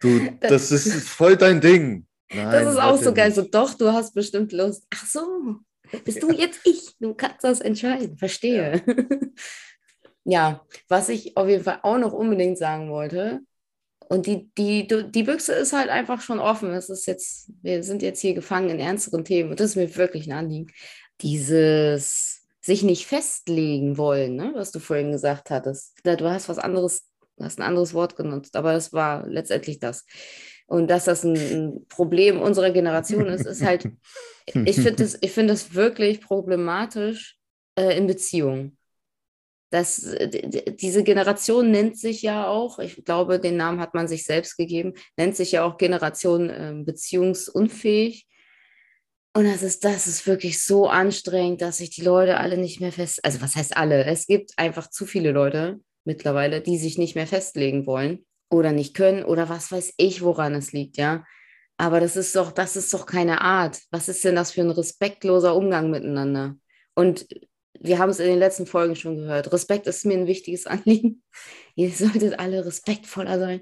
So. 0.00 0.10
du, 0.10 0.30
das 0.40 0.70
ist 0.70 1.08
voll 1.08 1.36
dein 1.36 1.60
Ding. 1.60 2.06
Nein, 2.32 2.52
das 2.52 2.74
ist 2.74 2.80
auch 2.80 3.02
so 3.02 3.12
geil. 3.12 3.34
So, 3.34 3.42
doch, 3.42 3.74
du 3.74 3.92
hast 3.92 4.14
bestimmt 4.14 4.52
Lust. 4.52 4.86
Ach 4.94 5.04
so, 5.04 5.56
bist 6.04 6.22
du 6.22 6.30
jetzt 6.30 6.60
ich? 6.62 6.94
Du 7.00 7.14
kannst 7.14 7.42
das 7.42 7.60
entscheiden. 7.60 8.16
Verstehe. 8.16 8.82
Ja. 10.24 10.62
was 10.88 11.08
ich 11.08 11.38
auf 11.38 11.48
jeden 11.48 11.64
Fall 11.64 11.80
auch 11.82 11.96
noch 11.96 12.12
unbedingt 12.12 12.58
sagen 12.58 12.90
wollte, 12.90 13.40
und 14.08 14.26
die, 14.26 14.50
die, 14.56 14.86
die 14.88 15.22
Büchse 15.22 15.52
ist 15.52 15.74
halt 15.74 15.90
einfach 15.90 16.22
schon 16.22 16.40
offen. 16.40 16.70
Es 16.70 16.88
ist 16.88 17.06
jetzt, 17.06 17.50
wir 17.62 17.82
sind 17.82 18.02
jetzt 18.02 18.20
hier 18.20 18.34
gefangen 18.34 18.70
in 18.70 18.80
ernsteren 18.80 19.24
Themen 19.24 19.50
und 19.50 19.60
das 19.60 19.70
ist 19.70 19.76
mir 19.76 19.94
wirklich 19.96 20.26
ein 20.26 20.32
Anliegen. 20.32 20.72
Dieses 21.20 22.46
sich 22.60 22.82
nicht 22.82 23.06
festlegen 23.06 23.98
wollen, 23.98 24.36
ne, 24.36 24.52
was 24.54 24.72
du 24.72 24.78
vorhin 24.78 25.12
gesagt 25.12 25.50
hattest. 25.50 25.94
Du 26.04 26.30
hast 26.30 26.48
was 26.48 26.58
anderes, 26.58 27.06
hast 27.38 27.58
ein 27.58 27.66
anderes 27.66 27.94
Wort 27.94 28.16
genutzt, 28.16 28.56
aber 28.56 28.72
das 28.72 28.92
war 28.92 29.26
letztendlich 29.26 29.78
das. 29.78 30.06
Und 30.66 30.88
dass 30.88 31.04
das 31.04 31.24
ein, 31.24 31.36
ein 31.36 31.86
Problem 31.88 32.40
unserer 32.40 32.70
Generation 32.70 33.26
ist, 33.26 33.46
ist 33.46 33.62
halt, 33.62 33.90
ich 34.46 34.76
finde 34.76 34.92
das, 34.92 35.18
find 35.26 35.50
das 35.50 35.74
wirklich 35.74 36.20
problematisch 36.20 37.38
äh, 37.76 37.96
in 37.96 38.06
Beziehungen 38.06 38.77
das, 39.70 40.02
äh, 40.02 40.72
diese 40.74 41.04
Generation 41.04 41.70
nennt 41.70 41.98
sich 41.98 42.22
ja 42.22 42.48
auch, 42.48 42.78
ich 42.78 43.04
glaube, 43.04 43.38
den 43.38 43.56
Namen 43.56 43.80
hat 43.80 43.94
man 43.94 44.08
sich 44.08 44.24
selbst 44.24 44.56
gegeben, 44.56 44.94
nennt 45.16 45.36
sich 45.36 45.52
ja 45.52 45.64
auch 45.64 45.76
Generation 45.76 46.50
äh, 46.50 46.74
beziehungsunfähig. 46.84 48.26
Und 49.34 49.44
das 49.44 49.62
ist, 49.62 49.84
das 49.84 50.06
ist 50.06 50.26
wirklich 50.26 50.62
so 50.62 50.88
anstrengend, 50.88 51.60
dass 51.60 51.78
sich 51.78 51.90
die 51.90 52.02
Leute 52.02 52.38
alle 52.38 52.56
nicht 52.56 52.80
mehr 52.80 52.92
fest, 52.92 53.24
also 53.24 53.40
was 53.40 53.56
heißt 53.56 53.76
alle? 53.76 54.04
Es 54.04 54.26
gibt 54.26 54.52
einfach 54.56 54.88
zu 54.90 55.06
viele 55.06 55.32
Leute 55.32 55.80
mittlerweile, 56.04 56.60
die 56.60 56.78
sich 56.78 56.98
nicht 56.98 57.14
mehr 57.14 57.26
festlegen 57.26 57.86
wollen 57.86 58.24
oder 58.50 58.72
nicht 58.72 58.94
können 58.94 59.24
oder 59.24 59.48
was 59.48 59.70
weiß 59.70 59.94
ich, 59.98 60.22
woran 60.22 60.54
es 60.54 60.72
liegt, 60.72 60.96
ja. 60.96 61.24
Aber 61.76 62.00
das 62.00 62.16
ist 62.16 62.34
doch, 62.34 62.50
das 62.50 62.74
ist 62.74 62.92
doch 62.92 63.06
keine 63.06 63.40
Art. 63.40 63.80
Was 63.90 64.08
ist 64.08 64.24
denn 64.24 64.34
das 64.34 64.50
für 64.50 64.62
ein 64.62 64.70
respektloser 64.70 65.54
Umgang 65.54 65.90
miteinander? 65.90 66.56
Und 66.96 67.28
wir 67.80 67.98
haben 67.98 68.10
es 68.10 68.20
in 68.20 68.26
den 68.26 68.38
letzten 68.38 68.66
Folgen 68.66 68.96
schon 68.96 69.16
gehört. 69.16 69.52
Respekt 69.52 69.86
ist 69.86 70.04
mir 70.04 70.18
ein 70.18 70.26
wichtiges 70.26 70.66
Anliegen. 70.66 71.22
Ihr 71.74 71.90
solltet 71.90 72.38
alle 72.38 72.64
respektvoller 72.64 73.38
sein. 73.38 73.60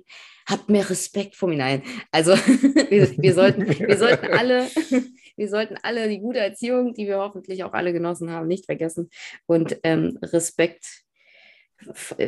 Habt 0.48 0.68
mehr 0.68 0.88
Respekt 0.88 1.34
vor 1.34 1.48
mir. 1.48 1.58
Nein, 1.58 1.82
also 2.12 2.32
wir, 2.36 3.10
wir, 3.18 3.34
sollten, 3.34 3.66
wir, 3.66 3.98
sollten 3.98 4.26
alle, 4.32 4.68
wir 5.36 5.48
sollten 5.48 5.76
alle 5.82 6.08
die 6.08 6.20
gute 6.20 6.38
Erziehung, 6.38 6.94
die 6.94 7.06
wir 7.06 7.18
hoffentlich 7.18 7.64
auch 7.64 7.72
alle 7.72 7.92
genossen 7.92 8.30
haben, 8.30 8.46
nicht 8.46 8.66
vergessen 8.66 9.10
und 9.46 9.78
ähm, 9.82 10.18
Respekt 10.22 10.84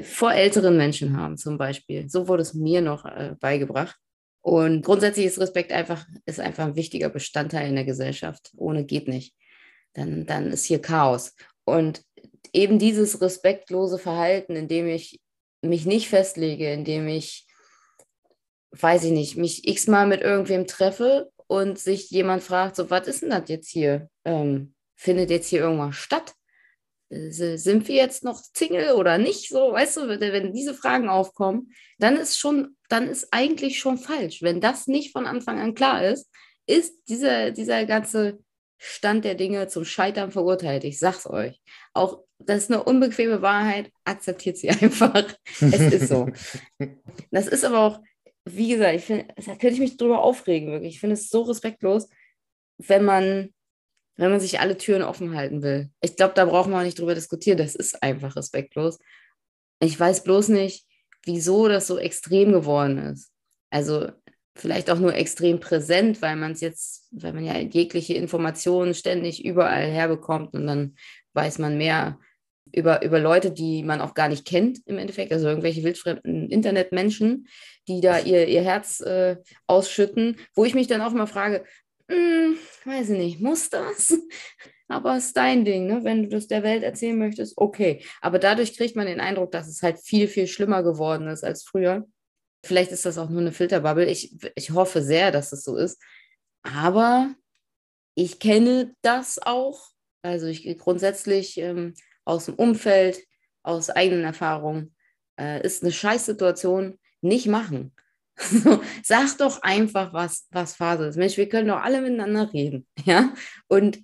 vor 0.03 0.33
älteren 0.35 0.77
Menschen 0.77 1.17
haben 1.17 1.39
zum 1.39 1.57
Beispiel. 1.57 2.09
So 2.11 2.29
wurde 2.29 2.43
es 2.43 2.55
mir 2.55 2.83
noch 2.83 3.07
äh, 3.07 3.35
beigebracht. 3.41 3.97
Und 4.43 4.85
grundsätzlich 4.85 5.27
ist 5.27 5.41
Respekt 5.41 5.73
einfach, 5.73 6.07
ist 6.27 6.41
einfach 6.41 6.67
ein 6.67 6.77
wichtiger 6.77 7.09
Bestandteil 7.09 7.69
in 7.69 7.75
der 7.75 7.85
Gesellschaft. 7.85 8.51
Ohne 8.57 8.85
geht 8.85 9.09
nicht. 9.09 9.35
Dann, 9.95 10.27
dann 10.27 10.53
ist 10.53 10.65
hier 10.65 10.81
Chaos. 10.81 11.35
Und 11.69 12.03
eben 12.53 12.79
dieses 12.79 13.21
respektlose 13.21 13.99
Verhalten, 13.99 14.57
indem 14.57 14.89
ich 14.89 15.21
mich 15.63 15.87
nicht 15.87 16.09
festlege, 16.09 16.73
indem 16.73 17.09
ich, 17.09 17.47
weiß 18.73 19.05
ich 19.05 19.13
nicht, 19.13 19.37
mich 19.37 19.69
x-mal 19.69 20.07
mit 20.07 20.23
irgendwem 20.23 20.67
treffe 20.67 21.31
und 21.47 21.79
sich 21.79 22.11
jemand 22.11 22.43
fragt, 22.43 22.77
so, 22.77 22.91
was 22.91 23.07
ist 23.07 23.23
denn 23.23 23.31
das 23.31 23.49
jetzt 23.49 23.69
hier? 23.69 24.09
Ähm, 24.25 24.75
findet 24.97 25.31
jetzt 25.31 25.49
hier 25.49 25.61
irgendwas 25.61 25.97
statt? 25.97 26.35
Sind 27.11 27.89
wir 27.89 27.95
jetzt 27.95 28.23
noch 28.23 28.43
Single 28.55 28.93
oder 28.93 29.17
nicht? 29.17 29.49
So, 29.49 29.73
weißt 29.73 29.97
du, 29.97 30.09
wenn 30.09 30.53
diese 30.53 30.75
Fragen 30.75 31.09
aufkommen, 31.09 31.73
dann 31.99 32.17
ist 32.17 32.39
schon, 32.39 32.77
dann 32.89 33.09
ist 33.09 33.29
eigentlich 33.31 33.79
schon 33.79 33.97
falsch. 33.97 34.43
Wenn 34.43 34.61
das 34.61 34.87
nicht 34.87 35.13
von 35.13 35.27
Anfang 35.27 35.59
an 35.59 35.75
klar 35.75 36.05
ist, 36.05 36.31
ist 36.67 36.95
dieser, 37.09 37.51
dieser 37.51 37.87
ganze 37.87 38.39
Stand 38.79 39.25
der 39.25 39.35
Dinge 39.35 39.67
zum 39.69 39.85
Scheitern 39.85 40.31
verurteilt. 40.31 40.85
Ich 40.85 40.99
sag's 40.99 41.27
euch. 41.27 41.61
Auch 41.93 42.23
das 42.39 42.65
ist 42.65 42.71
eine 42.71 42.85
unbequeme 42.85 43.43
Wahrheit, 43.43 43.91
akzeptiert 44.05 44.57
sie 44.57 44.71
einfach. 44.71 45.35
es 45.61 45.81
ist 45.81 46.09
so. 46.09 46.29
Das 47.31 47.47
ist 47.49 47.65
aber 47.65 47.81
auch, 47.81 48.01
wie 48.45 48.71
gesagt, 48.71 48.95
ich 48.95 49.05
finde, 49.05 49.27
da 49.37 49.57
könnte 49.57 49.75
ich 49.75 49.81
mich 49.81 49.97
drüber 49.97 50.23
aufregen, 50.23 50.71
wirklich. 50.71 50.95
Ich 50.95 51.01
finde 51.01 51.15
es 51.15 51.29
so 51.29 51.43
respektlos, 51.43 52.09
wenn 52.79 53.05
man 53.05 53.53
wenn 54.19 54.33
man 54.33 54.41
sich 54.41 54.59
alle 54.59 54.77
Türen 54.77 55.03
offen 55.03 55.35
halten 55.35 55.63
will. 55.63 55.91
Ich 56.01 56.17
glaube, 56.17 56.35
da 56.35 56.45
brauchen 56.45 56.73
wir 56.73 56.79
auch 56.79 56.83
nicht 56.83 56.99
drüber 56.99 57.15
diskutieren. 57.15 57.57
Das 57.57 57.77
ist 57.77 58.03
einfach 58.03 58.35
respektlos. 58.35 58.99
Ich 59.81 59.99
weiß 59.99 60.25
bloß 60.25 60.49
nicht, 60.49 60.87
wieso 61.25 61.69
das 61.69 61.87
so 61.87 61.99
extrem 61.99 62.51
geworden 62.53 62.99
ist. 62.99 63.31
Also 63.71 64.09
vielleicht 64.61 64.91
auch 64.91 64.99
nur 64.99 65.15
extrem 65.15 65.61
präsent, 65.61 66.21
weil 66.23 66.37
man 66.37 66.53
es 66.53 66.61
jetzt, 66.61 67.09
weil 67.11 67.33
man 67.33 67.45
ja 67.45 67.59
jegliche 67.59 68.15
Informationen 68.15 68.95
ständig 68.95 69.45
überall 69.45 69.87
herbekommt 69.87 70.55
und 70.55 70.67
dann 70.67 70.97
weiß 71.35 71.59
man 71.59 71.79
mehr 71.79 72.19
über, 72.73 73.03
über 73.03 73.19
Leute, 73.19 73.51
die 73.51 73.83
man 73.83 74.01
auch 74.01 74.15
gar 74.15 74.29
nicht 74.29 74.45
kennt 74.45 74.81
im 74.87 74.99
Endeffekt, 74.99 75.33
also 75.33 75.49
irgendwelche 75.49 75.83
wildfremden 75.83 76.51
Internetmenschen, 76.51 77.49
die 77.87 78.01
da 78.01 78.19
ihr, 78.19 78.47
ihr 78.47 78.63
Herz 78.63 79.01
äh, 79.01 79.37
ausschütten, 79.67 80.37
wo 80.55 80.65
ich 80.65 80.75
mich 80.75 80.87
dann 80.87 81.01
auch 81.01 81.13
mal 81.13 81.27
frage, 81.27 81.65
hm, 82.11 82.57
weiß 82.85 83.11
ich 83.11 83.19
nicht, 83.19 83.41
muss 83.41 83.71
das? 83.71 84.19
Aber 84.89 85.17
es 85.17 85.27
ist 85.27 85.37
dein 85.37 85.67
Ding, 85.67 85.87
ne? 85.87 86.03
wenn 86.03 86.23
du 86.23 86.29
das 86.31 86.47
der 86.47 86.63
Welt 86.63 86.83
erzählen 86.83 87.19
möchtest, 87.19 87.59
okay. 87.59 88.03
Aber 88.23 88.39
dadurch 88.39 88.75
kriegt 88.75 88.97
man 88.97 89.07
den 89.07 89.21
Eindruck, 89.21 89.53
dass 89.53 89.69
es 89.69 89.83
halt 89.83 89.99
viel, 89.99 90.29
viel 90.29 90.47
schlimmer 90.47 90.83
geworden 90.83 91.29
ist 91.29 91.45
als 91.45 91.63
früher. 91.63 92.07
Vielleicht 92.65 92.93
ist 92.93 93.07
das 93.07 93.19
auch 93.19 93.29
nur 93.31 93.41
eine 93.41 93.53
Filterbubble. 93.53 94.07
Ich, 94.07 94.37
ich 94.55 94.71
hoffe 94.71 95.03
sehr, 95.03 95.31
dass 95.31 95.53
es 95.53 95.65
so 95.65 95.77
ist. 95.77 96.01
Aber 96.63 97.35
ich 98.15 98.41
kenne 98.41 98.95
das 99.03 99.39
auch. 99.41 99.91
Also 100.23 100.47
ich 100.47 100.77
grundsätzlich 100.79 101.59
ähm, 101.59 101.95
aus 102.25 102.47
dem 102.47 102.55
Umfeld, 102.55 103.21
aus 103.63 103.91
eigenen 103.91 104.25
Erfahrungen, 104.25 104.95
äh, 105.39 105.65
ist 105.65 105.83
eine 105.83 105.93
Scheißsituation 105.93 106.99
nicht 107.21 107.47
machen. 107.47 107.95
sag 109.03 109.39
doch 109.39 109.63
einfach, 109.63 110.13
was, 110.13 110.47
was 110.51 110.77
Phase 110.77 111.07
ist. 111.07 111.17
Mensch, 111.17 111.37
wir 111.37 111.49
können 111.49 111.69
doch 111.69 111.83
alle 111.83 112.01
miteinander 112.01 112.53
reden. 112.53 112.87
Ja? 113.05 113.33
Und 113.69 114.01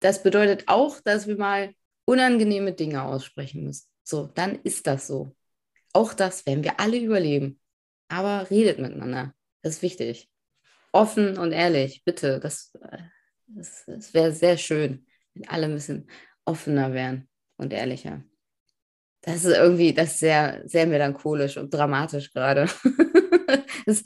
das 0.00 0.22
bedeutet 0.22 0.64
auch, 0.68 1.00
dass 1.00 1.26
wir 1.26 1.36
mal 1.36 1.74
unangenehme 2.04 2.72
Dinge 2.72 3.02
aussprechen 3.02 3.64
müssen. 3.64 3.86
So, 4.04 4.26
dann 4.26 4.58
ist 4.62 4.86
das 4.86 5.06
so. 5.06 5.34
Auch 5.92 6.14
das 6.14 6.46
werden 6.46 6.64
wir 6.64 6.80
alle 6.80 6.98
überleben. 6.98 7.60
Aber 8.08 8.50
redet 8.50 8.78
miteinander. 8.78 9.34
Das 9.62 9.76
ist 9.76 9.82
wichtig. 9.82 10.28
Offen 10.92 11.38
und 11.38 11.52
ehrlich, 11.52 12.02
bitte. 12.04 12.40
Das, 12.40 12.72
das, 13.46 13.84
das 13.86 14.14
wäre 14.14 14.32
sehr 14.32 14.56
schön, 14.56 15.06
wenn 15.34 15.48
alle 15.48 15.66
ein 15.66 15.74
bisschen 15.74 16.08
offener 16.44 16.92
wären 16.92 17.28
und 17.56 17.72
ehrlicher. 17.72 18.22
Das 19.22 19.44
ist 19.44 19.56
irgendwie, 19.56 19.92
das 19.92 20.12
ist 20.12 20.20
sehr, 20.20 20.62
sehr 20.64 20.86
melancholisch 20.86 21.56
und 21.56 21.72
dramatisch 21.72 22.32
gerade. 22.32 22.66
Das, 23.86 24.02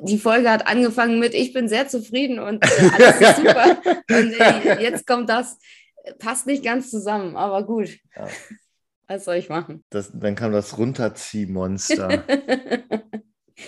die 0.00 0.16
Folge 0.16 0.50
hat 0.50 0.66
angefangen 0.66 1.18
mit, 1.18 1.34
ich 1.34 1.52
bin 1.52 1.68
sehr 1.68 1.86
zufrieden 1.86 2.38
und 2.38 2.64
äh, 2.64 2.90
alles 2.94 3.20
ist 3.20 3.36
super. 3.36 3.82
und 4.08 4.40
äh, 4.40 4.82
jetzt 4.82 5.06
kommt 5.06 5.28
das, 5.28 5.58
passt 6.18 6.46
nicht 6.46 6.64
ganz 6.64 6.90
zusammen, 6.90 7.36
aber 7.36 7.66
gut. 7.66 7.90
Ja. 8.16 8.28
Was 9.08 9.24
soll 9.24 9.36
ich 9.36 9.48
machen? 9.48 9.84
Das, 9.90 10.10
dann 10.12 10.34
kam 10.34 10.52
das 10.52 10.78
Runterziehmonster. 10.78 12.24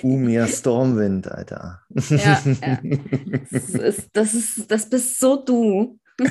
Umir 0.03 0.47
Stormwind, 0.49 1.29
Alter. 1.29 1.83
Ja, 2.09 2.43
ja. 2.45 2.81
Das, 3.51 3.71
ist, 3.71 4.09
das, 4.13 4.35
ist, 4.35 4.71
das 4.71 4.89
bist 4.89 5.19
so 5.19 5.45
du. 5.45 5.99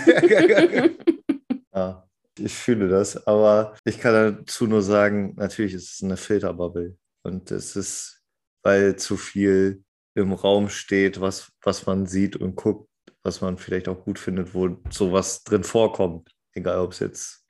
ja, 1.73 2.07
ich 2.39 2.53
fühle 2.53 2.87
das, 2.87 3.27
aber 3.27 3.75
ich 3.83 3.99
kann 3.99 4.37
dazu 4.37 4.65
nur 4.65 4.81
sagen, 4.81 5.33
natürlich 5.35 5.73
ist 5.73 5.95
es 5.95 6.03
eine 6.03 6.17
Filterbubble 6.17 6.97
und 7.23 7.51
es 7.51 7.75
ist 7.75 8.23
weil 8.63 8.95
zu 8.95 9.17
viel 9.17 9.83
im 10.15 10.33
Raum 10.33 10.69
steht, 10.69 11.21
was, 11.21 11.51
was 11.61 11.85
man 11.85 12.05
sieht 12.07 12.35
und 12.35 12.55
guckt, 12.55 12.89
was 13.23 13.41
man 13.41 13.57
vielleicht 13.57 13.87
auch 13.87 14.03
gut 14.03 14.19
findet, 14.19 14.53
wo 14.53 14.77
sowas 14.89 15.43
drin 15.43 15.63
vorkommt. 15.63 16.31
Egal, 16.53 16.79
ob 16.79 16.91
es 16.93 16.99
jetzt 16.99 17.45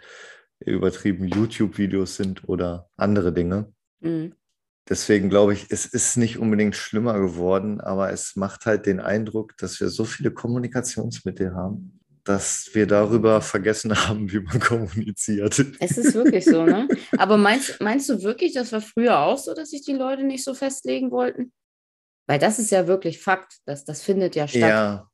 übertrieben 0.66 1.28
YouTube-Videos 1.28 2.16
sind 2.16 2.48
oder 2.48 2.90
andere 2.98 3.34
Dinge. 3.34 3.72
Mhm. 4.00 4.34
Deswegen 4.90 5.30
glaube 5.30 5.54
ich, 5.54 5.68
es 5.70 5.86
ist 5.86 6.18
nicht 6.18 6.38
unbedingt 6.38 6.76
schlimmer 6.76 7.18
geworden, 7.18 7.80
aber 7.80 8.12
es 8.12 8.36
macht 8.36 8.66
halt 8.66 8.86
den 8.86 9.00
Eindruck, 9.00 9.56
dass 9.58 9.80
wir 9.80 9.90
so 9.90 10.04
viele 10.04 10.32
Kommunikationsmittel 10.32 11.56
haben, 11.56 12.02
dass 12.26 12.70
wir 12.74 12.86
darüber 12.86 13.40
vergessen 13.42 13.96
haben, 14.08 14.32
wie 14.32 14.42
man 14.42 14.60
kommuniziert. 14.60 15.58
Es 15.80 15.98
ist 15.98 16.14
wirklich 16.14 16.44
so, 16.44 16.66
ne? 16.66 16.90
Aber 17.18 17.38
meinst, 17.38 17.80
meinst 17.80 18.10
du 18.10 18.22
wirklich, 18.24 18.54
das 18.54 18.74
war 18.74 18.82
früher 18.82 19.20
auch 19.20 19.38
so, 19.38 19.54
dass 19.54 19.70
sich 19.70 19.84
die 19.84 19.94
Leute 19.94 20.24
nicht 20.24 20.44
so 20.44 20.54
festlegen 20.54 21.12
wollten? 21.12 21.54
Weil 22.28 22.40
das 22.40 22.60
ist 22.60 22.72
ja 22.72 22.88
wirklich 22.88 23.20
Fakt, 23.20 23.60
das, 23.66 23.86
das 23.86 24.02
findet 24.02 24.36
ja 24.36 24.48
statt. 24.48 24.62
Ja, 24.62 25.10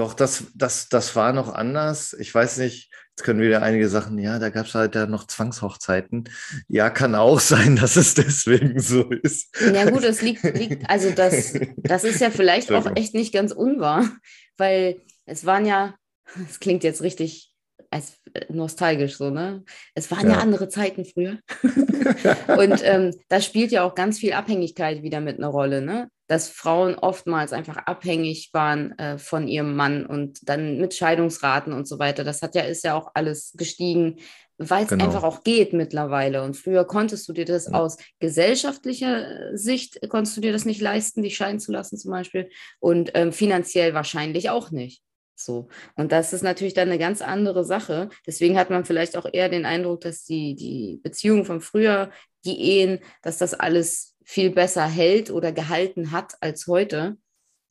doch, 0.00 0.14
das, 0.14 0.46
das, 0.54 0.88
das 0.88 1.14
war 1.14 1.32
noch 1.32 1.52
anders. 1.52 2.14
Ich 2.18 2.34
weiß 2.34 2.56
nicht, 2.58 2.90
jetzt 3.10 3.24
können 3.24 3.40
wieder 3.40 3.62
einige 3.62 3.88
Sachen, 3.88 4.18
ja, 4.18 4.38
da 4.38 4.48
gab 4.48 4.66
es 4.66 4.74
halt 4.74 4.94
ja 4.94 5.06
noch 5.06 5.26
Zwangshochzeiten. 5.26 6.24
Ja, 6.68 6.90
kann 6.90 7.14
auch 7.14 7.40
sein, 7.40 7.76
dass 7.76 7.96
es 7.96 8.14
deswegen 8.14 8.80
so 8.80 9.10
ist. 9.10 9.54
Ja, 9.72 9.88
gut, 9.90 10.04
es 10.04 10.22
liegt, 10.22 10.42
liegt 10.42 10.88
also 10.88 11.10
das, 11.10 11.52
das 11.76 12.04
ist 12.04 12.20
ja 12.20 12.30
vielleicht 12.32 12.72
auch 12.72 12.96
echt 12.96 13.14
nicht 13.14 13.32
ganz 13.32 13.52
unwahr, 13.52 14.08
weil 14.56 15.00
es 15.26 15.44
waren 15.44 15.66
ja 15.66 15.94
das 16.36 16.60
klingt 16.60 16.84
jetzt 16.84 17.02
richtig 17.02 17.52
als 17.90 18.20
äh, 18.34 18.46
nostalgisch 18.52 19.16
so, 19.16 19.30
ne? 19.30 19.64
Es 19.94 20.10
waren 20.10 20.28
ja, 20.28 20.34
ja 20.34 20.38
andere 20.38 20.68
Zeiten 20.68 21.04
früher. 21.04 21.38
und 22.56 22.80
ähm, 22.84 23.14
da 23.28 23.40
spielt 23.40 23.72
ja 23.72 23.82
auch 23.82 23.94
ganz 23.94 24.18
viel 24.18 24.32
Abhängigkeit 24.32 25.02
wieder 25.02 25.20
mit 25.20 25.38
einer 25.38 25.48
Rolle, 25.48 25.82
ne? 25.82 26.08
Dass 26.30 26.48
Frauen 26.48 26.94
oftmals 26.94 27.52
einfach 27.52 27.76
abhängig 27.76 28.50
waren 28.52 28.96
äh, 28.98 29.18
von 29.18 29.48
ihrem 29.48 29.74
Mann 29.74 30.06
und 30.06 30.48
dann 30.48 30.78
mit 30.78 30.94
Scheidungsraten 30.94 31.72
und 31.72 31.88
so 31.88 31.98
weiter. 31.98 32.22
Das 32.22 32.40
hat 32.40 32.54
ja, 32.54 32.62
ist 32.62 32.84
ja 32.84 32.94
auch 32.94 33.10
alles 33.14 33.52
gestiegen, 33.56 34.20
weil 34.56 34.84
es 34.84 34.90
genau. 34.90 35.06
einfach 35.06 35.24
auch 35.24 35.42
geht 35.42 35.72
mittlerweile. 35.72 36.42
Und 36.42 36.56
früher 36.56 36.84
konntest 36.84 37.28
du 37.28 37.32
dir 37.32 37.46
das 37.46 37.66
ja. 37.66 37.72
aus 37.72 37.96
gesellschaftlicher 38.20 39.52
äh, 39.52 39.56
Sicht, 39.56 39.98
konntest 40.08 40.36
du 40.36 40.40
dir 40.40 40.52
das 40.52 40.64
nicht 40.64 40.80
leisten, 40.80 41.22
dich 41.22 41.36
scheiden 41.36 41.58
zu 41.58 41.72
lassen 41.72 41.96
zum 41.96 42.12
Beispiel. 42.12 42.50
Und 42.78 43.10
ähm, 43.14 43.32
finanziell 43.32 43.94
wahrscheinlich 43.94 44.50
auch 44.50 44.70
nicht. 44.70 45.02
So. 45.34 45.68
Und 45.96 46.12
das 46.12 46.32
ist 46.32 46.42
natürlich 46.42 46.74
dann 46.74 46.88
eine 46.88 46.98
ganz 46.98 47.22
andere 47.22 47.64
Sache. 47.64 48.10
Deswegen 48.26 48.58
hat 48.58 48.70
man 48.70 48.84
vielleicht 48.84 49.16
auch 49.16 49.26
eher 49.32 49.48
den 49.48 49.64
Eindruck, 49.64 50.02
dass 50.02 50.24
die, 50.24 50.54
die 50.54 51.00
Beziehungen 51.02 51.44
von 51.44 51.60
früher, 51.60 52.10
die 52.44 52.60
Ehen, 52.60 53.00
dass 53.22 53.38
das 53.38 53.54
alles 53.54 54.16
viel 54.30 54.50
besser 54.50 54.86
hält 54.86 55.28
oder 55.30 55.50
gehalten 55.50 56.12
hat 56.12 56.36
als 56.40 56.68
heute. 56.68 57.16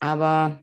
Aber 0.01 0.61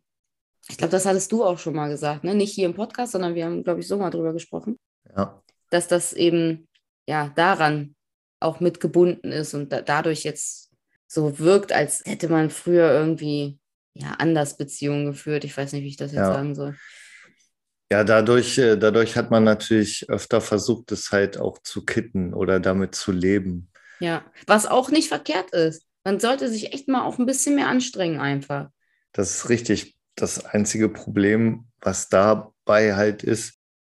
ich 0.68 0.76
glaube, 0.76 0.90
das 0.90 1.07
hattest 1.07 1.32
du 1.32 1.42
auch 1.42 1.59
schon 1.59 1.74
mal 1.74 1.88
gesagt, 1.88 2.22
ne? 2.22 2.34
Nicht 2.34 2.53
hier 2.53 2.66
im 2.66 2.74
Podcast, 2.74 3.12
sondern 3.12 3.34
wir 3.34 3.47
haben, 3.47 3.64
glaube 3.64 3.80
ich, 3.80 3.88
so 3.88 3.97
mal 3.97 4.11
drüber 4.11 4.34
gesprochen. 4.34 4.78
Ja. 5.16 5.42
Dass 5.70 5.88
das 5.88 6.12
eben 6.12 6.68
ja 7.09 7.32
daran 7.34 7.94
auch 8.40 8.61
mitgebunden 8.61 9.32
ist 9.32 9.55
und 9.55 9.72
da, 9.72 9.80
dadurch 9.80 10.24
jetzt 10.24 10.70
so 11.07 11.38
wirkt, 11.38 11.72
als 11.72 12.05
hätte 12.05 12.28
man 12.28 12.51
früher 12.51 12.90
irgendwie 12.92 13.59
ja, 13.94 14.16
anders 14.18 14.59
Beziehungen 14.59 15.07
geführt. 15.07 15.44
Ich 15.44 15.57
weiß 15.57 15.72
nicht, 15.72 15.82
wie 15.82 15.88
ich 15.88 15.97
das 15.97 16.12
jetzt 16.12 16.18
ja. 16.18 16.34
sagen 16.34 16.55
soll. 16.55 16.76
Ja, 17.90 18.05
dadurch, 18.05 18.59
äh, 18.59 18.76
dadurch 18.76 19.16
hat 19.16 19.30
man 19.30 19.44
natürlich 19.44 20.11
öfter 20.11 20.42
versucht, 20.42 20.92
es 20.92 21.11
halt 21.11 21.38
auch 21.38 21.57
zu 21.62 21.86
kitten 21.86 22.34
oder 22.34 22.61
damit 22.61 22.94
zu 22.94 23.12
leben. 23.12 23.70
Ja, 23.99 24.24
was 24.47 24.66
auch 24.66 24.90
nicht 24.90 25.09
verkehrt 25.09 25.53
ist. 25.53 25.86
Man 26.07 26.20
sollte 26.20 26.48
sich 26.48 26.72
echt 26.72 26.86
mal 26.86 27.02
auch 27.02 27.18
ein 27.18 27.26
bisschen 27.26 27.57
mehr 27.57 27.66
anstrengen 27.66 28.20
einfach. 28.20 28.70
Das 29.12 29.34
ist 29.34 29.48
richtig. 29.48 29.96
Das 30.14 30.44
einzige 30.44 30.88
Problem, 30.88 31.66
was 31.80 32.09
dabei 32.09 32.94
halt 32.94 33.24
ist, 33.24 33.54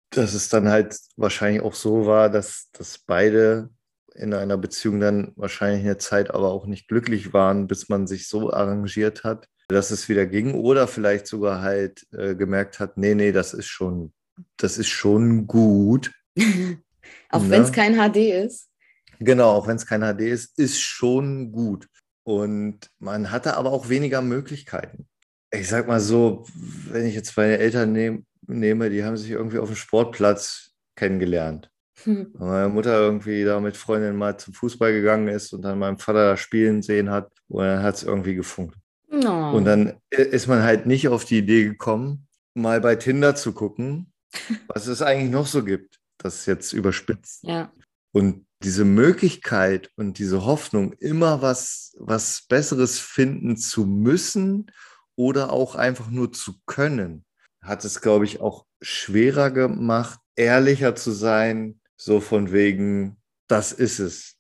dass 0.09 0.33
es 0.33 0.49
dann 0.49 0.71
halt 0.71 0.99
wahrscheinlich 1.17 1.61
auch 1.61 1.75
so 1.75 2.07
war, 2.07 2.31
dass, 2.31 2.71
dass 2.73 2.97
beide 2.97 3.69
in 4.15 4.33
einer 4.33 4.57
Beziehung 4.57 5.01
dann 5.01 5.33
wahrscheinlich 5.37 5.85
eine 5.85 5.99
Zeit 5.99 6.31
aber 6.31 6.49
auch 6.49 6.65
nicht 6.65 6.89
glücklich 6.89 7.35
waren, 7.35 7.67
bis 7.67 7.91
man 7.91 8.07
sich 8.07 8.27
so 8.27 8.55
arrangiert 8.55 9.23
hat, 9.23 9.47
dass 9.69 9.91
es 9.91 10.09
wieder 10.09 10.25
ging 10.25 10.55
oder 10.55 10.89
vielleicht 10.89 11.27
sogar 11.27 11.61
halt 11.61 12.07
äh, 12.13 12.35
gemerkt 12.35 12.81
hat, 12.81 12.97
nee, 12.97 13.15
nee, 13.15 13.33
das 13.33 13.53
ist 13.53 13.67
schon, 13.67 14.15
das 14.57 14.79
ist 14.79 14.89
schon 14.89 15.47
gut. 15.47 16.11
auch 17.29 17.43
ne? 17.43 17.51
wenn 17.51 17.63
es 17.65 17.71
kein 17.71 17.97
HD 17.97 18.45
ist. 18.47 18.71
Genau, 19.21 19.51
auch 19.51 19.67
wenn 19.67 19.77
es 19.77 19.85
kein 19.85 20.01
HD 20.01 20.23
ist, 20.23 20.59
ist 20.59 20.81
schon 20.81 21.53
gut. 21.53 21.87
Und 22.29 22.91
man 22.99 23.31
hatte 23.31 23.57
aber 23.57 23.73
auch 23.73 23.89
weniger 23.89 24.21
Möglichkeiten. 24.21 25.07
Ich 25.51 25.67
sag 25.67 25.89
mal 25.89 25.99
so, 25.99 26.45
wenn 26.91 27.07
ich 27.07 27.15
jetzt 27.15 27.35
meine 27.39 27.57
Eltern 27.57 27.93
nehm, 27.93 28.27
nehme, 28.47 28.91
die 28.91 29.03
haben 29.03 29.17
sich 29.17 29.31
irgendwie 29.31 29.59
auf 29.59 29.71
dem 29.71 29.77
Sportplatz 29.77 30.73
kennengelernt. 30.95 31.71
Hm. 32.05 32.35
Meine 32.39 32.69
Mutter 32.69 33.01
irgendwie 33.01 33.45
da 33.45 33.61
mit 33.61 33.79
Freundinnen 33.79 34.19
mal 34.19 34.37
zum 34.37 34.53
Fußball 34.53 34.93
gegangen 34.93 35.29
ist 35.29 35.55
und 35.55 35.63
dann 35.63 35.79
meinem 35.79 35.99
Vater 35.99 36.27
da 36.27 36.37
spielen 36.37 36.83
sehen 36.83 37.09
hat 37.09 37.33
und 37.49 37.65
dann 37.65 37.83
hat 37.83 37.95
es 37.95 38.03
irgendwie 38.03 38.35
gefunkt. 38.35 38.77
No. 39.11 39.53
Und 39.57 39.65
dann 39.65 39.95
ist 40.11 40.49
man 40.49 40.63
halt 40.63 40.85
nicht 40.85 41.09
auf 41.09 41.25
die 41.25 41.39
Idee 41.39 41.65
gekommen, 41.65 42.29
mal 42.53 42.83
bei 42.83 42.97
Tinder 42.97 43.37
zu 43.37 43.55
gucken, 43.55 44.13
was 44.69 44.87
es 44.87 45.01
eigentlich 45.01 45.31
noch 45.31 45.47
so 45.47 45.65
gibt. 45.65 45.99
Das 46.19 46.41
ist 46.41 46.47
jetzt 46.47 46.75
überspitzt. 46.75 47.43
Ja. 47.45 47.73
Und 48.13 48.45
diese 48.63 48.85
Möglichkeit 48.85 49.91
und 49.97 50.19
diese 50.19 50.45
Hoffnung, 50.45 50.93
immer 50.95 51.43
was, 51.43 51.95
was 51.99 52.43
Besseres 52.49 52.99
finden 52.99 53.57
zu 53.57 53.87
müssen 53.87 54.71
oder 55.17 55.53
auch 55.53 55.75
einfach 55.75 56.11
nur 56.11 56.33
zu 56.33 56.55
können, 56.67 57.25
hat 57.63 57.85
es, 57.85 58.01
glaube 58.01 58.25
ich, 58.25 58.41
auch 58.41 58.67
schwerer 58.81 59.51
gemacht, 59.51 60.21
ehrlicher 60.37 60.95
zu 60.95 61.11
sein, 61.13 61.81
so 61.97 62.21
von 62.21 62.53
wegen, 62.53 63.17
das 63.49 63.73
ist 63.73 63.99
es. 63.99 64.37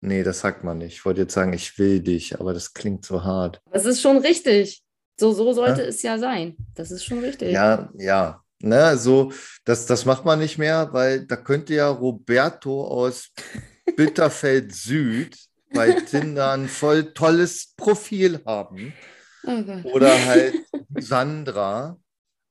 Nee, 0.00 0.22
das 0.22 0.40
sagt 0.40 0.64
man 0.64 0.78
nicht. 0.78 0.94
Ich 0.94 1.04
wollte 1.04 1.22
jetzt 1.22 1.34
sagen, 1.34 1.52
ich 1.52 1.78
will 1.78 2.00
dich, 2.00 2.38
aber 2.38 2.52
das 2.52 2.74
klingt 2.74 3.04
so 3.04 3.24
hart. 3.24 3.60
Das 3.72 3.86
ist 3.86 4.00
schon 4.00 4.18
richtig. 4.18 4.84
So, 5.18 5.32
so 5.32 5.52
sollte 5.52 5.82
ja? 5.82 5.88
es 5.88 6.02
ja 6.02 6.18
sein. 6.18 6.56
Das 6.74 6.90
ist 6.90 7.04
schon 7.04 7.20
richtig. 7.20 7.52
Ja, 7.52 7.90
ja. 7.96 8.43
Ne, 8.64 8.96
so, 8.96 9.30
das, 9.66 9.84
das 9.84 10.06
macht 10.06 10.24
man 10.24 10.38
nicht 10.38 10.56
mehr, 10.56 10.90
weil 10.94 11.26
da 11.26 11.36
könnte 11.36 11.74
ja 11.74 11.90
Roberto 11.90 12.86
aus 12.86 13.30
Bitterfeld 13.96 14.74
Süd 14.74 15.36
bei 15.74 15.92
Tinder 15.92 16.52
ein 16.52 16.68
voll 16.68 17.12
tolles 17.12 17.74
Profil 17.76 18.40
haben. 18.46 18.94
Oh 19.42 19.90
Oder 19.92 20.24
halt 20.24 20.54
Sandra 20.98 21.98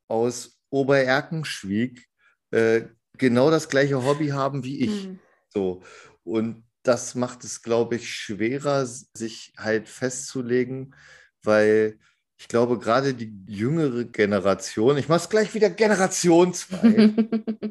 aus 0.07 0.59
Obererkenschwieg 0.69 2.07
äh, 2.51 2.83
genau 3.17 3.49
das 3.49 3.67
gleiche 3.67 4.03
Hobby 4.03 4.27
haben 4.27 4.63
wie 4.63 4.81
ich. 4.81 5.07
Mhm. 5.07 5.19
So. 5.51 5.81
Und 6.23 6.63
das 6.83 7.15
macht 7.15 7.43
es, 7.43 7.63
glaube 7.63 7.95
ich, 7.95 8.13
schwerer, 8.13 8.85
sich 8.85 9.51
halt 9.57 9.89
festzulegen, 9.89 10.93
weil 11.41 11.97
ich 12.43 12.49
glaube, 12.49 12.77
gerade 12.77 13.13
die 13.13 13.33
jüngere 13.47 14.03
Generation, 14.03 14.97
ich 14.97 15.07
mache 15.07 15.21
es 15.21 15.29
gleich 15.29 15.53
wieder 15.53 15.69
Generation 15.69 16.53
2, 16.53 17.13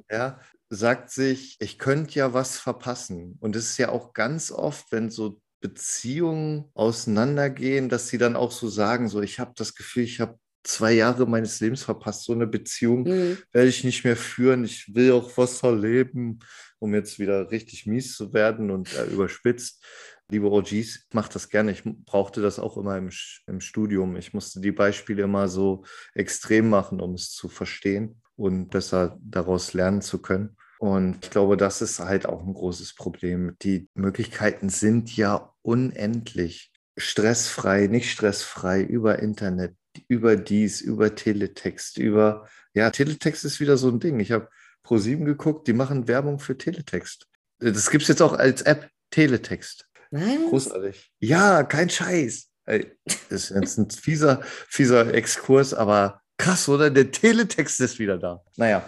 ja, 0.11 0.41
sagt 0.70 1.11
sich, 1.11 1.59
ich 1.61 1.79
könnte 1.79 2.18
ja 2.18 2.33
was 2.33 2.57
verpassen. 2.57 3.37
Und 3.41 3.55
es 3.55 3.73
ist 3.73 3.77
ja 3.77 3.91
auch 3.91 4.14
ganz 4.14 4.51
oft, 4.51 4.91
wenn 4.91 5.11
so 5.11 5.39
Beziehungen 5.61 6.70
auseinandergehen, 6.73 7.91
dass 7.91 8.09
sie 8.09 8.16
dann 8.16 8.35
auch 8.35 8.51
so 8.51 8.66
sagen, 8.66 9.09
so 9.11 9.20
ich 9.20 9.39
habe 9.39 9.53
das 9.57 9.75
Gefühl, 9.75 10.05
ich 10.05 10.20
habe 10.20 10.39
zwei 10.64 10.93
Jahre 10.93 11.27
meines 11.27 11.61
Lebens 11.61 11.83
verpasst. 11.83 12.25
So 12.25 12.33
eine 12.33 12.47
Beziehung 12.47 13.03
mhm. 13.03 13.39
werde 13.53 13.68
ich 13.68 13.85
nicht 13.85 14.05
mehr 14.05 14.16
führen. 14.16 14.64
Ich 14.64 14.95
will 14.95 15.12
auch 15.12 15.37
was 15.37 15.62
erleben, 15.62 16.39
um 16.79 16.95
jetzt 16.95 17.18
wieder 17.18 17.51
richtig 17.51 17.87
mies 17.87 18.16
zu 18.16 18.33
werden 18.33 18.70
und 18.70 18.91
äh, 18.95 19.05
überspitzt. 19.05 19.85
Liebe 20.33 20.51
OGs, 20.51 21.09
macht 21.12 21.35
das 21.35 21.51
gerne. 21.51 21.72
Ich 21.72 21.83
brauchte 21.85 22.41
das 22.41 22.59
auch 22.59 22.76
immer 22.78 22.97
im, 22.97 23.11
im 23.47 23.61
Studium. 23.61 24.16
Ich 24.16 24.33
musste 24.33 24.61
die 24.61 24.72
Beispiele 24.72 25.22
immer 25.22 25.49
so 25.49 25.85
extrem 26.14 26.70
machen, 26.70 27.01
um 27.01 27.14
es 27.14 27.30
zu 27.30 27.49
verstehen 27.49 28.22
und 28.35 28.70
besser 28.70 29.18
daraus 29.20 29.74
lernen 29.74 30.01
zu 30.01 30.20
können. 30.20 30.57
Und 30.78 31.18
ich 31.22 31.30
glaube, 31.30 31.57
das 31.57 31.83
ist 31.83 32.01
halt 32.01 32.26
auch 32.26 32.45
ein 32.45 32.55
großes 32.55 32.95
Problem. 32.95 33.57
Die 33.62 33.89
Möglichkeiten 33.95 34.68
sind 34.68 35.14
ja 35.16 35.53
unendlich. 35.62 36.72
Stressfrei, 36.97 37.87
nicht 37.87 38.11
stressfrei, 38.11 38.83
über 38.83 39.20
Internet, 39.20 39.76
über 40.09 40.37
dies, 40.37 40.80
über 40.80 41.14
Teletext, 41.14 41.99
über, 41.99 42.49
ja, 42.74 42.91
Teletext 42.91 43.45
ist 43.45 43.61
wieder 43.61 43.76
so 43.76 43.89
ein 43.89 44.01
Ding. 44.01 44.18
Ich 44.18 44.33
habe 44.33 44.49
Pro7 44.85 45.24
geguckt, 45.24 45.68
die 45.68 45.72
machen 45.72 46.09
Werbung 46.09 46.39
für 46.39 46.59
Teletext. 46.59 47.28
Das 47.59 47.91
gibt 47.91 48.03
es 48.03 48.09
jetzt 48.09 48.22
auch 48.22 48.33
als 48.33 48.62
App, 48.62 48.91
Teletext. 49.11 49.89
Was? 50.13 50.51
Großartig. 50.51 51.13
Ja, 51.19 51.65
kein 51.65 51.89
Scheiß. 51.89 52.49
Ey, 52.67 52.93
das 53.29 53.51
ist 53.51 53.51
jetzt 53.61 53.79
ein 53.79 53.91
fieser, 53.91 54.43
fieser 54.45 55.13
Exkurs, 55.13 55.75
aber 55.75 56.21
krass, 56.39 56.69
oder? 56.69 56.91
Der 56.91 57.11
Teletext 57.11 57.81
ist 57.81 57.99
wieder 57.99 58.19
da. 58.19 58.43
Naja. 58.57 58.87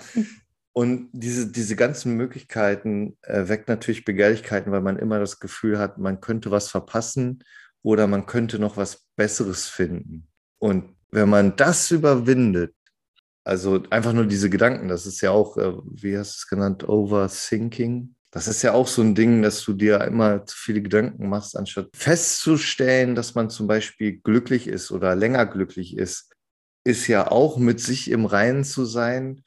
Und 0.72 1.08
diese, 1.12 1.50
diese 1.50 1.76
ganzen 1.76 2.16
Möglichkeiten 2.16 3.16
äh, 3.22 3.48
weckt 3.48 3.68
natürlich 3.68 4.04
Begehrlichkeiten, 4.04 4.72
weil 4.72 4.80
man 4.80 4.98
immer 4.98 5.20
das 5.20 5.38
Gefühl 5.40 5.78
hat, 5.78 5.98
man 5.98 6.20
könnte 6.20 6.50
was 6.50 6.68
verpassen 6.68 7.44
oder 7.82 8.06
man 8.06 8.26
könnte 8.26 8.58
noch 8.58 8.76
was 8.76 9.06
Besseres 9.16 9.68
finden. 9.68 10.28
Und 10.58 10.96
wenn 11.10 11.28
man 11.28 11.54
das 11.56 11.90
überwindet, 11.90 12.74
also 13.44 13.82
einfach 13.90 14.12
nur 14.12 14.26
diese 14.26 14.50
Gedanken, 14.50 14.88
das 14.88 15.06
ist 15.06 15.20
ja 15.20 15.30
auch, 15.30 15.56
äh, 15.58 15.74
wie 15.84 16.18
hast 16.18 16.34
du 16.34 16.38
es 16.38 16.48
genannt, 16.48 16.88
Overthinking. 16.88 18.13
Das 18.34 18.48
ist 18.48 18.62
ja 18.62 18.72
auch 18.72 18.88
so 18.88 19.00
ein 19.00 19.14
Ding, 19.14 19.42
dass 19.42 19.62
du 19.62 19.74
dir 19.74 20.00
immer 20.00 20.44
zu 20.44 20.56
viele 20.56 20.82
Gedanken 20.82 21.28
machst, 21.28 21.56
anstatt 21.56 21.90
festzustellen, 21.94 23.14
dass 23.14 23.36
man 23.36 23.48
zum 23.48 23.68
Beispiel 23.68 24.18
glücklich 24.18 24.66
ist 24.66 24.90
oder 24.90 25.14
länger 25.14 25.46
glücklich 25.46 25.96
ist, 25.96 26.34
ist 26.84 27.06
ja 27.06 27.30
auch 27.30 27.58
mit 27.58 27.78
sich 27.78 28.10
im 28.10 28.26
Reinen 28.26 28.64
zu 28.64 28.86
sein, 28.86 29.44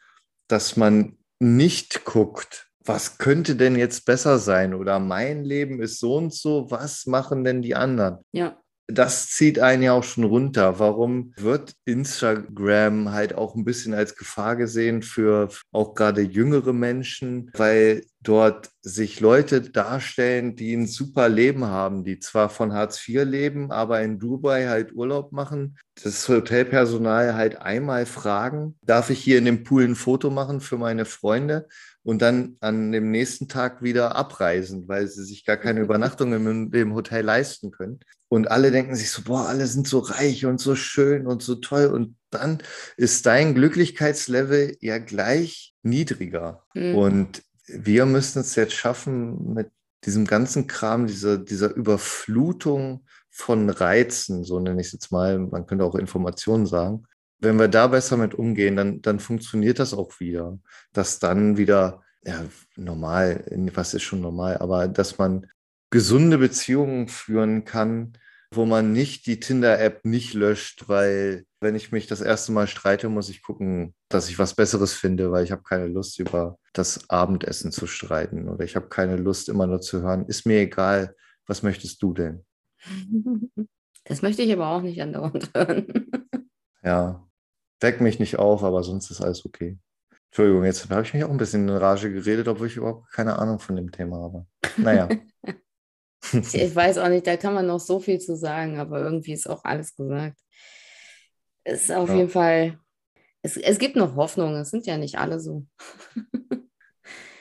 dass 0.48 0.78
man 0.78 1.18
nicht 1.40 2.06
guckt, 2.06 2.70
was 2.80 3.18
könnte 3.18 3.58
denn 3.58 3.76
jetzt 3.76 4.06
besser 4.06 4.40
sein 4.40 4.74
oder 4.74 5.00
mein 5.00 5.44
Leben 5.44 5.82
ist 5.82 6.00
so 6.00 6.16
und 6.16 6.34
so, 6.34 6.72
was 6.72 7.08
machen 7.08 7.44
denn 7.44 7.62
die 7.62 7.76
anderen? 7.76 8.20
Ja 8.32 8.58
das 8.88 9.30
zieht 9.30 9.60
einen 9.60 9.84
ja 9.84 9.94
auch 9.94 10.04
schon 10.04 10.24
runter. 10.24 10.80
Warum 10.80 11.34
wird 11.36 11.74
Instagram 11.86 13.12
halt 13.12 13.36
auch 13.36 13.54
ein 13.56 13.66
bisschen 13.66 13.94
als 13.94 14.16
Gefahr 14.16 14.56
gesehen 14.56 15.02
für 15.02 15.50
auch 15.72 15.94
gerade 15.94 16.22
jüngere 16.22 16.72
Menschen? 16.72 17.52
Weil 17.54 18.06
dort 18.22 18.70
sich 18.82 19.20
Leute 19.20 19.62
darstellen, 19.62 20.56
die 20.56 20.74
ein 20.74 20.88
super 20.88 21.28
Leben 21.28 21.66
haben, 21.66 22.04
die 22.06 22.20
zwar 22.20 22.50
von 22.50 22.74
Hartz 22.74 23.06
IV 23.08 23.26
leben, 23.26 23.72
aber 23.72 24.02
in 24.02 24.20
Dubai 24.20 24.68
halt 24.68 24.94
Urlaub 24.94 25.34
machen. 25.34 25.78
Das 26.02 26.28
Hotelpersonal 26.28 27.36
halt 27.36 27.62
einmal 27.62 28.06
fragen, 28.06 28.78
darf 28.82 29.10
ich 29.10 29.20
hier 29.20 29.38
in 29.38 29.46
dem 29.46 29.64
Pool 29.64 29.84
ein 29.84 29.96
Foto 29.96 30.30
machen 30.30 30.62
für 30.62 30.78
meine 30.78 31.06
Freunde? 31.06 31.68
Und 32.08 32.22
dann 32.22 32.56
an 32.62 32.94
dem 32.94 33.12
nächsten 33.12 33.50
Tag 33.50 33.84
wieder 33.84 34.16
abreisen, 34.16 34.88
weil 34.88 35.10
sie 35.10 35.26
sich 35.26 35.44
gar 35.44 35.58
keine 35.58 35.82
Übernachtung 35.82 36.32
im, 36.32 36.72
im, 36.72 36.94
Hotel 36.94 37.26
leisten 37.26 37.70
können. 37.70 38.00
Und 38.30 38.50
alle 38.50 38.72
denken 38.72 38.96
sich 38.96 39.12
so, 39.12 39.24
boah, 39.24 39.50
alle 39.50 39.68
sind 39.68 39.90
so 39.90 40.00
reich 40.00 40.46
und 40.46 40.62
so 40.62 40.76
schön 40.76 41.28
und 41.28 41.44
so 41.44 41.56
toll. 41.56 41.88
Und 41.88 42.16
dann 42.30 42.60
ist 42.96 43.26
dein 43.26 43.56
Glücklichkeitslevel 43.56 44.78
ja 44.80 45.00
gleich 45.00 45.76
niedriger. 45.84 46.64
Mhm. 46.74 46.96
Und 46.96 47.44
wir 47.68 48.06
müssen 48.06 48.40
es 48.40 48.56
jetzt 48.56 48.76
schaffen, 48.76 49.54
mit 49.54 49.70
diesem 50.06 50.24
ganzen 50.24 50.66
Kram, 50.66 51.08
dieser, 51.08 51.38
dieser 51.38 51.76
Überflutung 51.76 53.06
von 53.30 53.70
Reizen, 53.70 54.46
so 54.46 54.62
nenne 54.62 54.80
ich 54.80 54.88
es 54.88 54.94
jetzt 54.94 55.12
mal, 55.12 55.40
man 55.40 55.66
könnte 55.66 55.84
auch 55.84 55.96
Informationen 55.96 56.68
sagen, 56.68 57.04
wenn 57.40 57.60
wir 57.60 57.68
da 57.68 57.88
besser 57.88 58.18
mit 58.18 58.34
umgehen, 58.34 58.76
dann, 58.76 59.02
dann 59.02 59.20
funktioniert 59.20 59.80
das 59.80 59.94
auch 59.94 60.20
wieder. 60.20 60.58
Dass 60.94 61.20
dann 61.20 61.58
wieder, 61.58 62.02
ja, 62.24 62.46
normal, 62.76 63.46
was 63.74 63.94
ist 63.94 64.04
schon 64.04 64.22
normal, 64.22 64.58
aber 64.58 64.88
dass 64.88 65.18
man 65.18 65.48
gesunde 65.90 66.38
Beziehungen 66.38 67.08
führen 67.08 67.64
kann, 67.64 68.14
wo 68.52 68.66
man 68.66 68.94
nicht 68.94 69.26
die 69.26 69.40
Tinder-App 69.40 70.06
nicht 70.06 70.34
löscht, 70.34 70.88
weil 70.88 71.46
wenn 71.60 71.76
ich 71.76 71.92
mich 71.92 72.08
das 72.08 72.22
erste 72.22 72.52
Mal 72.52 72.68
streite, 72.68 73.10
muss 73.10 73.30
ich 73.30 73.42
gucken, 73.42 73.94
dass 74.10 74.30
ich 74.30 74.40
was 74.40 74.56
Besseres 74.56 74.94
finde, 74.94 75.32
weil 75.32 75.44
ich 75.44 75.52
habe 75.52 75.64
keine 75.64 75.88
Lust, 75.88 76.20
über 76.20 76.58
das 76.74 77.10
Abendessen 77.10 77.72
zu 77.72 77.88
streiten 77.88 78.48
oder 78.48 78.64
ich 78.64 78.76
habe 78.76 78.88
keine 78.88 79.18
Lust, 79.18 79.50
immer 79.50 79.68
nur 79.68 79.82
zu 79.82 80.02
hören, 80.02 80.26
ist 80.28 80.46
mir 80.46 80.62
egal, 80.62 81.16
was 81.46 81.64
möchtest 81.64 82.02
du 82.02 82.14
denn? 82.14 82.46
Das 84.10 84.22
möchte 84.22 84.42
ich 84.42 84.54
aber 84.54 84.70
auch 84.70 84.82
nicht 84.82 85.02
andauernd 85.02 85.52
hören. 85.54 85.86
Ja, 86.82 87.27
Weck 87.80 88.02
mich 88.02 88.20
nicht 88.20 88.40
auf, 88.40 88.64
aber 88.64 88.84
sonst 88.84 89.12
ist 89.12 89.22
alles 89.22 89.46
okay. 89.46 89.78
Entschuldigung, 90.28 90.66
jetzt 90.66 90.90
habe 90.90 91.02
ich 91.04 91.14
mich 91.14 91.24
auch 91.24 91.30
ein 91.30 91.38
bisschen 91.38 91.68
in 91.68 91.76
Rage 91.76 92.12
geredet, 92.12 92.48
obwohl 92.48 92.68
ich 92.68 92.76
überhaupt 92.76 93.12
keine 93.12 93.40
Ahnung 93.40 93.60
von 93.60 93.76
dem 93.76 93.92
Thema 93.92 94.18
habe. 94.22 94.46
Naja. 94.78 95.10
ich 96.34 96.76
weiß 96.76 96.98
auch 96.98 97.10
nicht, 97.10 97.26
da 97.28 97.38
kann 97.38 97.54
man 97.54 97.68
noch 97.68 97.80
so 97.80 98.00
viel 98.00 98.20
zu 98.20 98.36
sagen, 98.36 98.80
aber 98.80 99.00
irgendwie 99.00 99.34
ist 99.34 99.50
auch 99.50 99.64
alles 99.64 99.96
gesagt. 99.96 100.38
Es 101.64 101.84
ist 101.84 101.92
auf 101.92 102.10
ja. 102.10 102.16
jeden 102.16 102.30
Fall, 102.30 102.80
es, 103.42 103.58
es 103.58 103.78
gibt 103.78 103.96
noch 103.96 104.16
Hoffnung, 104.16 104.56
es 104.56 104.70
sind 104.70 104.86
ja 104.86 104.98
nicht 104.98 105.18
alle 105.18 105.40
so. 105.40 105.66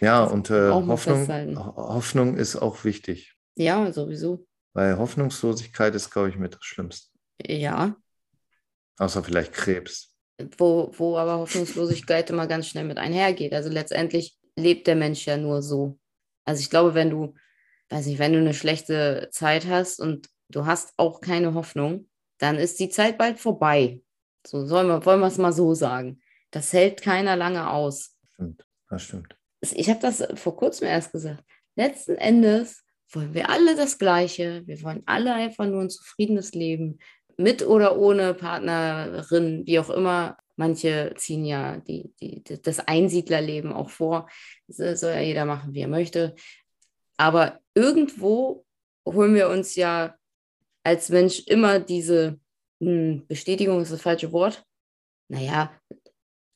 ja, 0.01 0.24
und 0.24 0.51
äh, 0.51 0.70
Hoffnung, 0.70 1.57
Hoffnung 1.57 2.37
ist 2.37 2.57
auch 2.57 2.84
wichtig. 2.84 3.37
Ja, 3.57 3.93
sowieso. 3.93 4.47
Weil 4.74 4.99
Hoffnungslosigkeit 4.99 5.95
ist, 5.95 6.11
glaube 6.11 6.28
ich, 6.28 6.37
mit 6.37 6.55
das 6.55 6.64
Schlimmste. 6.64 7.09
Ja. 7.43 7.97
Außer 8.99 9.24
vielleicht 9.24 9.53
Krebs 9.53 10.15
wo, 10.59 10.93
wo 10.97 11.16
aber 11.16 11.39
Hoffnungslosigkeit 11.39 12.30
immer 12.30 12.47
ganz 12.47 12.68
schnell 12.68 12.84
mit 12.84 12.99
einhergeht. 12.99 13.53
Also 13.53 13.70
letztendlich 13.70 14.37
lebt 14.57 14.87
der 14.87 14.97
Mensch 14.97 15.26
ja 15.26 15.37
nur 15.37 15.62
so. 15.62 15.99
Also 16.45 16.61
ich 16.61 16.70
glaube, 16.70 16.95
wenn 16.95 17.11
du, 17.11 17.34
weiß 17.91 18.07
nicht, 18.07 18.18
wenn 18.18 18.32
du 18.32 18.39
eine 18.39 18.55
schlechte 18.55 19.28
Zeit 19.30 19.66
hast 19.66 20.01
und 20.01 20.28
du 20.49 20.66
hast 20.66 20.93
auch 20.97 21.20
keine 21.20 21.55
Hoffnung, 21.55 22.09
dann 22.39 22.57
ist 22.57 22.78
die 22.78 22.89
Zeit 22.89 23.18
bald 23.18 23.39
vorbei. 23.39 24.03
So 24.47 24.64
sollen 24.66 24.89
wir, 24.89 25.05
wollen 25.05 25.20
wir 25.20 25.26
es 25.26 25.39
mal 25.39 25.53
so 25.53 25.74
sagen. 25.74 26.20
Das 26.51 26.72
hält 26.72 27.03
keiner 27.03 27.37
lange 27.37 27.70
aus. 27.70 28.16
Stimmt, 28.34 28.64
das 28.89 29.03
stimmt. 29.03 29.37
Ich 29.61 29.89
habe 29.89 30.01
das 30.01 30.22
vor 30.34 30.57
kurzem 30.57 30.87
erst 30.87 31.12
gesagt. 31.12 31.43
Letzten 31.74 32.16
Endes 32.16 32.84
wollen 33.11 33.34
wir 33.34 33.51
alle 33.51 33.74
das 33.74 33.99
Gleiche. 33.99 34.62
Wir 34.66 34.82
wollen 34.82 35.03
alle 35.07 35.34
einfach 35.34 35.66
nur 35.66 35.82
ein 35.82 35.91
zufriedenes 35.91 36.53
Leben 36.53 36.99
mit 37.37 37.66
oder 37.66 37.99
ohne 37.99 38.34
Partnerin, 38.34 39.66
wie 39.66 39.78
auch 39.78 39.91
immer. 39.91 40.39
Manche 40.57 41.12
ziehen 41.16 41.45
ja 41.45 41.76
die, 41.78 42.12
die, 42.20 42.43
das 42.62 42.80
Einsiedlerleben 42.80 43.72
auch 43.72 43.91
vor. 43.91 44.28
Das 44.68 45.01
soll 45.01 45.12
ja 45.12 45.20
jeder 45.20 45.45
machen, 45.45 45.74
wie 45.74 45.80
er 45.80 45.89
möchte. 45.89 46.34
Aber 47.18 47.61
irgendwo 47.74 48.64
holen 49.07 49.34
wir 49.34 49.49
uns 49.49 49.74
ja 49.76 50.16
als 50.82 51.09
Mensch 51.11 51.41
immer 51.47 51.78
diese 51.78 52.41
hm, 52.80 53.26
Bestätigung, 53.26 53.82
ist 53.82 53.93
das 53.93 54.03
falsche 54.03 54.32
Wort. 54.32 54.64
Naja, 55.28 55.72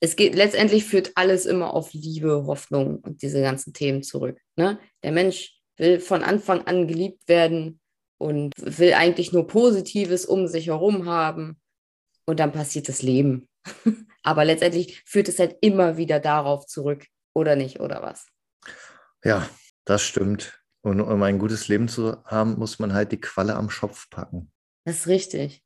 es 0.01 0.16
geht 0.16 0.35
letztendlich 0.35 0.85
führt 0.85 1.12
alles 1.14 1.45
immer 1.47 1.74
auf 1.74 1.93
Liebe, 1.93 2.47
Hoffnung 2.47 3.01
und 3.01 3.22
diese 3.22 3.43
ganzen 3.43 3.74
Themen 3.74 4.03
zurück. 4.03 4.41
Ne? 4.57 4.78
Der 5.03 5.12
Mensch 5.12 5.61
will 5.76 6.01
von 6.01 6.22
Anfang 6.22 6.62
an 6.66 6.89
geliebt 6.89 7.28
werden 7.28 7.80
und 8.21 8.53
will 8.59 8.93
eigentlich 8.93 9.33
nur 9.33 9.47
Positives 9.47 10.27
um 10.27 10.47
sich 10.47 10.66
herum 10.66 11.07
haben. 11.07 11.59
Und 12.27 12.39
dann 12.39 12.53
passiert 12.53 12.89
das 12.89 13.03
Leben. 13.03 13.49
Aber 14.23 14.45
letztendlich 14.45 15.03
führt 15.07 15.29
es 15.29 15.39
halt 15.39 15.57
immer 15.62 15.97
wieder 15.97 16.21
darauf 16.21 16.66
zurück, 16.66 17.07
oder 17.35 17.57
nicht, 17.57 17.81
oder 17.81 18.03
was? 18.03 18.27
Ja, 19.25 19.49
das 19.85 20.03
stimmt. 20.03 20.61
Und 20.83 21.01
um 21.01 21.23
ein 21.23 21.39
gutes 21.39 21.68
Leben 21.68 21.89
zu 21.89 22.23
haben, 22.25 22.59
muss 22.59 22.79
man 22.79 22.93
halt 22.93 23.12
die 23.12 23.21
Qualle 23.21 23.55
am 23.55 23.71
Schopf 23.71 24.11
packen. 24.11 24.53
Das 24.85 24.97
ist 24.97 25.07
richtig. 25.07 25.62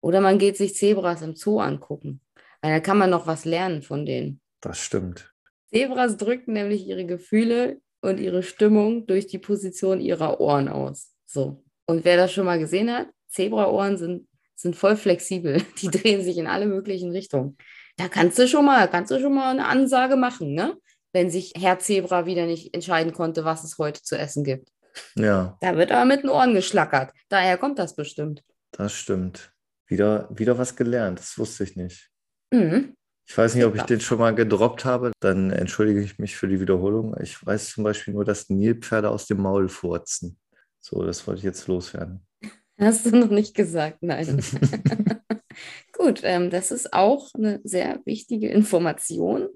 Oder 0.00 0.20
man 0.20 0.38
geht 0.38 0.56
sich 0.56 0.74
Zebras 0.74 1.22
im 1.22 1.34
Zoo 1.34 1.58
angucken. 1.60 2.20
Weil 2.62 2.72
da 2.72 2.80
kann 2.80 2.98
man 2.98 3.10
noch 3.10 3.26
was 3.26 3.44
lernen 3.44 3.82
von 3.82 4.06
denen. 4.06 4.40
Das 4.60 4.78
stimmt. 4.78 5.32
Zebras 5.72 6.16
drücken 6.16 6.52
nämlich 6.52 6.86
ihre 6.86 7.06
Gefühle 7.06 7.80
und 8.00 8.20
ihre 8.20 8.42
Stimmung 8.42 9.06
durch 9.06 9.26
die 9.26 9.38
Position 9.38 10.00
ihrer 10.00 10.40
Ohren 10.40 10.68
aus. 10.68 11.14
So. 11.26 11.64
Und 11.90 12.04
wer 12.04 12.16
das 12.16 12.32
schon 12.32 12.44
mal 12.44 12.60
gesehen 12.60 12.88
hat, 12.88 13.08
Zebraohren 13.28 13.98
sind, 13.98 14.28
sind 14.54 14.76
voll 14.76 14.96
flexibel. 14.96 15.60
Die 15.82 15.88
drehen 15.88 16.22
sich 16.22 16.38
in 16.38 16.46
alle 16.46 16.66
möglichen 16.66 17.10
Richtungen. 17.10 17.56
Da 17.96 18.06
kannst 18.06 18.38
du 18.38 18.46
schon 18.46 18.64
mal, 18.64 18.88
kannst 18.88 19.10
du 19.10 19.18
schon 19.20 19.34
mal 19.34 19.50
eine 19.50 19.66
Ansage 19.66 20.14
machen, 20.14 20.54
ne? 20.54 20.76
Wenn 21.12 21.30
sich 21.30 21.52
Herr 21.58 21.80
Zebra 21.80 22.26
wieder 22.26 22.46
nicht 22.46 22.72
entscheiden 22.74 23.12
konnte, 23.12 23.44
was 23.44 23.64
es 23.64 23.76
heute 23.78 24.02
zu 24.02 24.16
essen 24.16 24.44
gibt. 24.44 24.68
Ja. 25.16 25.58
Da 25.60 25.76
wird 25.76 25.90
aber 25.90 26.04
mit 26.04 26.22
den 26.22 26.30
Ohren 26.30 26.54
geschlackert. 26.54 27.12
Daher 27.28 27.58
kommt 27.58 27.80
das 27.80 27.96
bestimmt. 27.96 28.44
Das 28.70 28.92
stimmt. 28.94 29.52
Wieder, 29.88 30.28
wieder 30.30 30.56
was 30.58 30.76
gelernt, 30.76 31.18
das 31.18 31.36
wusste 31.38 31.64
ich 31.64 31.74
nicht. 31.74 32.08
Mhm. 32.52 32.94
Ich 33.26 33.36
weiß 33.36 33.56
nicht, 33.56 33.64
ob 33.64 33.74
ich 33.74 33.82
den 33.82 34.00
schon 34.00 34.18
mal 34.18 34.34
gedroppt 34.34 34.84
habe, 34.84 35.10
dann 35.18 35.50
entschuldige 35.50 36.00
ich 36.00 36.20
mich 36.20 36.36
für 36.36 36.46
die 36.46 36.60
Wiederholung. 36.60 37.16
Ich 37.20 37.44
weiß 37.44 37.70
zum 37.70 37.82
Beispiel 37.82 38.14
nur, 38.14 38.24
dass 38.24 38.48
Nilpferde 38.48 39.10
aus 39.10 39.26
dem 39.26 39.42
Maul 39.42 39.68
furzen. 39.68 40.39
So, 40.80 41.02
das 41.02 41.26
wollte 41.26 41.38
ich 41.38 41.44
jetzt 41.44 41.66
loswerden. 41.66 42.26
Hast 42.78 43.06
du 43.06 43.16
noch 43.16 43.30
nicht 43.30 43.54
gesagt, 43.54 43.98
nein. 44.02 44.42
Gut, 45.92 46.20
ähm, 46.24 46.50
das 46.50 46.70
ist 46.70 46.92
auch 46.92 47.34
eine 47.34 47.60
sehr 47.64 48.00
wichtige 48.04 48.48
Information. 48.48 49.48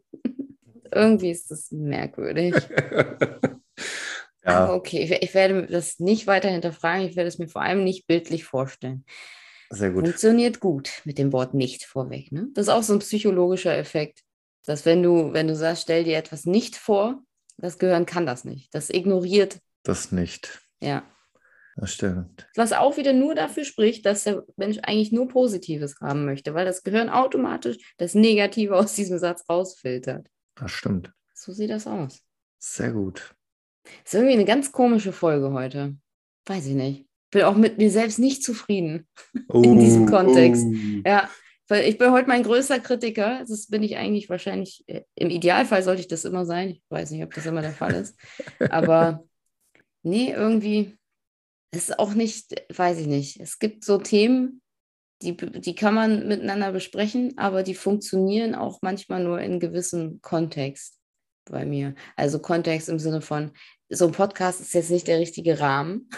Irgendwie 0.93 1.31
ist 1.31 1.51
das 1.51 1.71
merkwürdig. 1.73 2.55
ja. 4.45 4.73
Okay, 4.73 5.19
ich 5.21 5.35
werde 5.35 5.67
das 5.67 5.99
nicht 5.99 6.27
weiter 6.27 6.51
hinterfragen. 6.51 7.09
Ich 7.09 7.17
werde 7.17 7.29
es 7.29 7.39
mir 7.39 7.49
vor 7.49 7.63
allem 7.63 7.83
nicht 7.83 8.07
bildlich 8.07 8.45
vorstellen. 8.45 9.05
Sehr 9.71 9.91
gut. 9.91 10.05
Funktioniert 10.05 10.61
gut 10.61 11.03
mit 11.05 11.19
dem 11.19 11.33
Wort 11.33 11.55
nicht 11.55 11.85
vorweg. 11.85 12.31
Ne? 12.31 12.49
Das 12.55 12.67
ist 12.67 12.73
auch 12.73 12.83
so 12.83 12.93
ein 12.93 13.01
psychologischer 13.01 13.77
Effekt, 13.77 14.21
dass 14.65 14.85
wenn 14.85 15.03
du, 15.03 15.33
wenn 15.33 15.49
du 15.49 15.57
sagst, 15.57 15.83
stell 15.83 16.05
dir 16.05 16.17
etwas 16.17 16.45
nicht 16.45 16.77
vor, 16.77 17.23
das 17.57 17.79
Gehirn 17.79 18.07
kann 18.07 18.27
das 18.27 18.45
nicht. 18.45 18.75
Das 18.75 18.91
ignoriert. 18.91 19.59
Das 19.83 20.13
nicht. 20.13 20.61
Ja. 20.81 21.03
Das 21.77 21.93
stimmt. 21.93 22.49
Was 22.55 22.73
auch 22.73 22.97
wieder 22.97 23.13
nur 23.13 23.35
dafür 23.35 23.65
spricht, 23.65 24.07
dass 24.07 24.25
der 24.25 24.45
Mensch 24.57 24.79
eigentlich 24.83 25.11
nur 25.13 25.29
Positives 25.29 25.97
haben 26.01 26.25
möchte, 26.25 26.55
weil 26.55 26.65
das 26.65 26.83
Gehirn 26.83 27.09
automatisch 27.09 27.79
das 27.97 28.15
Negative 28.15 28.77
aus 28.77 28.95
diesem 28.95 29.19
Satz 29.19 29.45
rausfiltert. 29.49 30.29
Das 30.55 30.71
stimmt. 30.71 31.13
So 31.35 31.53
sieht 31.53 31.71
das 31.71 31.87
aus. 31.87 32.23
Sehr 32.59 32.93
gut. 32.93 33.35
Ist 34.05 34.15
irgendwie 34.15 34.35
eine 34.35 34.45
ganz 34.45 34.73
komische 34.73 35.13
Folge 35.13 35.53
heute. 35.53 35.97
Weiß 36.47 36.67
ich 36.67 36.75
nicht 36.75 37.07
bin 37.35 37.43
auch 37.43 37.57
mit 37.57 37.77
mir 37.77 37.91
selbst 37.91 38.19
nicht 38.19 38.43
zufrieden 38.43 39.07
oh, 39.49 39.61
in 39.65 39.79
diesem 39.79 40.07
Kontext. 40.07 40.65
Oh. 40.65 41.03
Ja, 41.05 41.29
weil 41.69 41.87
ich 41.87 41.99
bin 41.99 42.13
heute 42.13 42.29
mein 42.29 42.45
größter 42.45 42.81
Kritiker. 42.81 43.45
Das 43.47 43.67
bin 43.67 43.83
ich 43.83 43.97
eigentlich 43.97 44.31
wahrscheinlich, 44.31 44.85
äh, 44.87 45.03
im 45.17 45.29
Idealfall 45.29 45.83
sollte 45.83 46.01
ich 46.01 46.09
das 46.09 46.25
immer 46.25 46.47
sein. 46.47 46.71
Ich 46.71 46.83
weiß 46.89 47.11
nicht, 47.11 47.25
ob 47.25 47.35
das 47.35 47.45
immer 47.45 47.61
der 47.61 47.73
Fall 47.73 47.95
ist. 47.95 48.17
Aber 48.71 49.25
nee, 50.03 50.33
irgendwie 50.33 50.97
ist 51.77 51.99
auch 51.99 52.15
nicht, 52.15 52.55
weiß 52.77 52.99
ich 52.99 53.07
nicht. 53.07 53.41
Es 53.41 53.59
gibt 53.59 53.85
so 53.85 53.99
Themen, 53.99 54.61
die, 55.23 55.37
die 55.37 55.75
kann 55.75 55.95
man 55.95 56.29
miteinander 56.29 56.73
besprechen, 56.73 57.35
aber 57.37 57.63
die 57.63 57.75
funktionieren 57.75 58.55
auch 58.55 58.81
manchmal 58.83 59.23
nur 59.23 59.41
in 59.41 59.61
gewissem 59.61 60.21
Kontext 60.21 60.99
bei 61.45 61.65
mir. 61.65 61.95
Also 62.17 62.39
Kontext 62.39 62.89
im 62.89 62.99
Sinne 62.99 63.21
von, 63.21 63.53
so 63.89 64.07
ein 64.07 64.13
Podcast 64.13 64.61
ist 64.61 64.75
jetzt 64.75 64.91
nicht 64.91 65.07
der 65.07 65.19
richtige 65.19 65.61
Rahmen 65.61 66.09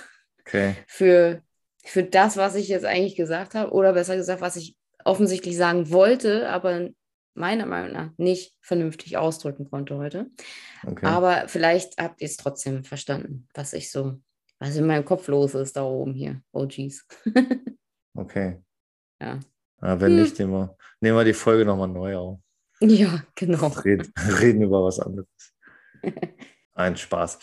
okay. 0.40 0.76
für, 0.86 1.42
für 1.84 2.02
das, 2.02 2.36
was 2.36 2.54
ich 2.54 2.68
jetzt 2.68 2.84
eigentlich 2.84 3.16
gesagt 3.16 3.54
habe, 3.54 3.72
oder 3.72 3.92
besser 3.92 4.16
gesagt, 4.16 4.40
was 4.40 4.56
ich 4.56 4.76
offensichtlich 5.04 5.56
sagen 5.56 5.90
wollte, 5.90 6.48
aber 6.48 6.88
meiner 7.34 7.66
Meinung 7.66 7.92
nach 7.92 8.10
nicht 8.16 8.54
vernünftig 8.60 9.16
ausdrücken 9.18 9.68
konnte 9.70 9.96
heute. 9.96 10.26
Okay. 10.86 11.06
Aber 11.06 11.48
vielleicht 11.48 11.98
habt 11.98 12.20
ihr 12.20 12.26
es 12.26 12.36
trotzdem 12.36 12.82
verstanden, 12.82 13.46
was 13.54 13.72
ich 13.72 13.90
so, 13.90 14.20
was 14.58 14.76
in 14.76 14.86
meinem 14.86 15.04
Kopf 15.04 15.28
los 15.28 15.54
ist 15.54 15.76
da 15.76 15.84
oben 15.84 16.14
hier. 16.14 16.40
Oh 16.52 16.64
jeez. 16.64 17.06
okay. 18.14 18.62
Ja. 19.20 19.40
ja 19.82 20.00
wenn 20.00 20.12
hm. 20.12 20.22
nicht, 20.22 20.38
nehmen 20.38 20.52
wir, 20.52 20.76
nehmen 21.00 21.16
wir 21.16 21.24
die 21.24 21.32
Folge 21.32 21.64
nochmal 21.64 21.88
neu 21.88 22.16
auf. 22.16 22.40
Ja, 22.80 23.24
genau. 23.34 23.68
Reden, 23.84 24.12
reden 24.40 24.62
über 24.62 24.84
was 24.84 25.00
anderes. 25.00 25.28
Ein 26.74 26.96
Spaß. 26.96 27.38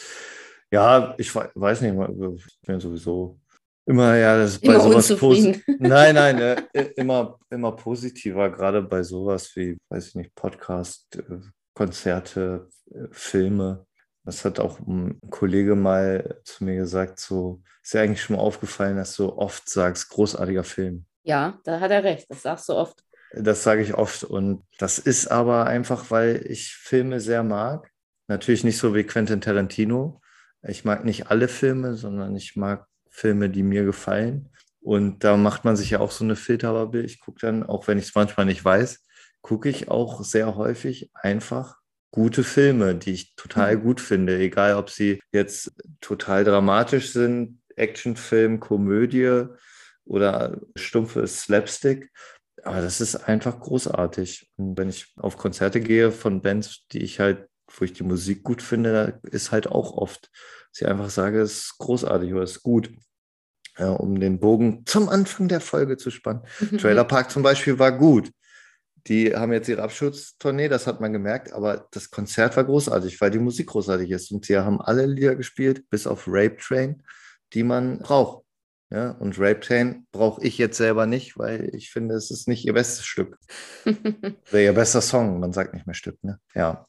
Ja, 0.72 1.16
ich 1.18 1.34
weiß 1.34 1.82
nicht, 1.82 1.93
ich 1.93 2.61
bin 2.61 2.80
sowieso 2.80 3.39
immer, 3.86 4.16
ja, 4.16 4.38
das 4.38 4.53
ist 4.53 4.61
bei 4.66 4.80
sowas 4.80 5.16
positiv. 5.18 5.64
Nein, 5.80 6.16
nein, 6.16 6.39
äh, 6.74 6.84
immer, 6.95 7.39
immer 7.49 7.72
positiver, 7.74 8.49
gerade 8.49 8.82
bei 8.82 9.03
sowas 9.03 9.51
wie, 9.55 9.78
weiß 9.89 10.09
ich 10.09 10.16
nicht, 10.16 10.36
Podcast, 10.36 11.16
äh, 11.16 11.39
Konzerte, 11.76 12.70
äh, 12.91 13.07
Filme. 13.11 13.86
Das 14.26 14.46
hat 14.46 14.60
auch 14.60 14.80
ein 14.80 15.20
Kollege 15.30 15.76
mal 15.76 16.40
zu 16.46 16.64
mir 16.64 16.76
gesagt, 16.76 17.20
so, 17.20 17.62
ist 17.82 17.94
ja 17.94 18.02
eigentlich 18.02 18.22
schon 18.22 18.38
mal 18.38 18.42
aufgefallen, 18.42 18.98
dass 18.98 19.16
du 19.16 19.34
oft 19.34 19.70
sagst, 19.70 20.10
großartiger 20.10 20.64
Film. 20.64 21.06
Ja, 21.24 21.60
da 21.64 21.80
hat 21.80 21.92
er 21.92 22.04
recht, 22.04 22.30
das 22.30 22.42
sagst 22.42 22.70
du 22.70 22.74
oft. 22.74 23.04
Das 23.36 23.64
sage 23.64 23.82
ich 23.82 23.96
oft 23.96 24.24
und 24.24 24.64
das 24.78 25.00
ist 25.00 25.28
aber 25.28 25.66
einfach, 25.66 26.12
weil 26.12 26.46
ich 26.48 26.76
Filme 26.76 27.20
sehr 27.20 27.44
mag. 27.44 27.90
Natürlich 28.28 28.64
nicht 28.64 28.78
so 28.78 28.96
wie 28.96 29.04
Quentin 29.04 29.42
Tarantino, 29.42 30.22
ich 30.66 30.86
mag 30.86 31.04
nicht 31.04 31.30
alle 31.30 31.48
Filme, 31.48 31.96
sondern 31.96 32.36
ich 32.36 32.56
mag 32.56 32.88
Filme, 33.10 33.50
die 33.50 33.64
mir 33.64 33.84
gefallen. 33.84 34.50
Und 34.80 35.24
da 35.24 35.38
macht 35.38 35.66
man 35.66 35.76
sich 35.76 35.92
ja 35.92 36.00
auch 36.00 36.12
so 36.12 36.24
eine 36.24 36.36
Filterbubble. 36.36 37.04
Ich 37.04 37.20
gucke 37.20 37.40
dann, 37.42 37.64
auch 37.64 37.88
wenn 37.88 37.98
ich 37.98 38.06
es 38.06 38.16
manchmal 38.16 38.46
nicht 38.46 38.64
weiß, 38.64 39.06
gucke 39.42 39.70
ich 39.70 39.90
auch 39.90 40.24
sehr 40.24 40.56
häufig 40.56 41.12
einfach 41.14 41.78
gute 42.14 42.43
Filme, 42.43 42.95
die 42.95 43.11
ich 43.11 43.36
total 43.36 43.76
mhm. 43.76 43.82
gut 43.82 43.99
finde, 43.99 44.38
egal 44.38 44.76
ob 44.76 44.89
sie 44.89 45.20
jetzt 45.34 45.74
total 45.99 46.43
dramatisch 46.43 47.11
sind, 47.11 47.59
Actionfilm, 47.76 48.59
Komödie 48.59 49.45
oder 50.05 50.61
stumpfe 50.76 51.26
Slapstick. 51.28 52.11
Aber 52.64 52.82
das 52.82 53.01
ist 53.01 53.16
einfach 53.16 53.59
großartig. 53.59 54.49
Und 54.57 54.78
wenn 54.78 54.89
ich 54.89 55.14
auf 55.18 55.38
Konzerte 55.38 55.82
gehe 55.82 56.11
von 56.11 56.41
Bands, 56.41 56.86
die 56.91 56.99
ich 56.99 57.20
halt 57.20 57.47
wo 57.80 57.86
ich 57.86 57.93
die 57.93 58.03
Musik 58.03 58.43
gut 58.43 58.61
finde, 58.61 59.20
ist 59.24 59.51
halt 59.51 59.68
auch 59.68 59.93
oft, 59.93 60.30
dass 60.72 60.82
ich 60.82 60.88
einfach 60.88 61.09
sage, 61.09 61.41
es 61.41 61.53
ist 61.53 61.78
großartig 61.80 62.34
oder 62.34 62.43
es 62.43 62.57
ist 62.57 62.64
gut. 62.64 62.91
Ja, 63.78 63.89
um 63.89 64.20
den 64.20 64.39
Bogen 64.39 64.84
zum 64.86 65.09
Anfang 65.09 65.47
der 65.47 65.59
Folge 65.59 65.97
zu 65.97 66.11
spannen. 66.11 66.43
Trailer 66.78 67.05
Park 67.05 67.32
zum 67.32 67.41
Beispiel 67.41 67.80
war 67.80 67.91
gut. 67.91 68.30
Die 69.08 69.36
haben 69.36 69.51
jetzt 69.51 69.68
ihre 69.68 69.84
Abschutztournee, 69.84 70.70
das 70.70 70.88
hat 70.88 71.01
man 71.01 71.12
gemerkt, 71.12 71.51
aber 71.51 71.88
das 71.91 72.10
Konzert 72.10 72.56
war 72.56 72.64
großartig, 72.64 73.20
weil 73.20 73.32
die 73.32 73.39
Musik 73.39 73.68
großartig 73.68 74.10
ist. 74.12 74.32
Und 74.32 74.45
sie 74.45 74.58
haben 74.58 74.82
alle 74.82 75.06
Lieder 75.06 75.36
gespielt, 75.36 75.89
bis 75.89 76.08
auf 76.08 76.24
Rape 76.28 76.58
Train, 76.58 77.04
die 77.54 77.64
man 77.64 77.99
braucht. 77.99 78.43
Ja, 78.91 79.12
und 79.12 79.39
Rape 79.39 79.60
Train 79.60 80.06
brauche 80.12 80.43
ich 80.45 80.60
jetzt 80.60 80.78
selber 80.78 81.08
nicht, 81.08 81.38
weil 81.38 81.74
ich 81.74 81.89
finde, 81.89 82.16
es 82.16 82.30
ist 82.30 82.47
nicht 82.47 82.64
ihr 82.64 82.74
bestes 82.74 83.06
Stück. 83.06 83.39
Oder 83.86 84.62
ihr 84.62 84.74
bester 84.74 85.01
Song, 85.01 85.39
man 85.39 85.51
sagt 85.51 85.74
nicht 85.74 85.88
mehr 85.88 85.95
Stück, 85.95 86.24
ne? 86.24 86.39
Ja. 86.54 86.86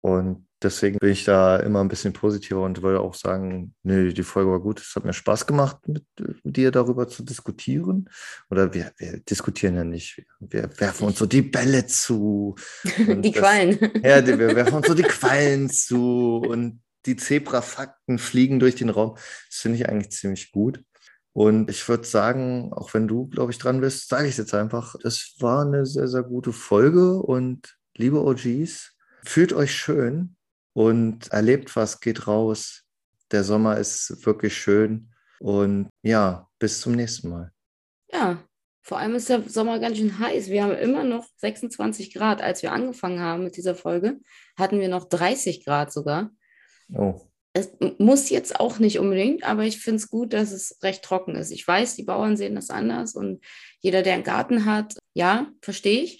Und 0.00 0.46
deswegen 0.64 0.98
bin 0.98 1.10
ich 1.10 1.24
da 1.24 1.56
immer 1.56 1.80
ein 1.80 1.88
bisschen 1.88 2.12
positiver 2.12 2.62
und 2.62 2.82
würde 2.82 3.00
auch 3.00 3.14
sagen, 3.14 3.74
nee, 3.82 4.12
die 4.12 4.22
Folge 4.22 4.50
war 4.50 4.60
gut. 4.60 4.80
Es 4.80 4.96
hat 4.96 5.04
mir 5.04 5.12
Spaß 5.12 5.46
gemacht, 5.46 5.86
mit, 5.86 6.04
mit 6.42 6.56
dir 6.56 6.70
darüber 6.70 7.06
zu 7.06 7.22
diskutieren. 7.22 8.08
Oder 8.50 8.74
wir, 8.74 8.92
wir, 8.96 9.20
diskutieren 9.20 9.76
ja 9.76 9.84
nicht. 9.84 10.24
Wir 10.40 10.68
werfen 10.78 11.06
uns 11.06 11.18
so 11.18 11.26
die 11.26 11.42
Bälle 11.42 11.86
zu. 11.86 12.56
die 12.84 13.30
das, 13.30 13.40
Quallen. 13.40 13.78
Ja, 14.02 14.20
die, 14.20 14.38
wir 14.38 14.56
werfen 14.56 14.74
uns 14.74 14.88
so 14.88 14.94
die 14.94 15.02
Quallen 15.02 15.70
zu 15.70 16.42
und 16.46 16.80
die 17.06 17.16
Zebra-Fakten 17.16 18.18
fliegen 18.18 18.58
durch 18.58 18.74
den 18.74 18.88
Raum. 18.88 19.14
Das 19.50 19.58
finde 19.58 19.78
ich 19.78 19.88
eigentlich 19.88 20.10
ziemlich 20.10 20.50
gut. 20.50 20.82
Und 21.32 21.68
ich 21.68 21.88
würde 21.88 22.04
sagen, 22.04 22.72
auch 22.72 22.94
wenn 22.94 23.06
du, 23.08 23.26
glaube 23.26 23.52
ich, 23.52 23.58
dran 23.58 23.80
bist, 23.80 24.08
sage 24.08 24.24
ich 24.24 24.32
es 24.32 24.38
jetzt 24.38 24.54
einfach, 24.54 24.94
es 25.04 25.34
war 25.40 25.66
eine 25.66 25.84
sehr, 25.84 26.08
sehr 26.08 26.22
gute 26.22 26.52
Folge 26.52 27.16
und 27.16 27.76
liebe 27.96 28.24
OGs, 28.24 28.94
Fühlt 29.24 29.52
euch 29.54 29.74
schön 29.74 30.36
und 30.74 31.28
erlebt 31.32 31.74
was, 31.76 32.00
geht 32.00 32.26
raus. 32.26 32.82
Der 33.30 33.42
Sommer 33.44 33.78
ist 33.78 34.26
wirklich 34.26 34.54
schön. 34.56 35.10
Und 35.40 35.88
ja, 36.02 36.48
bis 36.58 36.80
zum 36.80 36.92
nächsten 36.92 37.30
Mal. 37.30 37.52
Ja, 38.12 38.44
Vor 38.82 38.98
allem 38.98 39.14
ist 39.14 39.30
der 39.30 39.42
Sommer 39.48 39.78
ganz 39.78 39.96
schön 39.96 40.18
heiß. 40.18 40.48
Wir 40.48 40.62
haben 40.62 40.76
immer 40.76 41.04
noch 41.04 41.26
26 41.38 42.12
Grad. 42.12 42.42
Als 42.42 42.62
wir 42.62 42.72
angefangen 42.72 43.20
haben 43.20 43.44
mit 43.44 43.56
dieser 43.56 43.74
Folge, 43.74 44.20
hatten 44.58 44.78
wir 44.78 44.88
noch 44.88 45.08
30 45.08 45.64
Grad 45.64 45.90
sogar. 45.90 46.30
Oh. 46.92 47.20
Es 47.54 47.70
muss 47.98 48.30
jetzt 48.30 48.58
auch 48.58 48.78
nicht 48.80 48.98
unbedingt, 48.98 49.44
aber 49.44 49.62
ich 49.62 49.80
finde 49.80 49.98
es 49.98 50.10
gut, 50.10 50.32
dass 50.32 50.50
es 50.50 50.78
recht 50.82 51.02
trocken 51.02 51.36
ist. 51.36 51.50
Ich 51.50 51.66
weiß, 51.66 51.94
die 51.94 52.02
Bauern 52.02 52.36
sehen 52.36 52.56
das 52.56 52.68
anders 52.68 53.14
und 53.14 53.44
jeder, 53.80 54.02
der 54.02 54.14
einen 54.14 54.24
Garten 54.24 54.64
hat, 54.64 54.98
ja, 55.14 55.46
verstehe 55.62 56.02
ich. 56.02 56.18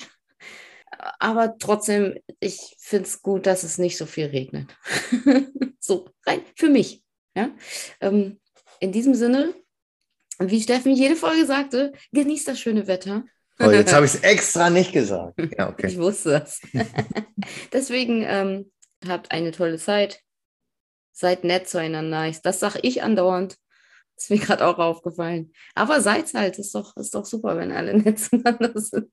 Aber 1.18 1.56
trotzdem, 1.58 2.14
ich 2.40 2.76
finde 2.78 3.06
es 3.06 3.22
gut, 3.22 3.46
dass 3.46 3.62
es 3.62 3.78
nicht 3.78 3.96
so 3.96 4.06
viel 4.06 4.26
regnet. 4.26 4.76
so, 5.80 6.08
rein 6.26 6.42
für 6.56 6.68
mich. 6.68 7.02
Ja? 7.34 7.50
Ähm, 8.00 8.40
in 8.80 8.92
diesem 8.92 9.14
Sinne, 9.14 9.54
wie 10.38 10.60
Steffen 10.60 10.92
jede 10.92 11.16
Folge 11.16 11.46
sagte, 11.46 11.92
genießt 12.12 12.48
das 12.48 12.60
schöne 12.60 12.86
Wetter. 12.86 13.24
Oh, 13.60 13.70
jetzt 13.70 13.92
habe 13.92 14.06
ich 14.06 14.14
es 14.14 14.20
extra 14.20 14.70
nicht 14.70 14.92
gesagt. 14.92 15.40
Ja, 15.58 15.68
okay. 15.68 15.86
Ich 15.86 15.98
wusste 15.98 16.30
das. 16.30 16.60
Deswegen 17.72 18.24
ähm, 18.26 18.72
habt 19.06 19.30
eine 19.30 19.52
tolle 19.52 19.78
Zeit. 19.78 20.20
Seid 21.12 21.44
nett 21.44 21.68
zueinander. 21.68 22.30
Das 22.42 22.60
sage 22.60 22.80
ich 22.82 23.02
andauernd. 23.02 23.56
Ist 24.16 24.30
mir 24.30 24.38
gerade 24.38 24.66
auch 24.66 24.78
aufgefallen. 24.78 25.52
Aber 25.74 26.00
seid 26.00 26.32
halt, 26.34 26.58
ist 26.58 26.74
doch, 26.74 26.96
ist 26.96 27.14
doch 27.14 27.24
super, 27.24 27.56
wenn 27.56 27.72
alle 27.72 27.96
nett 28.02 28.18
zueinander 28.20 28.72
sind. 28.80 29.10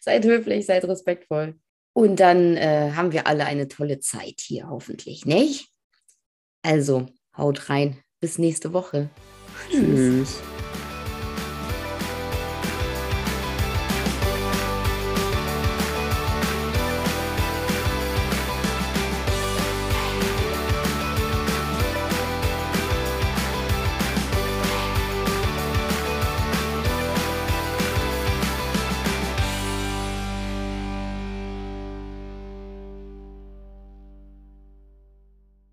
Seid 0.00 0.24
höflich, 0.24 0.66
seid 0.66 0.84
respektvoll. 0.84 1.58
Und 1.92 2.20
dann 2.20 2.56
äh, 2.56 2.92
haben 2.94 3.12
wir 3.12 3.26
alle 3.26 3.46
eine 3.46 3.68
tolle 3.68 4.00
Zeit 4.00 4.40
hier, 4.40 4.68
hoffentlich, 4.68 5.24
nicht? 5.24 5.68
Also, 6.62 7.06
haut 7.36 7.70
rein. 7.70 8.02
Bis 8.20 8.38
nächste 8.38 8.72
Woche. 8.72 9.10
Tschüss. 9.70 9.80
Tschüss. 9.80 10.55